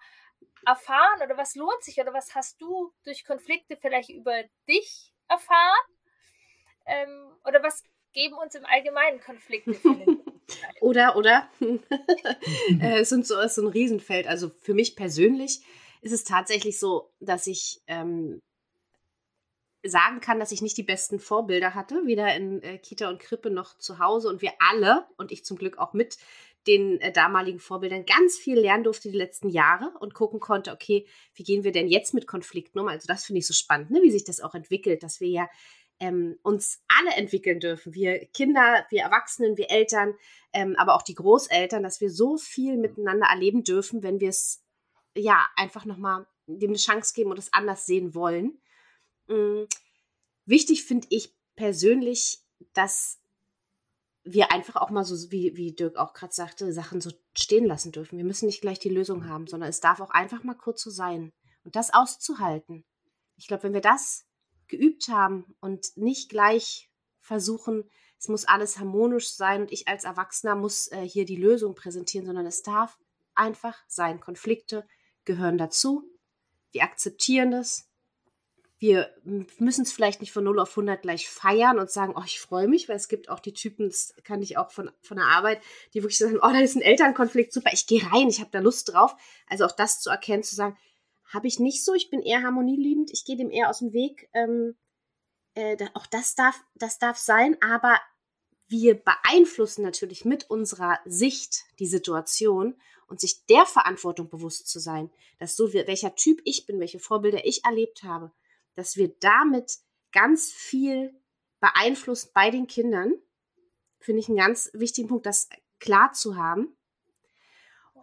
erfahren? 0.64 1.22
Oder 1.22 1.36
was 1.36 1.56
lohnt 1.56 1.82
sich? 1.82 1.98
Oder 2.00 2.14
was 2.14 2.34
hast 2.34 2.60
du 2.60 2.92
durch 3.04 3.24
Konflikte 3.24 3.76
vielleicht 3.76 4.10
über 4.10 4.44
dich 4.68 5.12
erfahren? 5.28 5.88
Ähm, 6.86 7.32
oder 7.44 7.62
was 7.64 7.82
geben 8.12 8.36
uns 8.36 8.54
im 8.54 8.64
Allgemeinen 8.66 9.20
Konflikte? 9.20 9.72
Oder, 10.80 11.16
oder? 11.16 11.48
äh, 12.80 13.00
es 13.00 13.08
sind 13.08 13.26
so, 13.26 13.38
ist 13.40 13.56
so 13.56 13.62
ein 13.62 13.68
Riesenfeld. 13.68 14.26
Also 14.26 14.50
für 14.60 14.74
mich 14.74 14.96
persönlich 14.96 15.60
ist 16.00 16.12
es 16.12 16.24
tatsächlich 16.24 16.78
so, 16.78 17.10
dass 17.20 17.46
ich 17.46 17.80
ähm, 17.86 18.40
sagen 19.84 20.20
kann, 20.20 20.38
dass 20.38 20.52
ich 20.52 20.62
nicht 20.62 20.76
die 20.76 20.82
besten 20.82 21.18
Vorbilder 21.18 21.74
hatte, 21.74 22.02
weder 22.04 22.34
in 22.36 22.62
äh, 22.62 22.78
Kita 22.78 23.08
und 23.08 23.20
Krippe 23.20 23.50
noch 23.50 23.76
zu 23.78 23.98
Hause. 23.98 24.28
Und 24.28 24.42
wir 24.42 24.52
alle, 24.58 25.06
und 25.16 25.32
ich 25.32 25.44
zum 25.44 25.56
Glück 25.56 25.78
auch 25.78 25.92
mit 25.92 26.18
den 26.66 27.00
äh, 27.00 27.12
damaligen 27.12 27.58
Vorbildern, 27.58 28.06
ganz 28.06 28.36
viel 28.36 28.58
lernen 28.58 28.84
durfte 28.84 29.10
die 29.10 29.16
letzten 29.16 29.48
Jahre 29.48 29.92
und 29.98 30.14
gucken 30.14 30.38
konnte, 30.38 30.72
okay, 30.72 31.06
wie 31.34 31.42
gehen 31.42 31.64
wir 31.64 31.72
denn 31.72 31.88
jetzt 31.88 32.14
mit 32.14 32.26
Konflikten 32.26 32.78
um? 32.78 32.88
Also 32.88 33.06
das 33.06 33.24
finde 33.24 33.40
ich 33.40 33.46
so 33.46 33.54
spannend, 33.54 33.90
ne? 33.90 34.00
wie 34.02 34.10
sich 34.10 34.24
das 34.24 34.40
auch 34.40 34.54
entwickelt, 34.54 35.02
dass 35.02 35.20
wir 35.20 35.28
ja 35.28 35.48
ähm, 36.02 36.36
uns 36.42 36.82
alle 36.88 37.14
entwickeln 37.16 37.60
dürfen. 37.60 37.94
Wir 37.94 38.26
Kinder, 38.26 38.84
wir 38.90 39.02
Erwachsenen, 39.02 39.56
wir 39.56 39.70
Eltern, 39.70 40.14
ähm, 40.52 40.74
aber 40.76 40.94
auch 40.94 41.02
die 41.02 41.14
Großeltern, 41.14 41.82
dass 41.82 42.00
wir 42.00 42.10
so 42.10 42.36
viel 42.36 42.76
miteinander 42.76 43.28
erleben 43.28 43.62
dürfen, 43.64 44.02
wenn 44.02 44.20
wir 44.20 44.28
es 44.28 44.62
ja 45.14 45.48
einfach 45.56 45.84
nochmal 45.84 46.26
dem 46.46 46.70
eine 46.70 46.78
Chance 46.78 47.14
geben 47.14 47.30
und 47.30 47.38
es 47.38 47.52
anders 47.52 47.86
sehen 47.86 48.14
wollen. 48.14 48.60
Mm, 49.28 49.64
Wichtig 50.44 50.84
finde 50.84 51.06
ich 51.10 51.34
persönlich, 51.54 52.40
dass 52.72 53.20
wir 54.24 54.52
einfach 54.52 54.76
auch 54.76 54.90
mal 54.90 55.04
so, 55.04 55.30
wie, 55.30 55.56
wie 55.56 55.72
Dirk 55.72 55.96
auch 55.96 56.14
gerade 56.14 56.32
sagte, 56.32 56.72
Sachen 56.72 57.00
so 57.00 57.10
stehen 57.36 57.64
lassen 57.64 57.92
dürfen. 57.92 58.18
Wir 58.18 58.24
müssen 58.24 58.46
nicht 58.46 58.60
gleich 58.60 58.78
die 58.78 58.88
Lösung 58.88 59.28
haben, 59.28 59.46
sondern 59.46 59.68
es 59.68 59.80
darf 59.80 60.00
auch 60.00 60.10
einfach 60.10 60.44
mal 60.44 60.54
kurz 60.54 60.82
so 60.82 60.90
sein. 60.90 61.32
Und 61.64 61.76
das 61.76 61.94
auszuhalten. 61.94 62.84
Ich 63.36 63.46
glaube, 63.46 63.64
wenn 63.64 63.74
wir 63.74 63.80
das 63.80 64.24
geübt 64.72 65.08
haben 65.08 65.54
und 65.60 65.96
nicht 65.96 66.30
gleich 66.30 66.90
versuchen, 67.20 67.84
es 68.18 68.28
muss 68.28 68.44
alles 68.44 68.78
harmonisch 68.78 69.30
sein 69.30 69.62
und 69.62 69.72
ich 69.72 69.86
als 69.86 70.04
Erwachsener 70.04 70.56
muss 70.56 70.90
äh, 70.92 71.02
hier 71.02 71.24
die 71.24 71.36
Lösung 71.36 71.74
präsentieren, 71.74 72.26
sondern 72.26 72.46
es 72.46 72.62
darf 72.62 72.98
einfach 73.34 73.76
sein. 73.86 74.20
Konflikte 74.20 74.86
gehören 75.24 75.58
dazu. 75.58 76.04
Wir 76.70 76.84
akzeptieren 76.84 77.50
das. 77.50 77.88
Wir 78.78 79.14
müssen 79.58 79.82
es 79.82 79.92
vielleicht 79.92 80.20
nicht 80.20 80.32
von 80.32 80.44
0 80.44 80.58
auf 80.58 80.70
100 80.70 81.02
gleich 81.02 81.28
feiern 81.28 81.78
und 81.78 81.90
sagen, 81.90 82.14
oh, 82.16 82.22
ich 82.24 82.40
freue 82.40 82.66
mich, 82.66 82.88
weil 82.88 82.96
es 82.96 83.08
gibt 83.08 83.28
auch 83.28 83.38
die 83.38 83.52
Typen, 83.52 83.88
das 83.88 84.14
kann 84.24 84.42
ich 84.42 84.56
auch 84.56 84.70
von, 84.70 84.90
von 85.02 85.18
der 85.18 85.26
Arbeit, 85.26 85.60
die 85.92 86.02
wirklich 86.02 86.18
sagen, 86.18 86.38
oh, 86.38 86.48
da 86.48 86.58
ist 86.60 86.74
ein 86.74 86.82
Elternkonflikt, 86.82 87.52
super, 87.52 87.70
ich 87.72 87.86
gehe 87.86 88.02
rein, 88.12 88.28
ich 88.28 88.40
habe 88.40 88.50
da 88.50 88.60
Lust 88.60 88.92
drauf. 88.92 89.14
Also 89.46 89.66
auch 89.66 89.72
das 89.72 90.00
zu 90.00 90.10
erkennen, 90.10 90.42
zu 90.42 90.56
sagen, 90.56 90.76
habe 91.32 91.46
ich 91.46 91.58
nicht 91.58 91.84
so, 91.84 91.94
ich 91.94 92.10
bin 92.10 92.20
eher 92.20 92.42
harmonieliebend, 92.42 93.10
ich 93.12 93.24
gehe 93.24 93.36
dem 93.36 93.50
eher 93.50 93.70
aus 93.70 93.78
dem 93.78 93.92
Weg. 93.92 94.28
Ähm, 94.34 94.76
äh, 95.54 95.76
da, 95.76 95.88
auch 95.94 96.06
das 96.06 96.34
darf, 96.34 96.62
das 96.74 96.98
darf 96.98 97.18
sein, 97.18 97.56
aber 97.60 97.98
wir 98.68 98.94
beeinflussen 98.94 99.82
natürlich 99.82 100.24
mit 100.24 100.48
unserer 100.48 100.98
Sicht 101.04 101.64
die 101.78 101.86
Situation 101.86 102.74
und 103.06 103.20
sich 103.20 103.44
der 103.46 103.66
Verantwortung 103.66 104.30
bewusst 104.30 104.68
zu 104.68 104.78
sein, 104.78 105.10
dass 105.38 105.56
so 105.56 105.72
wie, 105.72 105.86
welcher 105.86 106.14
Typ 106.14 106.40
ich 106.44 106.66
bin, 106.66 106.80
welche 106.80 106.98
Vorbilder 106.98 107.44
ich 107.44 107.64
erlebt 107.64 108.02
habe, 108.02 108.32
dass 108.74 108.96
wir 108.96 109.08
damit 109.20 109.78
ganz 110.12 110.50
viel 110.50 111.14
beeinflussen 111.60 112.30
bei 112.34 112.50
den 112.50 112.66
Kindern, 112.66 113.14
finde 114.00 114.20
ich 114.20 114.28
einen 114.28 114.38
ganz 114.38 114.70
wichtigen 114.72 115.08
Punkt, 115.08 115.26
das 115.26 115.48
klar 115.78 116.12
zu 116.12 116.36
haben. 116.36 116.76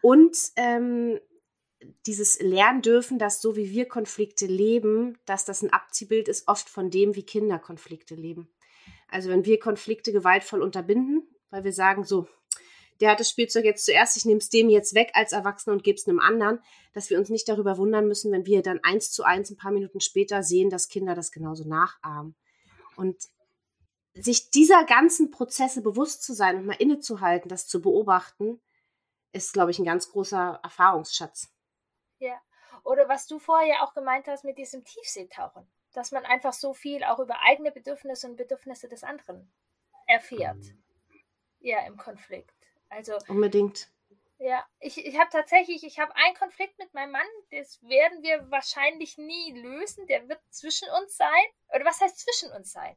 Und 0.02 0.38
ähm, 0.56 1.20
dieses 2.06 2.40
Lernen 2.40 2.82
dürfen, 2.82 3.20
dass 3.20 3.42
so 3.42 3.56
wie 3.56 3.72
wir 3.72 3.88
Konflikte 3.88 4.46
leben, 4.46 5.18
dass 5.26 5.46
das 5.46 5.62
ein 5.62 5.72
Abziehbild 5.72 6.28
ist 6.28 6.48
oft 6.48 6.70
von 6.70 6.90
dem, 6.90 7.16
wie 7.16 7.24
Kinder 7.24 7.60
Konflikte 7.60 8.16
leben. 8.16 8.50
Also 9.08 9.30
wenn 9.30 9.46
wir 9.46 9.60
Konflikte 9.60 10.12
gewaltvoll 10.12 10.62
unterbinden, 10.62 11.28
weil 11.50 11.64
wir 11.64 11.74
sagen, 11.74 12.04
so, 12.04 12.28
der 13.00 13.12
hat 13.12 13.20
das 13.20 13.30
Spielzeug 13.30 13.64
jetzt 13.64 13.86
zuerst, 13.86 14.18
ich 14.18 14.26
nehme 14.26 14.40
es 14.40 14.50
dem 14.50 14.70
jetzt 14.70 14.94
weg 14.94 15.12
als 15.14 15.32
Erwachsener 15.32 15.74
und 15.74 15.84
gebe 15.84 15.98
es 15.98 16.08
einem 16.08 16.20
anderen, 16.20 16.60
dass 16.94 17.10
wir 17.10 17.18
uns 17.18 17.30
nicht 17.30 17.48
darüber 17.48 17.78
wundern 17.78 18.08
müssen, 18.08 18.32
wenn 18.32 18.46
wir 18.46 18.62
dann 18.62 18.82
eins 18.84 19.12
zu 19.12 19.24
eins 19.24 19.50
ein 19.50 19.58
paar 19.58 19.72
Minuten 19.72 20.02
später 20.02 20.44
sehen, 20.44 20.70
dass 20.70 20.90
Kinder 20.90 21.16
das 21.16 21.32
genauso 21.32 21.64
nachahmen. 21.68 22.36
Und 22.98 23.16
sich 24.14 24.52
dieser 24.52 24.84
ganzen 24.84 25.32
Prozesse 25.32 25.82
bewusst 25.82 26.24
zu 26.24 26.34
sein 26.34 26.58
und 26.58 26.66
mal 26.66 26.74
innezuhalten, 26.74 27.48
das 27.48 27.68
zu 27.68 27.82
beobachten, 27.82 28.60
ist, 29.32 29.54
glaube 29.54 29.72
ich, 29.72 29.80
ein 29.80 29.86
ganz 29.86 30.10
großer 30.10 30.60
Erfahrungsschatz. 30.62 31.50
Ja. 32.20 32.40
Oder 32.84 33.10
was 33.10 33.28
du 33.28 33.40
vorher 33.40 33.84
auch 33.84 33.94
gemeint 33.94 34.28
hast 34.28 34.44
mit 34.44 34.58
diesem 34.58 34.86
Tiefseetauchen, 34.86 35.68
dass 35.94 36.12
man 36.12 36.26
einfach 36.26 36.54
so 36.54 36.74
viel 36.74 37.04
auch 37.04 37.20
über 37.20 37.40
eigene 37.42 37.72
Bedürfnisse 37.72 38.28
und 38.28 38.36
Bedürfnisse 38.36 38.88
des 38.88 39.04
anderen 39.04 39.52
erfährt. 40.08 40.64
Ja, 41.60 41.86
im 41.86 41.98
Konflikt. 41.98 42.56
Also 42.90 43.18
Unbedingt. 43.28 43.90
ja, 44.38 44.66
ich, 44.80 45.04
ich 45.06 45.20
habe 45.20 45.30
tatsächlich, 45.32 45.84
ich 45.84 46.00
habe 46.00 46.16
einen 46.16 46.36
Konflikt 46.36 46.78
mit 46.80 46.94
meinem 46.94 47.12
Mann, 47.12 47.28
das 47.52 47.82
werden 47.84 48.24
wir 48.24 48.50
wahrscheinlich 48.50 49.18
nie 49.18 49.60
lösen, 49.60 50.08
der 50.08 50.28
wird 50.28 50.42
zwischen 50.50 50.88
uns 51.02 51.18
sein. 51.18 51.46
Oder 51.74 51.86
was 51.86 52.02
heißt 52.02 52.20
zwischen 52.20 52.52
uns 52.52 52.72
sein? 52.72 52.96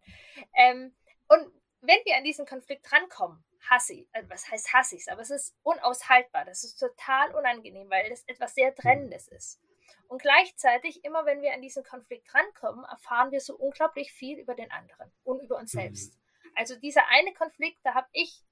Ähm, 0.55 0.95
und 1.29 1.53
wenn 1.81 1.99
wir 2.05 2.17
an 2.17 2.25
diesen 2.25 2.47
Konflikt 2.47 2.91
rankommen, 2.93 3.45
hasse 3.71 3.95
ich, 3.95 4.09
also 4.13 4.29
was 4.31 4.51
heißt 4.51 4.73
hasse 4.73 4.97
ich 4.97 5.03
es, 5.03 5.09
aber 5.09 5.23
es 5.23 5.31
ist 5.31 5.57
unaushaltbar, 5.63 6.45
das 6.45 6.65
ist 6.65 6.77
total 6.77 7.35
unangenehm, 7.35 7.89
weil 7.91 8.11
es 8.11 8.25
etwas 8.27 8.55
sehr 8.55 8.75
Trennendes 8.75 9.29
ist. 9.29 9.61
Und 10.09 10.21
gleichzeitig, 10.21 11.05
immer 11.05 11.25
wenn 11.25 11.41
wir 11.41 11.55
an 11.55 11.63
diesen 11.63 11.85
Konflikt 11.85 12.35
rankommen, 12.35 12.85
erfahren 12.85 13.31
wir 13.33 13.41
so 13.41 13.57
unglaublich 13.57 14.13
viel 14.13 14.39
über 14.39 14.55
den 14.55 14.71
anderen 14.71 15.11
und 15.25 15.41
über 15.41 15.57
uns 15.57 15.73
selbst. 15.73 16.19
Also 16.55 16.77
dieser 16.77 17.09
eine 17.09 17.33
Konflikt, 17.33 17.79
da 17.83 17.95
habe 17.95 18.09
ich 18.13 18.43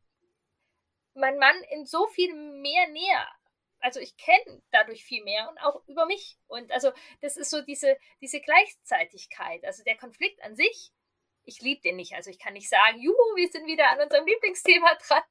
meinen 1.14 1.38
Mann 1.38 1.56
in 1.70 1.84
so 1.84 2.06
viel 2.08 2.34
mehr 2.34 2.88
näher. 2.88 3.28
Also 3.80 4.00
ich 4.00 4.16
kenne 4.16 4.62
dadurch 4.70 5.04
viel 5.04 5.22
mehr 5.24 5.48
und 5.50 5.58
auch 5.58 5.86
über 5.86 6.06
mich. 6.06 6.38
Und 6.46 6.70
also 6.72 6.92
das 7.20 7.36
ist 7.36 7.50
so 7.50 7.62
diese, 7.62 7.96
diese 8.20 8.40
Gleichzeitigkeit. 8.40 9.64
Also 9.64 9.82
der 9.84 9.96
Konflikt 9.96 10.42
an 10.42 10.54
sich, 10.56 10.92
ich 11.51 11.61
liebe 11.61 11.82
den 11.82 11.96
nicht. 11.96 12.14
Also 12.14 12.30
ich 12.30 12.38
kann 12.38 12.53
nicht 12.55 12.68
sagen, 12.68 13.01
juhu, 13.01 13.36
wir 13.36 13.48
sind 13.48 13.66
wieder 13.66 13.90
an 13.90 14.01
unserem 14.01 14.24
Lieblingsthema 14.24 14.94
dran. 15.07 15.22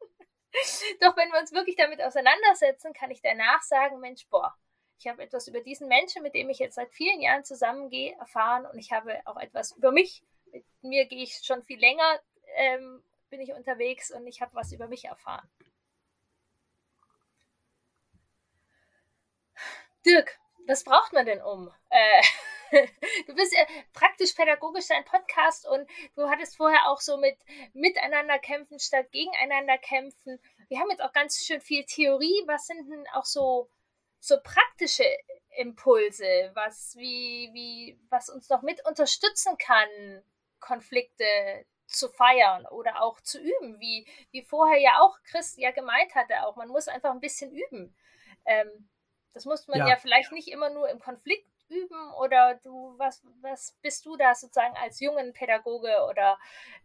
Doch 1.01 1.15
wenn 1.15 1.31
wir 1.31 1.39
uns 1.39 1.53
wirklich 1.53 1.77
damit 1.77 2.01
auseinandersetzen, 2.01 2.93
kann 2.93 3.09
ich 3.09 3.21
danach 3.21 3.61
sagen, 3.61 3.99
Mensch, 3.99 4.27
boah, 4.29 4.53
ich 4.99 5.07
habe 5.07 5.23
etwas 5.23 5.47
über 5.47 5.61
diesen 5.61 5.87
Menschen, 5.87 6.21
mit 6.21 6.35
dem 6.35 6.49
ich 6.49 6.59
jetzt 6.59 6.75
seit 6.75 6.91
vielen 6.91 7.21
Jahren 7.21 7.45
zusammengehe, 7.45 8.15
erfahren 8.17 8.65
und 8.65 8.77
ich 8.77 8.91
habe 8.91 9.21
auch 9.25 9.37
etwas 9.37 9.71
über 9.71 9.91
mich. 9.91 10.21
Mit 10.51 10.65
mir 10.81 11.05
gehe 11.05 11.23
ich 11.23 11.39
schon 11.43 11.63
viel 11.63 11.79
länger, 11.79 12.19
ähm, 12.55 13.01
bin 13.29 13.39
ich 13.39 13.53
unterwegs 13.53 14.11
und 14.11 14.27
ich 14.27 14.41
habe 14.41 14.53
was 14.55 14.73
über 14.73 14.87
mich 14.87 15.05
erfahren. 15.05 15.47
Dirk, 20.05 20.37
was 20.67 20.83
braucht 20.83 21.13
man 21.13 21.25
denn 21.25 21.41
um? 21.41 21.73
Äh, 21.89 22.21
du 23.27 23.35
bist 23.35 23.53
ja 23.53 23.65
praktisch 23.93 24.33
pädagogisch 24.33 24.87
dein 24.87 25.05
Podcast 25.05 25.67
und 25.67 25.89
du 26.15 26.29
hattest 26.29 26.57
vorher 26.57 26.89
auch 26.89 27.01
so 27.01 27.17
mit 27.17 27.37
miteinander 27.73 28.39
kämpfen 28.39 28.79
statt 28.79 29.11
gegeneinander 29.11 29.77
kämpfen. 29.77 30.39
Wir 30.67 30.79
haben 30.79 30.89
jetzt 30.89 31.01
auch 31.01 31.13
ganz 31.13 31.43
schön 31.43 31.61
viel 31.61 31.85
Theorie. 31.85 32.43
Was 32.45 32.67
sind 32.67 32.89
denn 32.89 33.05
auch 33.13 33.25
so, 33.25 33.69
so 34.19 34.37
praktische 34.41 35.05
Impulse, 35.57 36.51
was, 36.53 36.95
wie, 36.97 37.49
wie, 37.53 37.99
was 38.09 38.29
uns 38.29 38.49
noch 38.49 38.61
mit 38.61 38.85
unterstützen 38.85 39.57
kann, 39.57 40.23
Konflikte 40.59 41.65
zu 41.87 42.09
feiern 42.09 42.65
oder 42.67 43.01
auch 43.01 43.19
zu 43.21 43.39
üben, 43.39 43.79
wie, 43.79 44.07
wie 44.31 44.43
vorher 44.43 44.79
ja 44.79 44.99
auch 45.01 45.17
Chris 45.23 45.55
ja 45.57 45.71
gemeint 45.71 46.13
hatte, 46.13 46.45
auch 46.45 46.55
man 46.55 46.69
muss 46.69 46.87
einfach 46.87 47.11
ein 47.11 47.19
bisschen 47.19 47.51
üben. 47.51 47.95
Ähm, 48.45 48.89
das 49.33 49.45
muss 49.45 49.67
man 49.67 49.79
ja. 49.79 49.89
Ja. 49.89 49.95
vielleicht 49.95 50.31
nicht 50.31 50.49
immer 50.49 50.69
nur 50.69 50.89
im 50.89 50.99
Konflikt 50.99 51.48
üben 51.69 52.13
oder 52.19 52.59
du, 52.63 52.95
was, 52.97 53.23
was 53.41 53.77
bist 53.81 54.05
du 54.05 54.15
da 54.17 54.35
sozusagen 54.35 54.75
als 54.75 54.99
jungen 54.99 55.33
Pädagoge 55.33 55.95
oder 56.09 56.37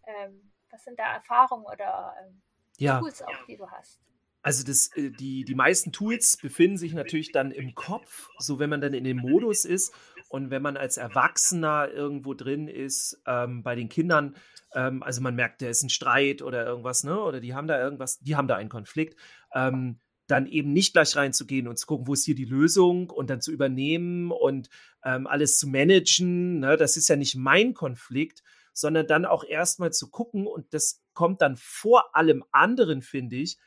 ähm, 0.06 0.52
was 0.70 0.84
sind 0.84 0.98
da 0.98 1.14
Erfahrungen 1.14 1.64
oder 1.66 2.14
ähm, 2.22 2.42
Ja. 2.78 2.98
Tools 2.98 3.22
auch, 3.22 3.46
die 3.46 3.56
du 3.56 3.70
hast? 3.70 4.00
Also 4.42 4.62
das, 4.62 4.94
äh, 4.94 5.10
die, 5.10 5.44
die 5.44 5.54
meisten 5.54 5.90
Tools 5.90 6.36
befinden 6.36 6.76
sich 6.76 6.92
natürlich 6.92 7.32
dann 7.32 7.50
im 7.50 7.74
Kopf, 7.74 8.28
so 8.38 8.58
wenn 8.58 8.68
man 8.68 8.82
dann 8.82 8.92
in 8.92 9.04
dem 9.04 9.16
Modus 9.16 9.64
ist 9.64 9.94
und 10.28 10.50
wenn 10.50 10.60
man 10.60 10.76
als 10.76 10.98
Erwachsener 10.98 11.88
irgendwo 11.88 12.34
drin 12.34 12.68
ist, 12.68 13.22
ähm, 13.26 13.62
bei 13.62 13.74
den 13.74 13.88
Kindern, 13.88 14.36
ähm, 14.74 15.02
also 15.02 15.22
man 15.22 15.34
merkt, 15.34 15.62
da 15.62 15.68
ist 15.68 15.82
ein 15.82 15.88
Streit 15.88 16.42
oder 16.42 16.66
irgendwas, 16.66 17.04
ne? 17.04 17.18
Oder 17.18 17.40
die 17.40 17.54
haben 17.54 17.68
da 17.68 17.80
irgendwas, 17.80 18.18
die 18.18 18.36
haben 18.36 18.48
da 18.48 18.56
einen 18.56 18.68
Konflikt, 18.68 19.18
ähm, 19.54 19.98
dann 20.26 20.46
eben 20.46 20.72
nicht 20.72 20.94
gleich 20.94 21.16
reinzugehen 21.16 21.68
und 21.68 21.78
zu 21.78 21.86
gucken, 21.86 22.06
wo 22.06 22.14
ist 22.14 22.24
hier 22.24 22.34
die 22.34 22.44
Lösung 22.44 23.10
und 23.10 23.28
dann 23.28 23.40
zu 23.40 23.52
übernehmen 23.52 24.30
und 24.30 24.70
ähm, 25.04 25.26
alles 25.26 25.58
zu 25.58 25.68
managen. 25.68 26.60
Ne? 26.60 26.76
Das 26.76 26.96
ist 26.96 27.08
ja 27.08 27.16
nicht 27.16 27.36
mein 27.36 27.74
Konflikt, 27.74 28.42
sondern 28.72 29.06
dann 29.06 29.24
auch 29.24 29.44
erstmal 29.44 29.92
zu 29.92 30.10
gucken 30.10 30.46
und 30.46 30.72
das 30.72 31.02
kommt 31.12 31.42
dann 31.42 31.56
vor 31.56 32.16
allem 32.16 32.44
anderen, 32.52 33.02
finde 33.02 33.36
ich. 33.36 33.58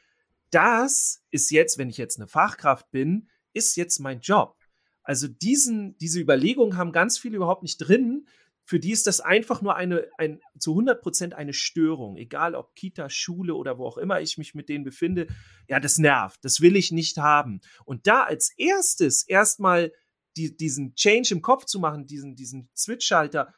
Das 0.50 1.24
ist 1.30 1.52
jetzt, 1.52 1.78
wenn 1.78 1.90
ich 1.90 1.98
jetzt 1.98 2.18
eine 2.18 2.28
Fachkraft 2.28 2.90
bin, 2.92 3.30
ist 3.54 3.76
jetzt 3.76 4.00
mein 4.00 4.20
Job. 4.20 4.56
Also 5.04 5.28
diesen, 5.28 5.98
diese 6.00 6.20
Überlegungen 6.20 6.76
haben 6.78 6.92
ganz 6.92 7.18
viele 7.18 7.38
überhaupt 7.38 7.64
nicht 7.64 7.78
drin, 7.78 8.28
für 8.68 8.82
die 8.82 8.92
ist 8.92 9.08
das 9.08 9.22
einfach 9.22 9.62
nur 9.62 9.78
eine, 9.78 10.10
ein, 10.18 10.42
zu 10.60 10.72
100 10.72 11.02
Prozent 11.02 11.34
eine 11.34 11.54
Störung. 11.54 12.18
Egal 12.18 12.54
ob 12.54 12.76
Kita, 12.76 13.10
Schule 13.10 13.56
oder 13.56 13.78
wo 13.78 13.86
auch 13.86 13.98
immer 13.98 14.20
ich 14.20 14.38
mich 14.38 14.56
mit 14.56 14.68
denen 14.68 14.84
befinde. 14.84 15.28
Ja, 15.70 15.80
das 15.80 15.98
nervt. 15.98 16.44
Das 16.44 16.60
will 16.60 16.76
ich 16.76 16.92
nicht 16.92 17.18
haben. 17.18 17.62
Und 17.86 18.08
da 18.08 18.24
als 18.24 18.52
erstes 18.58 19.24
erstmal 19.24 19.94
die, 20.36 20.58
diesen 20.58 20.96
Change 20.96 21.34
im 21.34 21.42
Kopf 21.42 21.64
zu 21.64 21.80
machen, 21.80 22.08
diesen, 22.08 22.36
diesen 22.36 22.70
Switch-Schalter, 22.76 23.54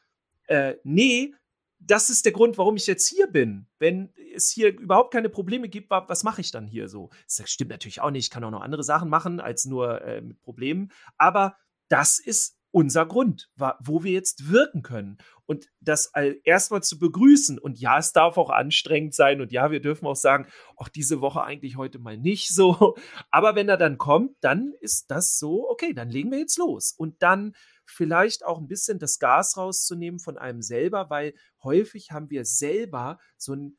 äh, 0.46 0.76
nee, 0.84 1.34
das 1.80 2.12
ist 2.12 2.26
der 2.26 2.32
Grund, 2.32 2.60
warum 2.60 2.76
ich 2.76 2.86
jetzt 2.86 3.08
hier 3.08 3.26
bin. 3.26 3.66
Wenn 3.80 4.14
es 4.36 4.52
hier 4.52 4.78
überhaupt 4.78 5.12
keine 5.12 5.30
Probleme 5.30 5.70
gibt, 5.70 5.90
was 5.90 6.24
mache 6.24 6.42
ich 6.42 6.52
dann 6.52 6.68
hier 6.68 6.88
so? 6.88 7.10
Das 7.26 7.50
stimmt 7.50 7.72
natürlich 7.72 8.02
auch 8.02 8.12
nicht. 8.12 8.26
Ich 8.26 8.30
kann 8.30 8.44
auch 8.44 8.52
noch 8.52 8.62
andere 8.62 8.84
Sachen 8.84 9.10
machen 9.10 9.40
als 9.40 9.66
nur 9.66 10.04
äh, 10.04 10.22
mit 10.22 10.40
Problemen. 10.42 10.92
Aber 11.18 11.58
das 11.88 12.20
ist 12.20 12.59
unser 12.72 13.06
Grund, 13.06 13.50
wo 13.80 14.04
wir 14.04 14.12
jetzt 14.12 14.50
wirken 14.52 14.82
können. 14.82 15.18
Und 15.46 15.66
das 15.82 16.12
erstmal 16.44 16.84
zu 16.84 17.00
begrüßen. 17.00 17.58
Und 17.58 17.80
ja, 17.80 17.98
es 17.98 18.14
darf 18.14 18.38
auch 18.38 18.52
anstrengend 18.52 19.16
sein. 19.16 19.42
Und 19.42 19.52
ja, 19.52 19.72
wir 19.72 19.82
dürfen 19.82 20.06
auch 20.06 20.16
sagen, 20.16 20.48
ach, 20.78 20.90
diese 20.90 21.22
Woche 21.22 21.42
eigentlich 21.42 21.76
heute 21.78 21.98
mal 21.98 22.18
nicht 22.18 22.54
so. 22.54 22.96
Aber 23.32 23.56
wenn 23.56 23.70
er 23.70 23.78
dann 23.78 23.98
kommt, 23.98 24.36
dann 24.42 24.74
ist 24.80 25.10
das 25.10 25.40
so, 25.40 25.68
okay, 25.68 25.94
dann 25.94 26.10
legen 26.10 26.32
wir 26.32 26.38
jetzt 26.38 26.60
los. 26.60 26.94
Und 26.96 27.24
dann 27.24 27.54
vielleicht 27.86 28.46
auch 28.46 28.60
ein 28.60 28.68
bisschen 28.68 29.00
das 29.00 29.18
Gas 29.18 29.58
rauszunehmen 29.58 30.20
von 30.20 30.38
einem 30.38 30.62
selber, 30.62 31.10
weil 31.10 31.34
häufig 31.64 32.12
haben 32.12 32.30
wir 32.30 32.46
selber 32.46 33.18
so 33.36 33.54
ein 33.54 33.79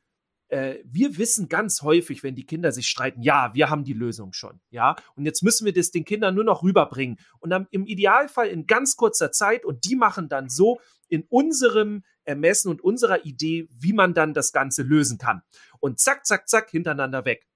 äh, 0.51 0.79
wir 0.85 1.17
wissen 1.17 1.47
ganz 1.47 1.81
häufig, 1.81 2.23
wenn 2.23 2.35
die 2.35 2.45
Kinder 2.45 2.71
sich 2.71 2.87
streiten, 2.87 3.21
ja, 3.21 3.51
wir 3.53 3.69
haben 3.69 3.83
die 3.83 3.93
Lösung 3.93 4.33
schon, 4.33 4.59
ja, 4.69 4.95
und 5.15 5.25
jetzt 5.25 5.43
müssen 5.43 5.65
wir 5.65 5.73
das 5.73 5.91
den 5.91 6.05
Kindern 6.05 6.35
nur 6.35 6.43
noch 6.43 6.61
rüberbringen 6.61 7.17
und 7.39 7.49
dann 7.49 7.67
im 7.71 7.85
Idealfall 7.85 8.47
in 8.47 8.67
ganz 8.67 8.97
kurzer 8.97 9.31
Zeit 9.31 9.65
und 9.65 9.85
die 9.85 9.95
machen 9.95 10.29
dann 10.29 10.49
so 10.49 10.79
in 11.07 11.23
unserem 11.29 12.03
Ermessen 12.23 12.69
und 12.69 12.81
unserer 12.81 13.25
Idee, 13.25 13.67
wie 13.71 13.93
man 13.93 14.13
dann 14.13 14.33
das 14.33 14.51
Ganze 14.51 14.83
lösen 14.83 15.17
kann. 15.17 15.41
Und 15.79 15.99
zack, 15.99 16.25
zack, 16.25 16.47
zack, 16.47 16.69
hintereinander 16.69 17.25
weg. 17.25 17.47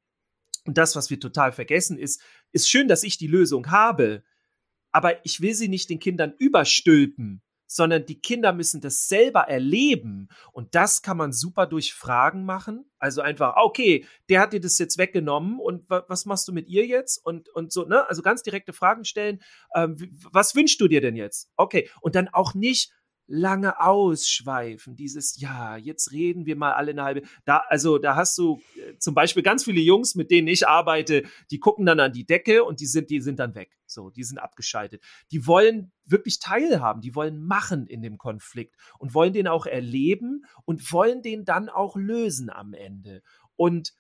Und 0.66 0.78
das, 0.78 0.96
was 0.96 1.10
wir 1.10 1.20
total 1.20 1.52
vergessen, 1.52 1.98
ist, 1.98 2.22
ist 2.52 2.70
schön, 2.70 2.88
dass 2.88 3.04
ich 3.04 3.18
die 3.18 3.28
Lösung 3.28 3.72
habe, 3.72 4.24
aber 4.92 5.24
ich 5.26 5.42
will 5.42 5.54
sie 5.54 5.68
nicht 5.68 5.90
den 5.90 6.00
Kindern 6.00 6.34
überstülpen, 6.38 7.42
sondern 7.68 8.06
die 8.06 8.20
Kinder 8.20 8.54
müssen 8.54 8.82
das 8.82 9.08
selber 9.08 9.42
erleben. 9.42 10.30
Und 10.52 10.76
das 10.76 11.02
kann 11.02 11.18
man 11.18 11.34
super 11.34 11.66
durch 11.66 11.94
Fragen 11.94 12.46
machen. 12.46 12.86
Also 13.00 13.22
einfach, 13.22 13.56
okay, 13.58 14.06
der 14.30 14.42
hat 14.42 14.54
dir 14.54 14.60
das 14.60 14.78
jetzt 14.78 14.98
weggenommen 14.98 15.60
und 15.60 15.90
was 15.90 16.26
machst 16.26 16.48
du 16.48 16.54
mit 16.54 16.68
ihr 16.68 16.86
jetzt? 16.86 17.24
Und, 17.26 17.50
und 17.50 17.72
so, 17.72 17.86
ne? 17.86 18.08
Also 18.10 18.22
ganz 18.22 18.44
direkte 18.44 18.74
Fragen 18.74 19.06
stellen. 19.06 19.42
Ähm, 19.76 19.98
was 20.32 20.56
wünschst 20.56 20.80
du 20.82 20.88
dir 20.88 21.02
denn 21.02 21.16
jetzt? 21.16 21.50
Okay. 21.56 21.90
Und 22.02 22.16
dann 22.16 22.28
auch 22.30 22.54
nicht, 22.54 22.92
lange 23.28 23.80
ausschweifen, 23.80 24.96
dieses, 24.96 25.40
ja, 25.40 25.78
jetzt 25.78 26.12
reden 26.12 26.46
wir 26.46 26.56
mal 26.56 26.74
alle 26.74 26.92
eine 26.92 27.04
halbe, 27.04 27.22
da, 27.44 27.64
also 27.70 27.98
da 27.98 28.16
hast 28.16 28.38
du 28.38 28.62
äh, 28.76 28.98
zum 29.00 29.16
Beispiel 29.16 29.44
ganz 29.44 29.64
viele 29.64 29.82
Jungs, 29.82 30.16
mit 30.16 30.32
denen 30.32 30.48
ich 30.48 30.68
arbeite, 30.68 31.24
die 31.52 31.60
gucken 31.60 31.86
dann 31.86 32.00
an 32.00 32.14
die 32.14 32.26
Decke 32.26 32.64
und 32.64 32.80
die 32.80 32.86
sind, 32.86 33.10
die 33.10 33.22
sind 33.22 33.40
dann 33.40 33.56
weg. 33.56 33.72
So, 33.96 34.12
die 34.12 34.24
sind 34.24 34.38
abgeschaltet. 34.38 35.02
Die 35.32 35.48
wollen 35.48 35.92
wirklich 36.06 36.38
teilhaben, 36.38 37.02
die 37.02 37.16
wollen 37.16 37.44
machen 37.44 37.88
in 37.88 38.04
dem 38.04 38.20
Konflikt 38.20 38.76
und 39.00 39.16
wollen 39.16 39.34
den 39.34 39.48
auch 39.48 39.66
erleben 39.66 40.46
und 40.66 40.92
wollen 40.92 41.24
den 41.24 41.46
dann 41.46 41.70
auch 41.70 41.96
lösen 41.96 42.52
am 42.52 42.74
Ende. 42.74 43.24
Und 43.56 43.96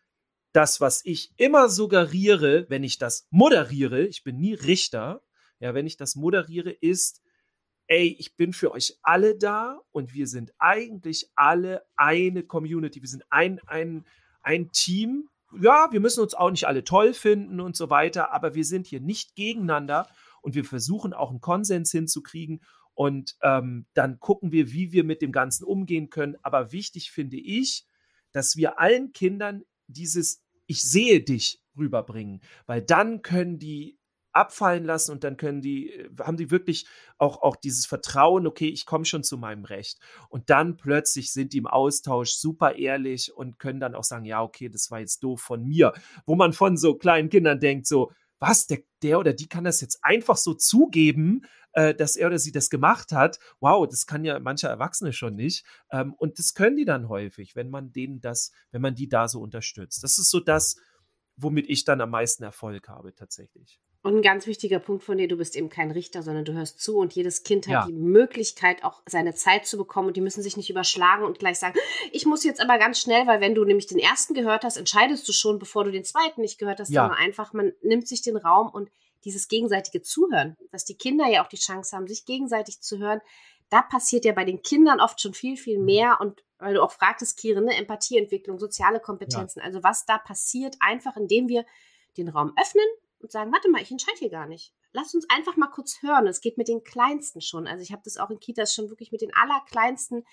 das, 0.51 0.79
was 0.79 1.03
ich 1.03 1.33
immer 1.37 1.67
suggeriere, 1.69 2.69
wenn 2.69 2.83
ich 2.83 2.97
das 2.97 3.27
moderiere, 3.29 4.05
ich 4.05 4.23
bin 4.23 4.37
nie 4.37 4.53
Richter, 4.53 5.23
ja, 5.59 5.73
wenn 5.73 5.87
ich 5.87 5.97
das 5.97 6.15
moderiere, 6.15 6.71
ist, 6.71 7.21
ey, 7.87 8.15
ich 8.19 8.35
bin 8.35 8.53
für 8.53 8.71
euch 8.71 8.97
alle 9.01 9.37
da 9.37 9.81
und 9.91 10.13
wir 10.13 10.27
sind 10.27 10.53
eigentlich 10.57 11.29
alle 11.35 11.85
eine 11.95 12.43
Community. 12.43 13.01
Wir 13.01 13.09
sind 13.09 13.23
ein, 13.29 13.59
ein, 13.67 14.05
ein 14.41 14.71
Team. 14.71 15.29
Ja, 15.61 15.89
wir 15.91 15.99
müssen 15.99 16.21
uns 16.21 16.33
auch 16.33 16.51
nicht 16.51 16.67
alle 16.67 16.83
toll 16.83 17.13
finden 17.13 17.59
und 17.59 17.75
so 17.75 17.89
weiter, 17.89 18.31
aber 18.31 18.55
wir 18.55 18.65
sind 18.65 18.87
hier 18.87 19.01
nicht 19.01 19.35
gegeneinander 19.35 20.07
und 20.41 20.55
wir 20.55 20.65
versuchen 20.65 21.13
auch 21.13 21.29
einen 21.29 21.41
Konsens 21.41 21.91
hinzukriegen 21.91 22.61
und 22.93 23.35
ähm, 23.41 23.85
dann 23.93 24.19
gucken 24.19 24.51
wir, 24.51 24.71
wie 24.71 24.91
wir 24.91 25.03
mit 25.03 25.21
dem 25.21 25.31
Ganzen 25.31 25.65
umgehen 25.65 26.09
können. 26.09 26.37
Aber 26.43 26.71
wichtig 26.71 27.11
finde 27.11 27.37
ich, 27.37 27.85
dass 28.31 28.55
wir 28.55 28.79
allen 28.79 29.11
Kindern 29.11 29.63
dieses 29.87 30.43
Ich 30.65 30.81
sehe 30.81 31.21
dich 31.21 31.61
rüberbringen, 31.77 32.41
weil 32.65 32.81
dann 32.81 33.21
können 33.21 33.59
die 33.59 33.99
abfallen 34.35 34.83
lassen 34.83 35.11
und 35.11 35.23
dann 35.23 35.37
können 35.37 35.61
die, 35.61 35.91
äh, 35.91 36.09
haben 36.19 36.37
die 36.37 36.51
wirklich 36.51 36.85
auch, 37.17 37.41
auch 37.41 37.55
dieses 37.55 37.85
Vertrauen, 37.85 38.47
okay, 38.47 38.67
ich 38.67 38.85
komme 38.85 39.05
schon 39.05 39.23
zu 39.23 39.37
meinem 39.37 39.65
Recht. 39.65 39.99
Und 40.29 40.49
dann 40.49 40.77
plötzlich 40.77 41.31
sind 41.31 41.53
die 41.53 41.59
im 41.59 41.67
Austausch 41.67 42.31
super 42.31 42.75
ehrlich 42.75 43.33
und 43.33 43.59
können 43.59 43.79
dann 43.79 43.95
auch 43.95 44.03
sagen, 44.03 44.25
ja, 44.25 44.41
okay, 44.43 44.69
das 44.69 44.91
war 44.91 44.99
jetzt 44.99 45.23
doof 45.23 45.41
von 45.41 45.63
mir. 45.63 45.93
Wo 46.25 46.35
man 46.35 46.53
von 46.53 46.77
so 46.77 46.95
kleinen 46.95 47.29
Kindern 47.29 47.59
denkt, 47.59 47.87
so, 47.87 48.11
was, 48.39 48.67
der, 48.67 48.79
der 49.01 49.19
oder 49.19 49.33
die 49.33 49.47
kann 49.47 49.63
das 49.63 49.79
jetzt 49.81 49.99
einfach 50.03 50.37
so 50.37 50.53
zugeben, 50.53 51.45
äh, 51.71 51.93
dass 51.95 52.15
er 52.15 52.27
oder 52.27 52.39
sie 52.39 52.51
das 52.51 52.69
gemacht 52.69 53.11
hat. 53.11 53.39
Wow, 53.59 53.87
das 53.87 54.05
kann 54.05 54.25
ja 54.25 54.39
mancher 54.39 54.69
Erwachsene 54.69 55.13
schon 55.13 55.35
nicht. 55.35 55.65
Ähm, 55.91 56.13
und 56.13 56.39
das 56.39 56.53
können 56.53 56.75
die 56.75 56.85
dann 56.85 57.07
häufig, 57.09 57.55
wenn 57.55 57.69
man 57.69 57.91
denen 57.93 58.19
das, 58.19 58.51
wenn 58.71 58.81
man 58.81 58.95
die 58.95 59.07
da 59.07 59.27
so 59.27 59.41
unterstützt. 59.41 60.03
Das 60.03 60.17
ist 60.17 60.29
so 60.29 60.39
das, 60.39 60.75
womit 61.37 61.69
ich 61.69 61.85
dann 61.85 62.01
am 62.01 62.09
meisten 62.11 62.43
Erfolg 62.43 62.87
habe, 62.89 63.13
tatsächlich. 63.15 63.79
Und 64.05 64.17
ein 64.17 64.21
ganz 64.21 64.45
wichtiger 64.45 64.77
Punkt 64.77 65.03
von 65.03 65.17
dir, 65.17 65.27
du 65.27 65.35
bist 65.35 65.55
eben 65.55 65.67
kein 65.67 65.89
Richter, 65.89 66.21
sondern 66.21 66.45
du 66.45 66.53
hörst 66.53 66.79
zu 66.79 66.99
und 66.99 67.13
jedes 67.13 67.41
Kind 67.41 67.65
hat 67.65 67.73
ja. 67.73 67.85
die 67.87 67.93
Möglichkeit, 67.93 68.83
auch 68.83 69.01
seine 69.07 69.33
Zeit 69.33 69.65
zu 69.65 69.79
bekommen 69.79 70.09
und 70.09 70.15
die 70.15 70.21
müssen 70.21 70.43
sich 70.43 70.57
nicht 70.57 70.69
überschlagen 70.69 71.23
und 71.25 71.39
gleich 71.39 71.57
sagen, 71.57 71.75
ich 72.11 72.27
muss 72.27 72.43
jetzt 72.43 72.61
aber 72.61 72.77
ganz 72.77 72.99
schnell, 72.99 73.25
weil 73.25 73.41
wenn 73.41 73.55
du 73.55 73.65
nämlich 73.65 73.87
den 73.87 73.97
ersten 73.97 74.35
gehört 74.35 74.63
hast, 74.63 74.77
entscheidest 74.77 75.27
du 75.27 75.33
schon, 75.33 75.57
bevor 75.57 75.85
du 75.85 75.91
den 75.91 76.03
zweiten 76.03 76.41
nicht 76.41 76.59
gehört 76.59 76.79
hast, 76.79 76.91
ja. 76.91 77.01
sondern 77.01 77.17
einfach, 77.17 77.53
man 77.53 77.73
nimmt 77.81 78.07
sich 78.07 78.21
den 78.21 78.37
Raum 78.37 78.69
und 78.69 78.91
dieses 79.23 79.47
gegenseitige 79.47 80.03
Zuhören, 80.03 80.55
dass 80.71 80.85
die 80.85 80.97
Kinder 80.97 81.27
ja 81.27 81.43
auch 81.43 81.49
die 81.49 81.57
Chance 81.57 81.97
haben, 81.97 82.05
sich 82.05 82.25
gegenseitig 82.25 82.81
zu 82.81 82.99
hören, 82.99 83.21
da 83.71 83.81
passiert 83.81 84.23
ja 84.23 84.33
bei 84.33 84.45
den 84.45 84.61
Kindern 84.61 85.01
oft 85.01 85.19
schon 85.19 85.33
viel, 85.33 85.57
viel 85.57 85.79
mhm. 85.79 85.85
mehr 85.85 86.17
und 86.21 86.43
weil 86.59 86.75
du 86.75 86.83
auch 86.83 86.91
fragtest, 86.91 87.39
Kirin, 87.39 87.65
ne, 87.65 87.75
Empathieentwicklung, 87.75 88.59
soziale 88.59 88.99
Kompetenzen, 88.99 89.61
ja. 89.61 89.65
also 89.65 89.81
was 89.81 90.05
da 90.05 90.19
passiert, 90.19 90.75
einfach 90.79 91.17
indem 91.17 91.47
wir 91.47 91.65
den 92.17 92.27
Raum 92.29 92.53
öffnen 92.61 92.85
und 93.25 93.31
sagen, 93.31 93.51
warte 93.51 93.69
mal, 93.69 93.81
ich 93.81 93.91
entscheide 93.91 94.17
hier 94.19 94.29
gar 94.29 94.45
nicht. 94.45 94.73
Lass 94.93 95.13
uns 95.13 95.25
einfach 95.29 95.57
mal 95.57 95.67
kurz 95.67 96.01
hören. 96.01 96.27
Es 96.27 96.41
geht 96.41 96.57
mit 96.57 96.67
den 96.67 96.83
Kleinsten 96.83 97.41
schon. 97.41 97.67
Also 97.67 97.81
ich 97.81 97.91
habe 97.91 98.03
das 98.05 98.17
auch 98.17 98.29
in 98.29 98.39
Kitas 98.39 98.73
schon 98.73 98.89
wirklich 98.89 99.11
mit 99.11 99.21
den 99.21 99.33
allerkleinsten 99.33 100.23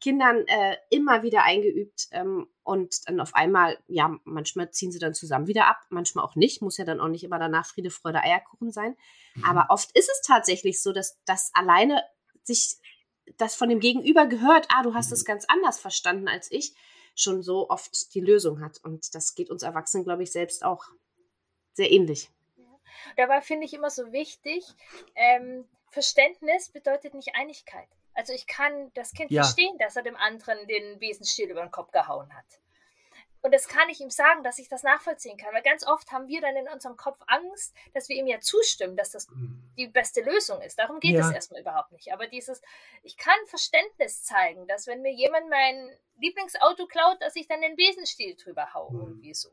Kindern 0.00 0.44
äh, 0.48 0.76
immer 0.90 1.22
wieder 1.22 1.44
eingeübt 1.44 2.08
ähm, 2.10 2.48
und 2.64 3.08
dann 3.08 3.20
auf 3.20 3.34
einmal, 3.36 3.78
ja, 3.86 4.18
manchmal 4.24 4.70
ziehen 4.72 4.90
sie 4.90 4.98
dann 4.98 5.14
zusammen 5.14 5.46
wieder 5.46 5.68
ab, 5.68 5.78
manchmal 5.90 6.24
auch 6.24 6.34
nicht, 6.34 6.60
muss 6.60 6.76
ja 6.76 6.84
dann 6.84 6.98
auch 6.98 7.06
nicht 7.08 7.22
immer 7.22 7.38
danach 7.38 7.66
Friede, 7.66 7.90
Freude, 7.90 8.20
Eierkuchen 8.20 8.72
sein. 8.72 8.96
Mhm. 9.36 9.44
Aber 9.44 9.66
oft 9.68 9.96
ist 9.96 10.10
es 10.10 10.20
tatsächlich 10.26 10.82
so, 10.82 10.92
dass 10.92 11.22
das 11.24 11.52
alleine 11.54 12.02
sich 12.42 12.78
das 13.36 13.54
von 13.54 13.68
dem 13.68 13.78
Gegenüber 13.78 14.26
gehört, 14.26 14.66
ah, 14.70 14.82
du 14.82 14.92
hast 14.94 15.12
es 15.12 15.22
mhm. 15.22 15.26
ganz 15.26 15.44
anders 15.46 15.78
verstanden 15.78 16.26
als 16.26 16.50
ich, 16.50 16.74
schon 17.14 17.42
so 17.42 17.70
oft 17.70 18.12
die 18.14 18.20
Lösung 18.20 18.60
hat. 18.60 18.80
Und 18.82 19.14
das 19.14 19.36
geht 19.36 19.50
uns 19.50 19.62
Erwachsenen, 19.62 20.04
glaube 20.04 20.24
ich, 20.24 20.32
selbst 20.32 20.64
auch 20.64 20.84
sehr 21.74 21.90
ähnlich. 21.90 22.30
Dabei 23.16 23.40
finde 23.40 23.66
ich 23.66 23.74
immer 23.74 23.90
so 23.90 24.12
wichtig, 24.12 24.64
ähm, 25.14 25.68
Verständnis 25.90 26.70
bedeutet 26.70 27.14
nicht 27.14 27.34
Einigkeit. 27.34 27.88
Also 28.14 28.32
ich 28.32 28.46
kann 28.46 28.92
das 28.94 29.12
Kind 29.12 29.30
ja. 29.30 29.42
verstehen, 29.42 29.76
dass 29.78 29.96
er 29.96 30.02
dem 30.02 30.16
anderen 30.16 30.66
den 30.66 30.98
Besenstiel 30.98 31.50
über 31.50 31.62
den 31.62 31.70
Kopf 31.70 31.90
gehauen 31.92 32.32
hat. 32.34 32.44
Und 33.44 33.52
das 33.52 33.66
kann 33.66 33.88
ich 33.88 34.00
ihm 34.00 34.10
sagen, 34.10 34.44
dass 34.44 34.60
ich 34.60 34.68
das 34.68 34.84
nachvollziehen 34.84 35.36
kann. 35.36 35.52
Weil 35.52 35.62
ganz 35.62 35.84
oft 35.84 36.12
haben 36.12 36.28
wir 36.28 36.40
dann 36.40 36.54
in 36.54 36.68
unserem 36.68 36.96
Kopf 36.96 37.20
Angst, 37.26 37.74
dass 37.92 38.08
wir 38.08 38.16
ihm 38.16 38.28
ja 38.28 38.38
zustimmen, 38.38 38.96
dass 38.96 39.10
das 39.10 39.28
mhm. 39.28 39.60
die 39.76 39.88
beste 39.88 40.20
Lösung 40.20 40.60
ist. 40.60 40.78
Darum 40.78 41.00
geht 41.00 41.14
ja. 41.14 41.26
es 41.26 41.34
erstmal 41.34 41.60
überhaupt 41.60 41.90
nicht. 41.90 42.12
Aber 42.12 42.28
dieses, 42.28 42.62
ich 43.02 43.16
kann 43.16 43.34
Verständnis 43.46 44.22
zeigen, 44.22 44.68
dass 44.68 44.86
wenn 44.86 45.02
mir 45.02 45.12
jemand 45.12 45.50
mein 45.50 45.90
Lieblingsauto 46.20 46.86
klaut, 46.86 47.20
dass 47.20 47.34
ich 47.34 47.48
dann 47.48 47.60
den 47.62 47.74
Besenstiel 47.74 48.36
drüber 48.36 48.72
haue. 48.74 48.92
Mhm. 48.92 49.00
Irgendwie 49.00 49.34
so. 49.34 49.50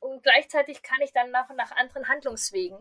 Und 0.00 0.22
gleichzeitig 0.22 0.82
kann 0.82 1.00
ich 1.00 1.12
dann 1.12 1.30
nach, 1.30 1.48
nach 1.50 1.72
anderen 1.72 2.08
Handlungswegen. 2.08 2.78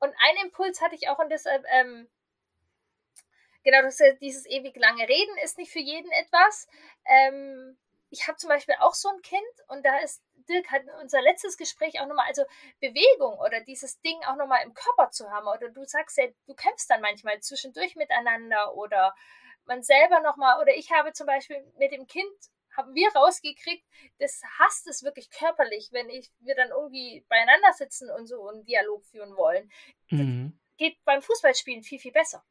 Und 0.00 0.14
ein 0.18 0.36
Impuls 0.44 0.80
hatte 0.80 0.94
ich 0.94 1.08
auch 1.08 1.18
und 1.18 1.30
deshalb, 1.30 1.64
ähm, 1.72 2.08
genau, 3.62 3.82
das, 3.82 3.98
dieses 4.20 4.46
ewig 4.46 4.76
lange 4.76 5.06
Reden 5.08 5.36
ist 5.44 5.58
nicht 5.58 5.72
für 5.72 5.80
jeden 5.80 6.10
etwas. 6.12 6.68
Ähm, 7.04 7.78
ich 8.08 8.26
habe 8.26 8.38
zum 8.38 8.48
Beispiel 8.48 8.74
auch 8.80 8.94
so 8.94 9.08
ein 9.08 9.22
Kind 9.22 9.68
und 9.68 9.84
da 9.84 9.98
ist 9.98 10.22
Dirk 10.48 10.70
hat 10.70 10.82
unser 11.00 11.22
letztes 11.22 11.56
Gespräch 11.56 12.00
auch 12.00 12.06
nochmal, 12.06 12.26
also 12.26 12.44
Bewegung 12.80 13.38
oder 13.38 13.60
dieses 13.60 14.00
Ding 14.00 14.18
auch 14.26 14.36
nochmal 14.36 14.64
im 14.64 14.74
Körper 14.74 15.10
zu 15.10 15.30
haben 15.30 15.46
oder 15.46 15.68
du 15.68 15.84
sagst 15.84 16.18
ja, 16.18 16.26
du 16.46 16.54
kämpfst 16.54 16.90
dann 16.90 17.00
manchmal 17.00 17.40
zwischendurch 17.40 17.94
miteinander 17.94 18.74
oder 18.74 19.14
man 19.66 19.82
selber 19.82 20.20
nochmal 20.20 20.60
oder 20.60 20.74
ich 20.74 20.90
habe 20.90 21.12
zum 21.12 21.26
Beispiel 21.26 21.62
mit 21.78 21.92
dem 21.92 22.06
Kind 22.06 22.32
haben 22.76 22.94
wir 22.94 23.10
rausgekriegt, 23.14 23.84
das 24.18 24.42
hasst 24.58 24.86
es 24.86 25.02
wirklich 25.02 25.30
körperlich, 25.30 25.90
wenn 25.92 26.08
ich, 26.08 26.30
wir 26.40 26.54
dann 26.54 26.70
irgendwie 26.70 27.24
beieinander 27.28 27.72
sitzen 27.72 28.10
und 28.10 28.26
so 28.26 28.48
einen 28.48 28.64
Dialog 28.64 29.04
führen 29.06 29.36
wollen. 29.36 29.70
Mhm. 30.10 30.58
Geht 30.76 31.02
beim 31.04 31.22
Fußballspielen 31.22 31.82
viel, 31.82 31.98
viel 31.98 32.12
besser. 32.12 32.44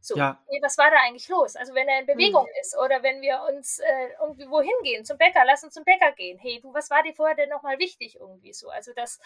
So, 0.00 0.16
ja. 0.16 0.42
hey, 0.48 0.60
was 0.60 0.76
war 0.78 0.90
da 0.90 0.96
eigentlich 1.06 1.28
los? 1.28 1.54
Also 1.54 1.74
wenn 1.74 1.88
er 1.88 2.00
in 2.00 2.06
Bewegung 2.06 2.42
mhm. 2.42 2.60
ist 2.60 2.76
oder 2.76 3.04
wenn 3.04 3.20
wir 3.20 3.40
uns 3.48 3.78
äh, 3.78 4.08
irgendwie 4.20 4.48
wohin 4.48 4.74
gehen, 4.82 5.04
zum 5.04 5.16
Bäcker, 5.16 5.44
lass 5.46 5.62
uns 5.62 5.74
zum 5.74 5.84
Bäcker 5.84 6.10
gehen. 6.12 6.38
Hey, 6.40 6.60
du, 6.60 6.74
was 6.74 6.90
war 6.90 7.04
dir 7.04 7.14
vorher 7.14 7.36
denn 7.36 7.48
nochmal 7.48 7.78
wichtig 7.78 8.16
irgendwie 8.18 8.52
so? 8.52 8.68
Also 8.68 8.92
dass 8.94 9.20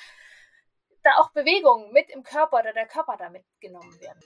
da 1.02 1.12
auch 1.18 1.30
Bewegungen 1.30 1.92
mit 1.92 2.10
im 2.10 2.22
Körper 2.22 2.58
oder 2.58 2.74
der 2.74 2.86
Körper 2.86 3.16
da 3.18 3.30
mitgenommen 3.30 4.00
werden. 4.00 4.20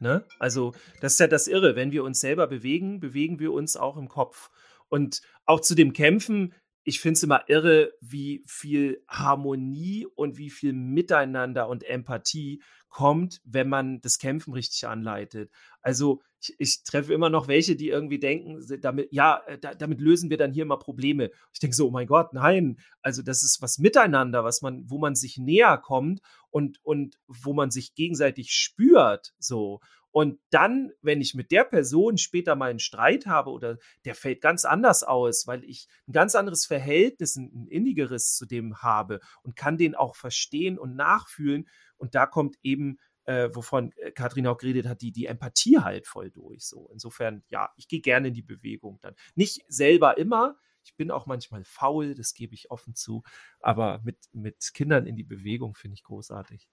Ne? 0.00 0.24
Also 0.38 0.74
das 1.00 1.12
ist 1.12 1.20
ja 1.20 1.28
das 1.28 1.46
Irre. 1.46 1.76
Wenn 1.76 1.92
wir 1.92 2.04
uns 2.04 2.20
selber 2.20 2.46
bewegen, 2.46 3.00
bewegen 3.00 3.38
wir 3.38 3.52
uns 3.52 3.76
auch 3.76 3.96
im 3.96 4.08
Kopf. 4.08 4.50
Und 4.90 5.22
auch 5.46 5.60
zu 5.60 5.74
dem 5.74 5.94
Kämpfen, 5.94 6.52
ich 6.84 7.00
finde 7.00 7.14
es 7.14 7.22
immer 7.22 7.44
irre, 7.48 7.92
wie 8.00 8.42
viel 8.46 9.02
Harmonie 9.08 10.06
und 10.14 10.38
wie 10.38 10.50
viel 10.50 10.72
Miteinander 10.72 11.68
und 11.68 11.84
Empathie 11.84 12.62
kommt, 12.88 13.40
wenn 13.44 13.68
man 13.68 14.00
das 14.00 14.18
Kämpfen 14.18 14.52
richtig 14.52 14.86
anleitet. 14.86 15.50
Also 15.80 16.22
ich, 16.40 16.54
ich 16.58 16.82
treffe 16.82 17.14
immer 17.14 17.30
noch 17.30 17.46
welche, 17.48 17.76
die 17.76 17.88
irgendwie 17.88 18.18
denken, 18.18 18.60
damit, 18.80 19.08
ja, 19.12 19.42
äh, 19.46 19.58
da, 19.58 19.74
damit 19.74 20.00
lösen 20.00 20.30
wir 20.30 20.36
dann 20.36 20.52
hier 20.52 20.64
immer 20.64 20.78
Probleme. 20.78 21.30
Ich 21.52 21.60
denke 21.60 21.76
so, 21.76 21.88
oh 21.88 21.90
mein 21.90 22.06
Gott, 22.06 22.32
nein. 22.32 22.78
Also 23.02 23.22
das 23.22 23.42
ist 23.42 23.62
was 23.62 23.78
miteinander, 23.78 24.42
was 24.42 24.60
man, 24.62 24.82
wo 24.90 24.98
man 24.98 25.14
sich 25.14 25.38
näher 25.38 25.78
kommt 25.78 26.20
und, 26.50 26.80
und 26.82 27.16
wo 27.28 27.52
man 27.52 27.70
sich 27.70 27.94
gegenseitig 27.94 28.52
spürt, 28.52 29.32
so. 29.38 29.80
Und 30.12 30.40
dann, 30.50 30.90
wenn 31.02 31.20
ich 31.20 31.34
mit 31.34 31.52
der 31.52 31.64
Person 31.64 32.18
später 32.18 32.56
mal 32.56 32.70
einen 32.70 32.80
Streit 32.80 33.26
habe 33.26 33.50
oder 33.50 33.78
der 34.04 34.14
fällt 34.14 34.40
ganz 34.40 34.64
anders 34.64 35.04
aus, 35.04 35.46
weil 35.46 35.64
ich 35.64 35.88
ein 36.08 36.12
ganz 36.12 36.34
anderes 36.34 36.66
Verhältnis, 36.66 37.36
ein 37.36 37.68
innigeres 37.68 38.34
zu 38.34 38.46
dem 38.46 38.82
habe 38.82 39.20
und 39.42 39.56
kann 39.56 39.78
den 39.78 39.94
auch 39.94 40.16
verstehen 40.16 40.78
und 40.78 40.96
nachfühlen. 40.96 41.68
Und 41.96 42.14
da 42.14 42.26
kommt 42.26 42.56
eben, 42.62 42.98
äh, 43.24 43.50
wovon 43.54 43.92
äh, 43.96 44.10
Katrin 44.10 44.46
auch 44.48 44.58
geredet 44.58 44.86
hat, 44.86 45.00
die, 45.00 45.12
die 45.12 45.26
Empathie 45.26 45.78
halt 45.78 46.08
voll 46.08 46.30
durch. 46.30 46.66
So. 46.66 46.88
Insofern, 46.92 47.44
ja, 47.48 47.70
ich 47.76 47.86
gehe 47.86 48.00
gerne 48.00 48.28
in 48.28 48.34
die 48.34 48.42
Bewegung 48.42 48.98
dann. 49.02 49.14
Nicht 49.36 49.64
selber 49.68 50.18
immer. 50.18 50.56
Ich 50.82 50.96
bin 50.96 51.10
auch 51.10 51.26
manchmal 51.26 51.62
faul, 51.64 52.14
das 52.14 52.34
gebe 52.34 52.54
ich 52.54 52.70
offen 52.70 52.94
zu. 52.96 53.22
Aber 53.60 54.00
mit, 54.02 54.18
mit 54.32 54.70
Kindern 54.74 55.06
in 55.06 55.14
die 55.14 55.24
Bewegung 55.24 55.74
finde 55.74 55.94
ich 55.94 56.02
großartig. 56.02 56.68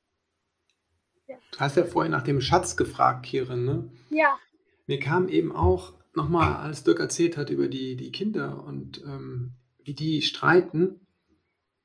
Du 1.28 1.60
hast 1.60 1.78
ja 1.78 1.86
vorhin 1.86 2.12
nach 2.12 2.24
dem 2.24 2.42
Schatz 2.42 2.78
gefragt, 2.78 3.26
Kirin, 3.26 3.66
ne? 3.66 3.90
Ja. 4.10 4.38
Mir 4.86 5.00
kam 5.00 5.28
eben 5.28 5.52
auch 5.52 5.94
nochmal, 6.16 6.56
als 6.58 6.84
Dirk 6.84 7.00
erzählt 7.00 7.38
hat 7.38 7.50
über 7.50 7.68
die, 7.68 7.96
die 7.96 8.12
Kinder 8.12 8.64
und 8.64 9.02
ähm, 9.04 9.54
wie 9.84 9.94
die 9.94 10.22
streiten. 10.22 11.02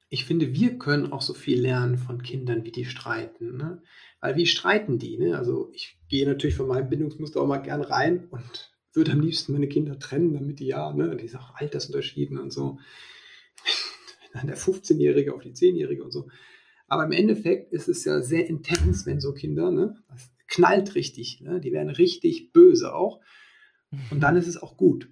Ich 0.09 0.25
finde, 0.25 0.53
wir 0.55 0.79
können 0.79 1.13
auch 1.13 1.23
so 1.23 1.35
viel 1.35 1.61
lernen 1.61 1.99
von 1.99 2.23
Kindern, 2.23 2.65
wie 2.65 2.71
die 2.71 2.85
streiten. 2.85 3.57
Ne? 3.57 3.83
Weil 4.21 4.37
wie 4.37 4.47
streiten 4.47 4.99
die? 4.99 5.17
Ne? 5.19 5.37
Also 5.37 5.71
ich 5.73 5.99
gehe 6.09 6.27
natürlich 6.27 6.57
von 6.57 6.69
meinem 6.69 6.89
Bindungsmuster 6.89 7.41
auch 7.41 7.47
mal 7.47 7.59
gern 7.59 7.83
rein 7.83 8.29
und 8.31 8.73
würde 8.93 9.13
am 9.13 9.21
liebsten 9.21 9.53
meine 9.53 9.69
Kinder 9.69 9.99
trennen, 9.99 10.35
damit 10.35 10.61
die 10.61 10.67
ja, 10.67 10.93
ne, 10.93 11.17
die 11.17 11.29
sind 11.29 11.41
auch 11.41 11.55
Altersunterschieden 11.55 12.39
und 12.39 12.53
so. 12.53 12.79
Dann 14.35 14.47
der 14.47 14.59
15-Jährige 14.59 15.35
auf 15.35 15.43
die 15.43 15.53
10-Jährige 15.53 16.05
und 16.05 16.11
so. 16.11 16.29
Aber 16.93 17.05
im 17.05 17.13
Endeffekt 17.13 17.73
ist 17.73 17.89
es 17.89 18.05
ja 18.05 18.21
sehr 18.21 18.47
intens, 18.47 19.07
wenn 19.07 19.19
so 19.19 19.33
Kinder, 19.33 19.71
ne, 19.71 19.97
das 20.11 20.31
knallt 20.47 20.95
richtig, 20.95 21.41
ne, 21.41 21.59
die 21.59 21.73
werden 21.73 21.89
richtig 21.89 22.53
böse 22.53 22.95
auch. 22.95 23.23
Und 24.11 24.21
dann 24.21 24.37
ist 24.37 24.47
es 24.47 24.59
auch 24.61 24.77
gut. 24.77 25.09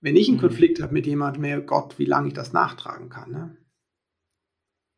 Wenn 0.00 0.16
ich 0.16 0.26
einen 0.26 0.38
mhm. 0.38 0.40
Konflikt 0.40 0.82
habe 0.82 0.92
mit 0.92 1.06
jemandem, 1.06 1.42
mehr 1.42 1.60
Gott, 1.60 2.00
wie 2.00 2.06
lange 2.06 2.26
ich 2.26 2.34
das 2.34 2.52
nachtragen 2.52 3.08
kann. 3.08 3.30
Ne? 3.30 3.56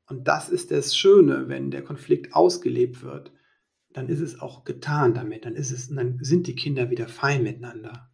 Und 0.07 0.29
das 0.29 0.49
ist 0.49 0.71
das 0.71 0.97
Schöne, 0.97 1.47
wenn 1.49 1.71
der 1.71 1.85
Konflikt 1.85 2.33
ausgelebt 2.33 3.03
wird, 3.03 3.31
dann 3.91 4.09
ist 4.09 4.21
es 4.21 4.41
auch 4.41 4.65
getan 4.65 5.13
damit. 5.13 5.45
Dann 5.45 5.57
ist 5.57 5.73
es, 5.73 5.95
dann 5.95 6.21
sind 6.23 6.47
die 6.47 6.57
Kinder 6.57 6.89
wieder 6.89 7.07
fein 7.07 7.43
miteinander. 7.43 8.11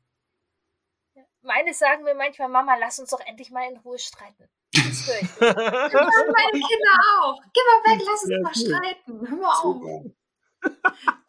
Meine 1.42 1.74
sagen 1.74 2.02
mir 2.02 2.16
manchmal, 2.16 2.48
Mama, 2.48 2.74
lass 2.76 2.98
uns 2.98 3.10
doch 3.10 3.20
endlich 3.24 3.52
mal 3.52 3.70
in 3.70 3.78
Ruhe 3.78 4.00
streiten. 4.00 4.48
Das 4.74 5.06
höre 5.06 5.22
ich. 5.22 5.40
meine 5.40 6.52
Kinder 6.52 6.94
auch. 7.20 7.40
Geh 7.52 7.60
mal 7.66 7.92
weg, 7.92 8.02
lass 8.06 8.24
uns 8.24 8.30
ja, 8.30 8.40
mal 8.40 8.54
streiten. 8.54 9.28
Hör 9.28 9.36
mal 9.36 9.52
auf. 9.52 10.04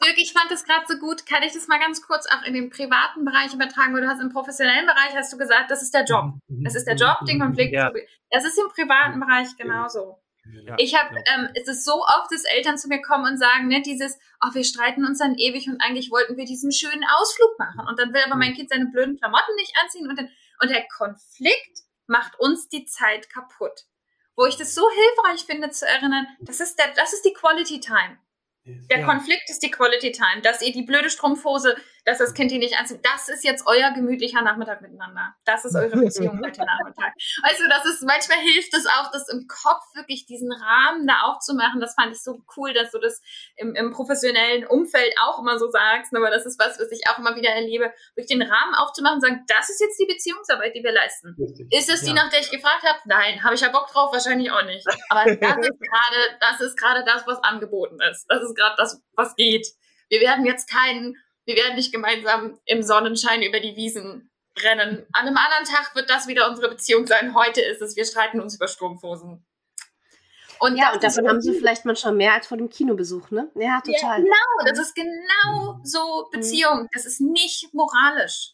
Dirk, 0.04 0.18
ich 0.18 0.34
fand 0.34 0.50
das 0.50 0.64
gerade 0.64 0.86
so 0.88 0.98
gut. 0.98 1.26
Kann 1.26 1.43
ich 1.43 1.54
das 1.54 1.68
mal 1.68 1.80
ganz 1.80 2.02
kurz 2.02 2.26
auch 2.28 2.43
in 2.43 2.54
den 2.54 2.70
privaten 2.70 3.26
Bereich 3.26 3.54
übertragen? 3.54 3.93
Weil 3.93 4.02
du 4.02 4.08
hast 4.08 4.22
im 4.22 4.32
professionellen 4.32 4.86
Bereich 4.86 5.16
hast 5.16 5.34
du 5.34 5.38
gesagt, 5.38 5.72
das 5.72 5.82
ist 5.82 5.93
der 5.93 6.06
Job. 6.06 6.34
Mhm. 6.48 6.64
Das 6.64 6.76
ist 6.76 6.86
der 6.86 6.96
Job, 6.96 7.18
den 7.28 7.39
Konflikt 7.39 7.74
ja. 7.74 7.91
Das 8.30 8.46
ist 8.46 8.58
im 8.58 8.70
privaten 8.70 9.20
Bereich 9.20 9.56
genauso. 9.58 10.20
Ja, 10.64 10.76
ich 10.78 10.96
habe, 10.96 11.16
ähm, 11.16 11.50
es 11.56 11.68
ist 11.68 11.84
so 11.86 12.04
oft, 12.04 12.32
dass 12.32 12.43
Eltern 12.43 12.78
zu 12.78 12.88
mir 12.88 13.02
kommen 13.02 13.26
und 13.26 13.38
sagen, 13.38 13.68
ne, 13.68 13.82
dieses, 13.82 14.20
oh, 14.43 14.54
wir 14.54 14.64
streiten 14.64 15.04
uns 15.04 15.18
dann 15.18 15.36
ewig 15.36 15.68
und 15.68 15.82
eigentlich 15.82 16.12
wollten 16.12 16.38
wir 16.38 16.46
diesen 16.46 16.72
schönen 16.72 17.04
Ausflug 17.18 17.58
machen 17.58 17.88
und 17.88 18.00
dann 18.00 18.14
will 18.14 18.22
aber 18.26 18.36
mein 18.36 18.52
mhm. 18.52 18.56
Kind 18.56 18.70
seine 18.70 18.86
blöden 18.86 19.18
Klamotten 19.18 19.56
nicht 19.56 19.74
anziehen 19.82 20.08
und 20.08 20.18
dann, 20.18 20.30
und 20.62 20.70
der 20.70 20.86
Konflikt 20.88 21.85
macht 22.08 22.39
uns 22.39 22.70
die 22.70 22.86
Zeit 22.86 23.30
kaputt. 23.30 23.86
Wo 24.36 24.45
ich 24.45 24.58
das 24.58 24.76
so 24.76 24.89
hilfreich 24.89 25.45
finde 25.45 25.70
zu 25.70 25.88
erinnern, 25.88 26.28
das 26.41 26.60
ist 26.60 26.78
der, 26.78 26.93
das 26.93 27.14
ist 27.14 27.24
die 27.24 27.34
Quality 27.34 27.80
Time. 27.80 28.18
Der 28.66 28.99
ja. 28.99 29.06
Konflikt 29.06 29.49
ist 29.49 29.62
die 29.62 29.72
Quality 29.72 30.12
Time, 30.12 30.41
dass 30.41 30.62
ihr 30.62 30.74
die 30.74 30.82
blöde 30.82 31.10
Strumpfhose 31.10 31.78
dass 32.06 32.20
das 32.20 32.34
Kind 32.36 32.51
die 32.51 32.60
nicht 32.60 32.78
anzieht. 32.78 32.99
Das 33.03 33.30
ist 33.30 33.43
jetzt 33.43 33.66
euer 33.66 33.91
gemütlicher 33.91 34.41
Nachmittag 34.41 34.82
miteinander. 34.82 35.34
Das 35.43 35.66
ist 35.66 35.76
eure 35.76 35.97
Beziehung 35.97 36.39
heute 36.43 36.64
Nachmittag. 36.64 37.14
Weißt 37.43 37.60
du, 37.60 37.68
das 37.68 37.86
ist, 37.86 38.03
manchmal 38.03 38.38
hilft 38.38 38.74
es 38.76 38.86
auch, 38.86 39.12
das 39.12 39.28
im 39.30 39.47
Kopf 39.47 39.84
wirklich 39.95 40.28
diesen 40.28 40.51
Rahmen 40.51 41.08
da 41.08 41.22
aufzumachen. 41.22 41.82
Das 41.82 41.95
fand 41.95 42.14
ich 42.14 42.22
so 42.22 42.39
cool, 42.56 42.74
dass 42.74 42.91
du 42.91 42.99
das 42.99 43.22
im, 43.58 43.74
im 43.74 43.91
professionellen 43.91 44.68
Umfeld 44.68 45.14
auch 45.20 45.39
immer 45.39 45.58
so 45.58 45.70
sagst. 45.70 46.16
Aber 46.16 46.30
das 46.30 46.45
ist 46.45 46.60
was, 46.60 46.80
was 46.80 46.91
ich 46.91 47.10
auch 47.10 47.18
immer 47.18 47.36
wieder 47.36 47.49
erlebe, 47.49 47.91
wirklich 48.16 48.38
den 48.38 48.43
Rahmen 48.43 48.76
aufzumachen 48.76 49.16
und 49.16 49.22
sagen, 49.22 49.43
das 49.47 49.70
ist 49.70 49.82
jetzt 49.82 49.99
die 49.99 50.06
Beziehungsarbeit, 50.06 50.76
die 50.76 50.84
wir 50.84 50.91
leisten. 50.91 51.36
Richtig. 51.39 51.74
Ist 51.74 51.89
es 51.89 52.01
die, 52.01 52.10
ja. 52.10 52.14
nach 52.14 52.30
der 52.30 52.39
ich 52.39 52.51
gefragt 52.51 52.84
habe? 52.84 52.99
Nein. 53.06 53.43
Habe 53.43 53.56
ich 53.56 53.62
ja 53.62 53.70
Bock 53.70 53.88
drauf? 53.88 54.14
Wahrscheinlich 54.14 54.51
auch 54.51 54.64
nicht. 54.64 54.86
Aber 55.10 55.26
das 55.36 55.58
ist 55.58 55.82
gerade, 55.82 56.38
das 56.39 56.62
ist 56.62 56.78
gerade 56.78 57.03
das, 57.03 57.26
was 57.26 57.43
angeboten 57.43 57.97
ist. 58.12 58.26
Das 58.30 58.43
ist 58.43 58.56
gerade 58.56 58.76
das, 58.78 59.01
was 59.16 59.36
geht. 59.36 59.66
Wir 60.10 60.22
werden 60.22 60.45
jetzt 60.45 60.70
keinen 60.70 61.18
wir 61.46 61.56
werden 61.56 61.76
nicht 61.76 61.91
gemeinsam 61.91 62.60
im 62.66 62.84
Sonnenschein 62.84 63.41
über 63.41 63.60
die 63.60 63.76
Wiesen 63.76 64.32
rennen. 64.60 65.06
An 65.14 65.28
einem 65.28 65.38
anderen 65.38 65.66
Tag 65.66 65.96
wird 65.96 66.10
das 66.10 66.28
wieder 66.28 66.50
unsere 66.50 66.70
Beziehung 66.70 67.08
sein. 67.08 67.36
Heute 67.36 67.62
ist 67.62 67.82
es, 67.82 67.96
wir 67.96 68.06
streiten 68.06 68.39
uns 68.39 68.56
über 68.56 68.68
Strumpfhosen. 68.68 69.46
Und 70.60 70.78
ja, 70.78 70.93
und 70.93 71.04
davon 71.04 71.28
haben 71.28 71.41
sie 71.41 71.54
vielleicht 71.54 71.84
manchmal 71.84 72.14
mehr 72.14 72.34
als 72.34 72.48
vor 72.48 72.58
dem 72.58 72.70
Kinobesuch, 72.70 73.30
ne? 73.30 73.52
Ja, 73.56 73.82
total. 73.82 74.20
Ja, 74.20 74.24
genau, 74.24 74.70
das 74.70 74.80
ist 74.80 74.96
genau 74.96 75.80
so 75.84 76.30
Beziehung. 76.32 76.88
Das 76.93 77.06
ist 77.06 77.20
nicht 77.20 77.74
moralisch. 77.74 78.54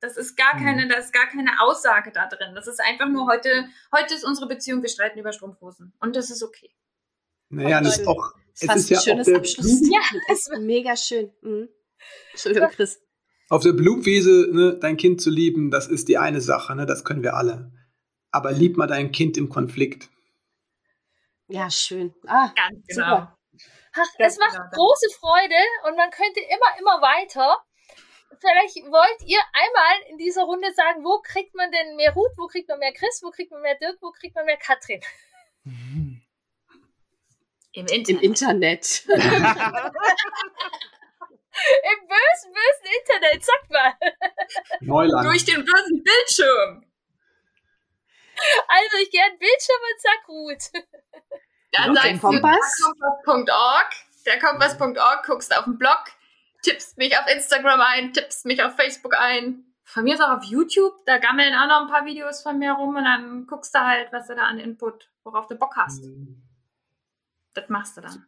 Das 0.00 0.16
ist 0.16 0.36
gar 0.36 0.54
mhm. 0.56 0.64
keine, 0.64 0.88
da 0.88 0.96
ist 0.96 1.12
gar 1.12 1.26
keine 1.26 1.60
Aussage 1.62 2.12
da 2.12 2.26
drin. 2.26 2.54
Das 2.54 2.66
ist 2.66 2.80
einfach 2.80 3.08
nur 3.08 3.26
heute, 3.26 3.68
heute 3.96 4.14
ist 4.14 4.24
unsere 4.24 4.46
Beziehung, 4.46 4.82
wir 4.82 4.88
streiten 4.88 5.18
über 5.18 5.32
Strumpfhosen. 5.32 5.94
Und 6.00 6.16
das 6.16 6.30
ist 6.30 6.42
okay. 6.42 6.70
Naja, 7.48 7.80
das 7.80 7.98
ist 7.98 8.06
auch, 8.06 8.34
es 8.54 8.62
ist 8.62 8.90
ja 8.90 8.98
auch 8.98 9.22
der 9.24 9.36
Abschluss. 9.36 9.80
Ja, 9.90 10.00
das 10.28 10.46
ist 10.46 10.58
mega 10.58 10.96
schön. 10.96 11.32
Mhm. 11.40 11.68
Entschuldigung, 12.32 12.70
Chris. 12.70 13.00
Auf 13.50 13.62
der 13.62 13.72
Blutwiese 13.72 14.48
ne, 14.52 14.78
dein 14.78 14.96
Kind 14.96 15.20
zu 15.22 15.30
lieben, 15.30 15.70
das 15.70 15.86
ist 15.86 16.08
die 16.08 16.18
eine 16.18 16.40
Sache, 16.40 16.74
ne, 16.74 16.84
das 16.84 17.04
können 17.04 17.22
wir 17.22 17.34
alle. 17.34 17.72
Aber 18.30 18.52
lieb 18.52 18.76
mal 18.76 18.86
dein 18.86 19.10
Kind 19.10 19.38
im 19.38 19.48
Konflikt. 19.48 20.10
Ja, 21.48 21.70
schön. 21.70 22.14
Ah, 22.26 22.52
ganz 22.54 22.86
genau. 22.86 23.16
Super. 23.16 23.38
Ach, 23.94 24.06
es 24.18 24.38
macht 24.38 24.52
genau. 24.52 24.68
große 24.70 25.08
Freude 25.18 25.54
und 25.86 25.96
man 25.96 26.10
könnte 26.10 26.40
immer, 26.40 26.78
immer 26.78 27.00
weiter. 27.00 27.56
Vielleicht 28.38 28.76
wollt 28.84 29.22
ihr 29.24 29.40
einmal 29.54 30.10
in 30.10 30.18
dieser 30.18 30.42
Runde 30.42 30.72
sagen, 30.74 31.02
wo 31.02 31.20
kriegt 31.22 31.54
man 31.54 31.72
denn 31.72 31.96
mehr 31.96 32.12
Ruth, 32.12 32.32
wo 32.36 32.46
kriegt 32.46 32.68
man 32.68 32.78
mehr 32.78 32.92
Chris, 32.92 33.20
wo 33.22 33.30
kriegt 33.30 33.50
man 33.50 33.62
mehr 33.62 33.78
Dirk, 33.80 33.96
wo 34.02 34.10
kriegt 34.12 34.36
man 34.36 34.44
mehr 34.44 34.58
Katrin? 34.58 35.00
Im 37.72 37.86
Internet. 37.86 38.08
Im 38.08 38.20
Internet. 38.20 39.04
Im 41.82 42.08
bösen, 42.08 42.52
bösen 42.52 42.86
Internet, 43.00 43.44
sag 43.44 43.70
mal. 43.70 43.94
Neuland. 44.80 45.26
Durch 45.26 45.44
den 45.44 45.64
bösen 45.64 46.02
Bildschirm. 46.02 46.84
Also 48.68 48.96
ich 49.02 49.10
gehe 49.10 49.22
an 49.22 49.30
den 49.32 49.38
Bildschirm 49.38 49.80
und 49.90 50.00
sag 50.00 50.28
Ruth. 50.28 50.84
Dann 51.72 51.90
okay, 51.90 52.08
sagst 52.08 52.22
Kompass. 52.22 52.76
du 52.78 52.92
kompass.org. 53.24 53.90
Der 54.26 54.38
Kompass.org, 54.38 55.26
guckst 55.26 55.56
auf 55.56 55.64
den 55.64 55.78
Blog, 55.78 56.04
tippst 56.62 56.98
mich 56.98 57.16
auf 57.16 57.26
Instagram 57.28 57.80
ein, 57.80 58.12
tippst 58.12 58.46
mich 58.46 58.62
auf 58.62 58.76
Facebook 58.76 59.18
ein. 59.18 59.64
Von 59.84 60.04
mir 60.04 60.14
ist 60.14 60.20
auch 60.20 60.36
auf 60.36 60.44
YouTube, 60.44 60.94
da 61.06 61.16
gammeln 61.16 61.54
auch 61.54 61.66
noch 61.66 61.80
ein 61.82 61.88
paar 61.88 62.04
Videos 62.04 62.42
von 62.42 62.58
mir 62.58 62.72
rum 62.72 62.96
und 62.96 63.04
dann 63.04 63.46
guckst 63.46 63.74
du 63.74 63.80
halt, 63.80 64.12
was 64.12 64.26
du 64.26 64.34
da 64.34 64.42
an 64.42 64.58
Input, 64.58 65.08
worauf 65.24 65.46
du 65.46 65.56
Bock 65.56 65.76
hast. 65.76 66.04
Mhm. 66.04 66.42
Das 67.54 67.68
machst 67.70 67.96
du 67.96 68.02
dann. 68.02 68.26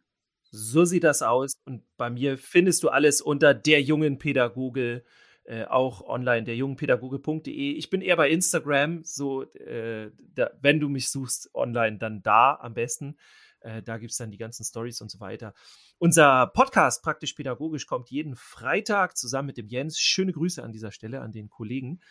So 0.51 0.83
sieht 0.85 1.05
das 1.05 1.21
aus. 1.21 1.53
Und 1.65 1.83
bei 1.97 2.09
mir 2.09 2.37
findest 2.37 2.83
du 2.83 2.89
alles 2.89 3.21
unter 3.21 3.53
der 3.53 3.81
jungen 3.81 4.19
Pädagoge, 4.19 5.03
äh, 5.45 5.63
auch 5.65 6.05
online, 6.07 6.43
derjungenpädagoge.de. 6.43 7.71
Ich 7.71 7.89
bin 7.89 8.01
eher 8.01 8.17
bei 8.17 8.29
Instagram, 8.29 9.03
so, 9.03 9.43
äh, 9.53 10.11
da, 10.35 10.51
wenn 10.61 10.79
du 10.79 10.89
mich 10.89 11.09
suchst 11.09 11.49
online, 11.55 11.97
dann 11.97 12.21
da 12.21 12.59
am 12.61 12.73
besten. 12.73 13.17
Äh, 13.61 13.81
da 13.81 13.97
gibt 13.97 14.11
es 14.11 14.17
dann 14.17 14.31
die 14.31 14.37
ganzen 14.37 14.65
Stories 14.65 15.01
und 15.01 15.09
so 15.09 15.19
weiter. 15.19 15.53
Unser 15.97 16.47
Podcast 16.47 17.01
praktisch 17.03 17.33
pädagogisch 17.33 17.87
kommt 17.87 18.09
jeden 18.09 18.35
Freitag 18.35 19.17
zusammen 19.17 19.47
mit 19.47 19.57
dem 19.57 19.67
Jens. 19.67 19.99
Schöne 19.99 20.33
Grüße 20.33 20.61
an 20.61 20.73
dieser 20.73 20.91
Stelle 20.91 21.21
an 21.21 21.31
den 21.31 21.49
Kollegen. 21.49 22.01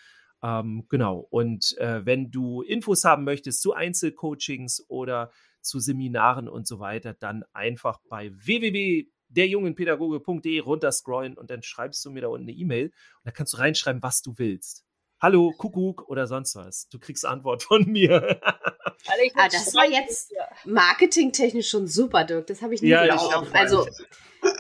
Ähm, 0.42 0.86
genau. 0.88 1.26
Und 1.30 1.76
äh, 1.78 2.04
wenn 2.06 2.30
du 2.30 2.62
Infos 2.62 3.04
haben 3.04 3.24
möchtest 3.24 3.60
zu 3.60 3.74
Einzelcoachings 3.74 4.86
oder 4.88 5.30
zu 5.60 5.80
Seminaren 5.80 6.48
und 6.48 6.66
so 6.66 6.80
weiter, 6.80 7.14
dann 7.14 7.44
einfach 7.52 7.98
bei 8.08 8.32
www.derjungenpädagoge.de 8.32 10.60
runterscrollen 10.60 11.36
und 11.36 11.50
dann 11.50 11.62
schreibst 11.62 12.02
du 12.04 12.10
mir 12.10 12.22
da 12.22 12.28
unten 12.28 12.48
eine 12.48 12.56
E-Mail 12.56 12.86
und 12.86 12.94
da 13.24 13.30
kannst 13.30 13.52
du 13.52 13.58
reinschreiben, 13.58 14.02
was 14.02 14.22
du 14.22 14.34
willst. 14.36 14.84
Hallo, 15.20 15.52
Kuckuck 15.52 16.08
oder 16.08 16.26
sonst 16.26 16.56
was. 16.56 16.88
Du 16.88 16.98
kriegst 16.98 17.26
Antwort 17.26 17.62
von 17.62 17.84
mir. 17.84 18.40
ah, 18.44 19.48
das 19.52 19.74
war 19.74 19.86
jetzt 19.86 20.32
marketingtechnisch 20.64 21.68
schon 21.68 21.86
super, 21.86 22.24
Dirk. 22.24 22.46
Das 22.46 22.62
habe 22.62 22.74
ich 22.74 22.80
nie 22.80 22.88
ja, 22.88 23.02
gedacht. 23.02 23.52
Also 23.52 23.86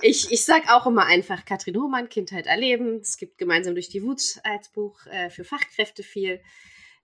ich, 0.02 0.30
ich 0.30 0.44
sage 0.44 0.64
auch 0.68 0.86
immer 0.86 1.06
einfach 1.06 1.46
Katrin 1.46 1.78
Hohmann, 1.78 2.10
Kindheit 2.10 2.46
erleben. 2.46 3.00
Es 3.00 3.16
gibt 3.16 3.38
gemeinsam 3.38 3.74
durch 3.74 3.88
die 3.88 4.02
Wut 4.02 4.20
als 4.42 4.70
Buch 4.70 5.06
äh, 5.06 5.30
für 5.30 5.44
Fachkräfte 5.44 6.02
viel. 6.02 6.42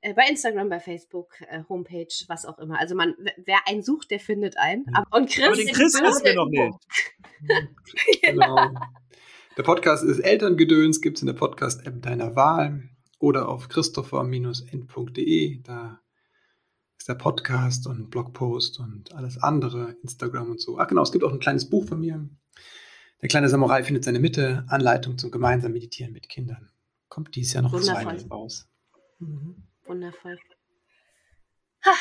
Äh, 0.07 0.15
bei 0.15 0.29
Instagram, 0.29 0.69
bei 0.69 0.79
Facebook, 0.79 1.41
äh, 1.49 1.65
Homepage, 1.69 2.07
was 2.29 2.47
auch 2.47 2.61
immer. 2.61 2.79
Also 2.79 2.95
man, 2.95 3.15
wer 3.45 3.59
einen 3.67 3.83
sucht, 3.83 4.13
der 4.13 4.21
findet 4.21 4.57
einen. 4.57 4.85
Und 5.11 5.29
Chris, 5.29 5.47
Aber 5.47 5.57
den 5.57 5.67
Chris 5.67 5.95
wissen 5.95 6.25
wir 6.25 6.35
noch 6.37 6.49
nicht. 6.49 6.79
genau. 8.23 8.71
Der 9.57 9.63
Podcast 9.65 10.05
ist 10.05 10.21
Elterngedöns, 10.21 11.01
gibt 11.01 11.19
es 11.19 11.23
in 11.23 11.27
der 11.27 11.35
Podcast-App 11.35 12.03
deiner 12.03 12.37
Wahl 12.37 12.89
oder 13.19 13.49
auf 13.49 13.69
christopher-end.de. 13.69 15.63
Da 15.63 16.01
ist 16.97 17.09
der 17.09 17.15
Podcast 17.15 17.89
und 17.89 18.09
Blogpost 18.09 18.79
und 18.79 19.13
alles 19.13 19.43
andere, 19.43 19.97
Instagram 20.05 20.53
und 20.53 20.61
so. 20.61 20.79
Ach 20.79 20.87
genau, 20.87 21.03
es 21.03 21.11
gibt 21.11 21.25
auch 21.25 21.33
ein 21.33 21.41
kleines 21.41 21.69
Buch 21.69 21.85
von 21.85 21.99
mir. 21.99 22.29
Der 23.23 23.29
kleine 23.29 23.49
Samurai 23.49 23.83
findet 23.83 24.05
seine 24.05 24.21
Mitte, 24.21 24.65
Anleitung 24.69 25.19
zum 25.19 25.33
gemeinsamen 25.33 25.75
Meditieren 25.75 26.13
mit 26.13 26.29
Kindern. 26.29 26.71
Kommt 27.09 27.35
dies 27.35 27.55
Jahr 27.55 27.65
noch 27.65 27.81
zweimal 27.81 28.19
raus. 28.31 28.69
Mhm. 29.19 29.66
Wundervoll. 29.87 30.39
Ha, 31.85 31.95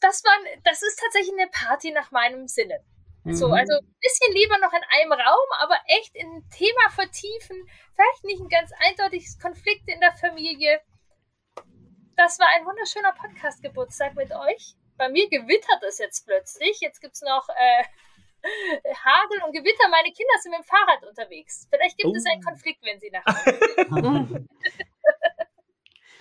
das, 0.00 0.24
war, 0.24 0.32
das 0.64 0.82
ist 0.82 0.98
tatsächlich 0.98 1.32
eine 1.38 1.50
Party 1.50 1.90
nach 1.92 2.10
meinem 2.10 2.48
Sinne. 2.48 2.82
Mhm. 3.24 3.34
So, 3.34 3.46
also 3.46 3.74
ein 3.74 3.96
bisschen 4.00 4.32
lieber 4.34 4.58
noch 4.58 4.72
in 4.72 4.82
einem 4.98 5.12
Raum, 5.12 5.48
aber 5.58 5.76
echt 5.86 6.14
in 6.14 6.28
ein 6.28 6.48
Thema 6.50 6.90
vertiefen. 6.90 7.68
Vielleicht 7.94 8.24
nicht 8.24 8.40
ein 8.40 8.48
ganz 8.48 8.70
eindeutiges 8.78 9.38
Konflikt 9.38 9.88
in 9.88 10.00
der 10.00 10.12
Familie. 10.12 10.80
Das 12.16 12.38
war 12.38 12.48
ein 12.48 12.64
wunderschöner 12.64 13.12
Podcast-Geburtstag 13.12 14.14
mit 14.14 14.32
euch. 14.32 14.74
Bei 14.96 15.08
mir 15.08 15.28
gewittert 15.28 15.82
es 15.86 15.98
jetzt 15.98 16.26
plötzlich. 16.26 16.80
Jetzt 16.80 17.00
gibt 17.00 17.14
es 17.14 17.22
noch 17.22 17.48
äh, 17.48 17.84
Hagel 19.04 19.42
und 19.44 19.52
Gewitter. 19.52 19.88
Meine 19.88 20.12
Kinder 20.12 20.34
sind 20.40 20.52
mit 20.52 20.60
dem 20.60 20.64
Fahrrad 20.64 21.04
unterwegs. 21.04 21.66
Vielleicht 21.70 21.96
gibt 21.98 22.10
oh. 22.10 22.16
es 22.16 22.26
einen 22.26 22.42
oh. 22.44 22.48
Konflikt, 22.48 22.82
wenn 22.84 23.00
sie 23.00 23.10
nach 23.10 23.24
Hause 23.26 24.46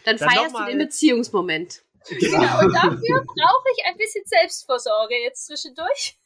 Dann, 0.10 0.18
Dann 0.18 0.30
feierst 0.30 0.56
du 0.58 0.66
den 0.66 0.78
Beziehungsmoment. 0.78 1.84
Genau, 2.08 2.60
und 2.62 2.74
dafür 2.74 3.26
brauche 3.26 3.70
ich 3.76 3.86
ein 3.86 3.98
bisschen 3.98 4.24
Selbstvorsorge 4.26 5.16
jetzt 5.16 5.46
zwischendurch 5.48 6.20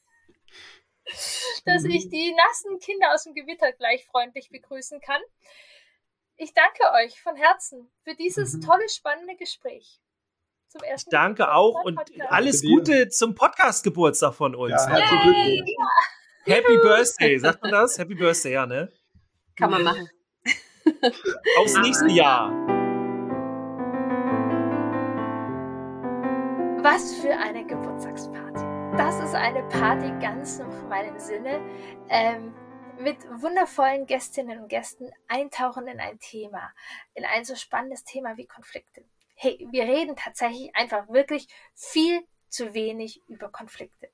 dass 1.65 1.83
ich 1.83 2.09
die 2.09 2.33
nassen 2.33 2.79
Kinder 2.79 3.13
aus 3.13 3.23
dem 3.23 3.33
Gewitter 3.33 3.71
gleich 3.73 4.05
freundlich 4.05 4.49
begrüßen 4.49 5.01
kann. 5.01 5.21
Ich 6.35 6.53
danke 6.53 6.83
euch 7.03 7.21
von 7.21 7.35
Herzen 7.35 7.91
für 8.03 8.15
dieses 8.15 8.53
mhm. 8.53 8.61
tolle, 8.61 8.89
spannende 8.89 9.35
Gespräch. 9.35 9.99
Zum 10.67 10.81
ersten 10.81 11.09
ich 11.09 11.11
danke 11.11 11.53
auch 11.53 11.83
und 11.83 11.99
alles 12.29 12.63
Gute 12.63 13.09
zum 13.09 13.35
Podcast-Geburtstag 13.35 14.33
von 14.33 14.55
uns. 14.55 14.71
Ja, 14.71 14.87
herzlichen 14.87 15.65
Happy 16.45 16.77
Birthday, 16.77 17.37
sagt 17.37 17.61
man 17.61 17.71
das? 17.71 17.97
Happy 17.99 18.15
Birthday, 18.15 18.53
ja, 18.53 18.65
ne? 18.65 18.91
Kann 19.55 19.69
man 19.69 19.83
machen. 19.83 20.09
Aufs 21.59 21.77
nächste 21.77 22.09
Jahr. 22.09 22.82
Was 26.93 27.15
für 27.15 27.35
eine 27.35 27.65
Geburtstagsparty. 27.65 28.97
Das 28.97 29.19
ist 29.19 29.33
eine 29.33 29.63
Party 29.69 30.11
ganz 30.21 30.59
nach 30.59 30.87
meinem 30.89 31.17
Sinne. 31.17 31.59
Ähm, 32.07 32.53
mit 32.99 33.17
wundervollen 33.41 34.05
Gästinnen 34.05 34.59
und 34.59 34.67
Gästen 34.67 35.11
eintauchen 35.27 35.87
in 35.87 35.99
ein 35.99 36.19
Thema, 36.19 36.71
in 37.15 37.25
ein 37.25 37.45
so 37.45 37.55
spannendes 37.55 38.03
Thema 38.03 38.37
wie 38.37 38.45
Konflikte. 38.45 39.03
Hey, 39.33 39.67
wir 39.71 39.85
reden 39.85 40.15
tatsächlich 40.15 40.75
einfach 40.75 41.09
wirklich 41.09 41.47
viel 41.73 42.27
zu 42.47 42.75
wenig 42.75 43.23
über 43.27 43.49
Konflikte. 43.49 44.11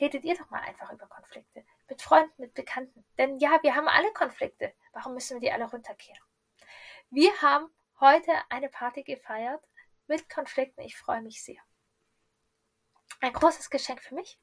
Redet 0.00 0.24
ihr 0.24 0.38
doch 0.38 0.48
mal 0.48 0.62
einfach 0.62 0.90
über 0.90 1.06
Konflikte. 1.06 1.66
Mit 1.86 2.00
Freunden, 2.00 2.32
mit 2.38 2.54
Bekannten. 2.54 3.04
Denn 3.18 3.38
ja, 3.40 3.58
wir 3.60 3.74
haben 3.74 3.88
alle 3.88 4.10
Konflikte. 4.14 4.72
Warum 4.94 5.12
müssen 5.12 5.34
wir 5.34 5.40
die 5.50 5.52
alle 5.52 5.70
runterkehren? 5.70 6.22
Wir 7.10 7.30
haben 7.42 7.68
heute 8.00 8.32
eine 8.48 8.70
Party 8.70 9.02
gefeiert 9.02 9.62
mit 10.06 10.30
Konflikten. 10.30 10.80
Ich 10.80 10.96
freue 10.96 11.20
mich 11.20 11.42
sehr. 11.42 11.60
Ein 13.20 13.32
großes 13.32 13.70
Geschenk 13.70 14.00
für 14.00 14.14
mich. 14.14 14.38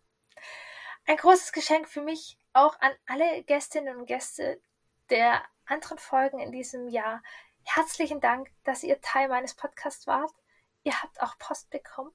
Ein 1.05 1.17
großes 1.17 1.51
Geschenk 1.51 1.87
für 1.87 2.01
mich 2.01 2.37
auch 2.53 2.79
an 2.79 2.91
alle 3.05 3.43
Gästinnen 3.43 3.97
und 3.97 4.05
Gäste 4.05 4.61
der 5.09 5.43
anderen 5.65 5.97
Folgen 5.97 6.39
in 6.39 6.51
diesem 6.51 6.89
Jahr. 6.89 7.23
Herzlichen 7.63 8.19
Dank, 8.19 8.51
dass 8.63 8.83
ihr 8.83 8.99
Teil 9.01 9.29
meines 9.29 9.55
Podcasts 9.55 10.05
wart. 10.07 10.31
Ihr 10.83 11.01
habt 11.01 11.21
auch 11.21 11.37
Post 11.37 11.69
bekommen. 11.69 12.11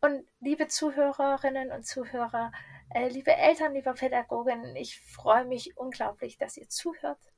Und 0.00 0.28
liebe 0.40 0.68
Zuhörerinnen 0.68 1.72
und 1.72 1.86
Zuhörer, 1.86 2.52
äh, 2.90 3.08
liebe 3.08 3.32
Eltern, 3.32 3.72
liebe 3.72 3.94
Pädagoginnen, 3.94 4.76
ich 4.76 5.00
freue 5.00 5.44
mich 5.44 5.76
unglaublich, 5.76 6.36
dass 6.36 6.56
ihr 6.56 6.68
zuhört. 6.68 7.32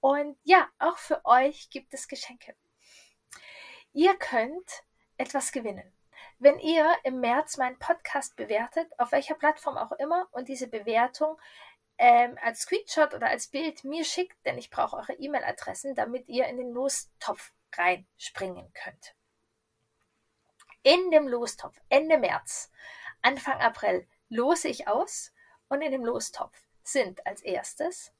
Und 0.00 0.38
ja, 0.44 0.68
auch 0.78 0.98
für 0.98 1.24
euch 1.24 1.70
gibt 1.70 1.94
es 1.94 2.08
Geschenke. 2.08 2.54
Ihr 3.92 4.16
könnt 4.16 4.84
etwas 5.16 5.50
gewinnen. 5.50 5.97
Wenn 6.38 6.58
ihr 6.60 6.94
im 7.02 7.20
März 7.20 7.56
meinen 7.56 7.78
Podcast 7.78 8.36
bewertet, 8.36 8.88
auf 8.98 9.10
welcher 9.10 9.34
Plattform 9.34 9.76
auch 9.76 9.92
immer, 9.92 10.28
und 10.30 10.48
diese 10.48 10.68
Bewertung 10.68 11.36
ähm, 11.98 12.38
als 12.40 12.60
Screenshot 12.60 13.12
oder 13.12 13.28
als 13.28 13.48
Bild 13.48 13.82
mir 13.82 14.04
schickt, 14.04 14.36
denn 14.46 14.56
ich 14.56 14.70
brauche 14.70 14.96
eure 14.96 15.14
E-Mail-Adressen, 15.14 15.96
damit 15.96 16.28
ihr 16.28 16.46
in 16.46 16.56
den 16.56 16.70
Lostopf 16.70 17.52
reinspringen 17.76 18.72
könnt. 18.72 19.14
In 20.84 21.10
dem 21.10 21.26
Lostopf, 21.26 21.76
Ende 21.88 22.18
März, 22.18 22.70
Anfang 23.20 23.60
April, 23.60 24.06
lose 24.28 24.68
ich 24.68 24.86
aus 24.86 25.32
und 25.68 25.82
in 25.82 25.90
dem 25.90 26.04
Lostopf 26.04 26.56
sind 26.84 27.26
als 27.26 27.42
erstes 27.42 28.12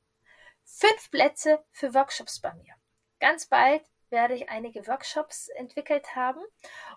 fünf 0.64 1.10
Plätze 1.10 1.64
für 1.70 1.94
Workshops 1.94 2.40
bei 2.40 2.52
mir. 2.54 2.74
Ganz 3.20 3.46
bald 3.46 3.82
werde 4.11 4.34
ich 4.34 4.48
einige 4.48 4.86
Workshops 4.86 5.48
entwickelt 5.48 6.16
haben. 6.16 6.40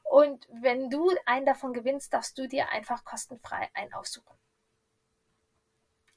Und 0.03 0.47
wenn 0.51 0.89
du 0.89 1.11
einen 1.25 1.45
davon 1.45 1.73
gewinnst, 1.73 2.13
darfst 2.13 2.37
du 2.37 2.47
dir 2.47 2.69
einfach 2.69 3.03
kostenfrei 3.03 3.69
einen 3.73 3.93
aussuchen. 3.93 4.37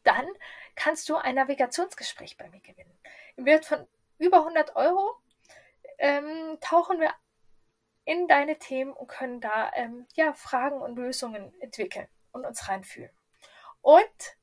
Dann 0.03 0.26
kannst 0.74 1.09
du 1.09 1.16
ein 1.16 1.34
Navigationsgespräch 1.36 2.36
bei 2.36 2.49
mir 2.49 2.61
gewinnen. 2.61 2.99
Im 3.36 3.47
Wert 3.47 3.64
von 3.64 3.86
über 4.18 4.38
100 4.38 4.76
Euro 4.76 5.16
ähm, 5.99 6.59
tauchen 6.61 7.01
wir 7.01 7.12
in 8.05 8.28
deine 8.28 8.59
Themen 8.59 8.92
und 8.92 9.09
können 9.09 9.40
da 9.40 9.72
ähm, 9.74 10.07
ja, 10.14 10.34
Fragen 10.34 10.80
und 10.80 10.97
Lösungen 10.97 11.59
entwickeln 11.61 12.09
und 12.32 12.45
uns 12.45 12.68
reinfühlen. 12.68 13.11
Und 13.80 14.36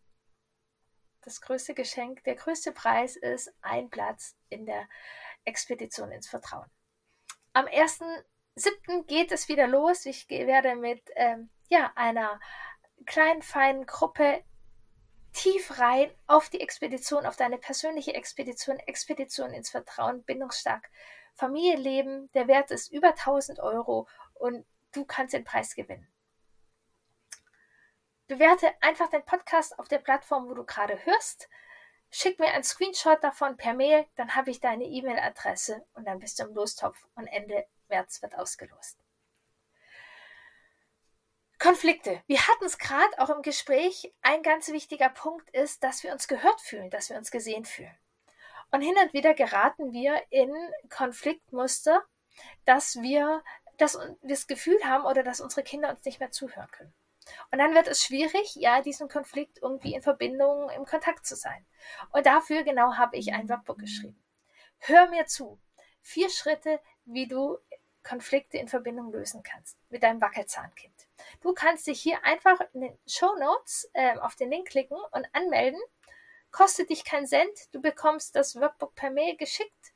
das 1.22 1.42
größte 1.42 1.76
Geschenk, 1.76 2.24
der 2.24 2.36
größte 2.36 2.72
Preis 2.72 3.16
ist 3.16 3.54
ein 3.62 3.90
Platz 3.90 4.36
in 4.50 4.66
der 4.66 4.88
Expedition 5.46 6.12
ins 6.12 6.28
Vertrauen. 6.28 6.70
Am 7.54 7.66
1.7. 7.66 9.06
geht 9.08 9.32
es 9.32 9.48
wieder 9.48 9.68
los. 9.68 10.06
Ich 10.06 10.30
werde 10.30 10.76
mit 10.76 11.02
ähm, 11.16 11.50
ja, 11.70 11.92
einer 11.96 12.40
kleinen, 13.06 13.42
feinen 13.42 13.86
Gruppe 13.86 14.44
tief 15.34 15.80
rein 15.80 16.12
auf 16.28 16.50
die 16.50 16.62
Expedition, 16.62 17.26
auf 17.26 17.38
deine 17.38 17.58
persönliche 17.58 18.14
Expedition, 18.14 18.78
Expedition 18.80 19.54
ins 19.54 19.70
Vertrauen, 19.70 20.24
bindungsstark, 20.24 20.90
Familie 21.34 21.78
leben. 21.78 22.30
Der 22.34 22.48
Wert 22.48 22.72
ist 22.72 22.92
über 22.92 23.10
1000 23.10 23.60
Euro 23.60 24.08
und 24.34 24.66
du 24.92 25.06
kannst 25.06 25.34
den 25.34 25.44
Preis 25.44 25.76
gewinnen. 25.76 26.08
Bewerte 28.28 28.72
einfach 28.82 29.10
den 29.10 29.26
Podcast 29.26 29.78
auf 29.80 29.88
der 29.88 30.00
Plattform, 30.00 30.48
wo 30.48 30.54
du 30.54 30.64
gerade 30.64 31.06
hörst. 31.06 31.50
Schick 32.12 32.40
mir 32.40 32.54
einen 32.54 32.64
Screenshot 32.64 33.24
davon 33.24 33.56
per 33.56 33.74
Mail, 33.74 34.06
dann 34.16 34.36
habe 34.36 34.52
ich 34.52 34.60
deine 34.60 34.84
E-Mail-Adresse 34.84 35.86
und 35.94 36.06
dann 36.06 36.20
bist 36.20 36.40
du 36.40 36.44
im 36.44 36.54
Lostopf 36.54 37.08
und 37.16 37.28
Ende 37.28 37.66
März 37.88 38.22
wird 38.22 38.38
ausgelost. 38.38 38.98
Konflikte. 41.58 42.22
Wir 42.28 42.48
hatten 42.48 42.66
es 42.66 42.78
gerade 42.80 43.20
auch 43.20 43.30
im 43.30 43.44
Gespräch. 43.44 44.12
Ein 44.22 44.42
ganz 44.42 44.68
wichtiger 44.70 45.10
Punkt 45.10 45.50
ist, 45.52 45.84
dass 45.84 46.04
wir 46.04 46.12
uns 46.12 46.28
gehört 46.28 46.60
fühlen, 46.60 46.90
dass 46.90 47.10
wir 47.10 47.18
uns 47.18 47.32
gesehen 47.32 47.66
fühlen. 47.66 47.96
Und 48.72 48.82
hin 48.82 48.96
und 49.02 49.14
wieder 49.14 49.34
geraten 49.34 49.94
wir 49.94 50.22
in 50.32 50.52
Konfliktmuster, 50.90 52.04
dass 52.66 53.02
wir 53.02 53.44
das, 53.78 53.98
das 54.24 54.48
Gefühl 54.48 54.84
haben 54.84 55.06
oder 55.06 55.24
dass 55.24 55.40
unsere 55.40 55.64
Kinder 55.64 55.90
uns 55.90 56.04
nicht 56.04 56.20
mehr 56.20 56.32
zuhören 56.32 56.72
können. 56.72 56.94
Und 57.52 57.60
dann 57.60 57.74
wird 57.74 57.88
es 57.88 58.04
schwierig, 58.04 58.56
ja, 58.56 58.82
diesen 58.82 59.08
Konflikt 59.08 59.60
irgendwie 59.62 59.94
in 59.94 60.02
Verbindung, 60.02 60.70
im 60.70 60.86
Kontakt 60.86 61.26
zu 61.26 61.36
sein. 61.36 61.66
Und 62.12 62.26
dafür 62.26 62.64
genau 62.64 62.96
habe 62.96 63.18
ich 63.18 63.34
ein 63.34 63.50
Workbook 63.50 63.80
geschrieben. 63.80 64.22
Hör 64.80 65.08
mir 65.10 65.26
zu. 65.26 65.60
Vier 66.02 66.30
Schritte, 66.30 66.80
wie 67.06 67.28
du 67.28 67.58
Konflikte 68.04 68.58
in 68.58 68.68
Verbindung 68.68 69.12
lösen 69.12 69.44
kannst 69.44 69.78
mit 69.90 70.02
deinem 70.02 70.22
Wackelzahnkind. 70.22 71.08
Du 71.42 71.54
kannst 71.54 71.86
dich 71.86 72.02
hier 72.02 72.24
einfach 72.24 72.60
in 72.74 72.82
den 72.82 72.98
Show 73.06 73.36
Notes 73.38 73.90
äh, 73.94 74.18
auf 74.18 74.36
den 74.36 74.50
Link 74.50 74.70
klicken 74.70 74.98
und 75.12 75.28
anmelden. 75.34 75.80
Kostet 76.52 76.90
dich 76.90 77.06
keinen 77.06 77.28
Cent. 77.28 77.74
Du 77.74 77.82
bekommst 77.82 78.36
das 78.36 78.56
Workbook 78.56 78.96
per 78.96 79.12
Mail 79.12 79.38
geschickt 79.38 79.94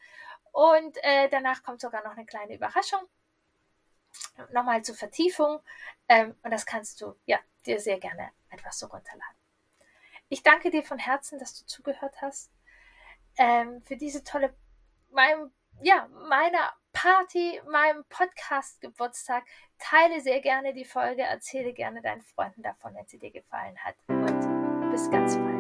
und 0.52 0.98
äh, 1.04 1.28
danach 1.30 1.64
kommt 1.64 1.82
sogar 1.82 2.04
noch 2.04 2.16
eine 2.16 2.26
kleine 2.26 2.56
Überraschung 2.56 3.02
nochmal 4.52 4.84
zur 4.84 4.96
Vertiefung. 4.96 5.60
Ähm, 6.08 6.36
und 6.44 6.52
das 6.52 6.66
kannst 6.66 7.02
du 7.02 7.16
ja 7.26 7.40
dir 7.66 7.80
sehr 7.80 8.00
gerne 8.00 8.32
einfach 8.50 8.72
so 8.72 8.88
runterladen. 8.88 9.38
Ich 10.30 10.44
danke 10.44 10.72
dir 10.72 10.84
von 10.84 10.98
Herzen, 10.98 11.40
dass 11.40 11.60
du 11.60 11.66
zugehört 11.66 12.22
hast. 12.22 12.52
Ähm, 13.38 13.82
für 13.84 13.98
diese 13.98 14.24
tolle, 14.24 14.56
meinem, 15.12 15.52
ja, 15.82 16.08
meiner 16.30 16.74
Party, 16.94 17.62
meinem 17.70 18.06
Podcast 18.06 18.80
Geburtstag. 18.82 19.44
Teile 19.78 20.22
sehr 20.22 20.40
gerne 20.42 20.74
die 20.74 20.86
Folge, 20.86 21.24
erzähle 21.24 21.74
gerne 21.74 22.02
deinen 22.02 22.22
Freunden 22.22 22.64
davon, 22.64 22.96
wenn 22.96 23.06
sie 23.08 23.20
dir 23.20 23.32
gefallen 23.32 23.78
hat. 23.84 23.96
Und 24.08 24.92
bis 24.92 25.10
ganz 25.12 25.36
bald. 25.36 25.55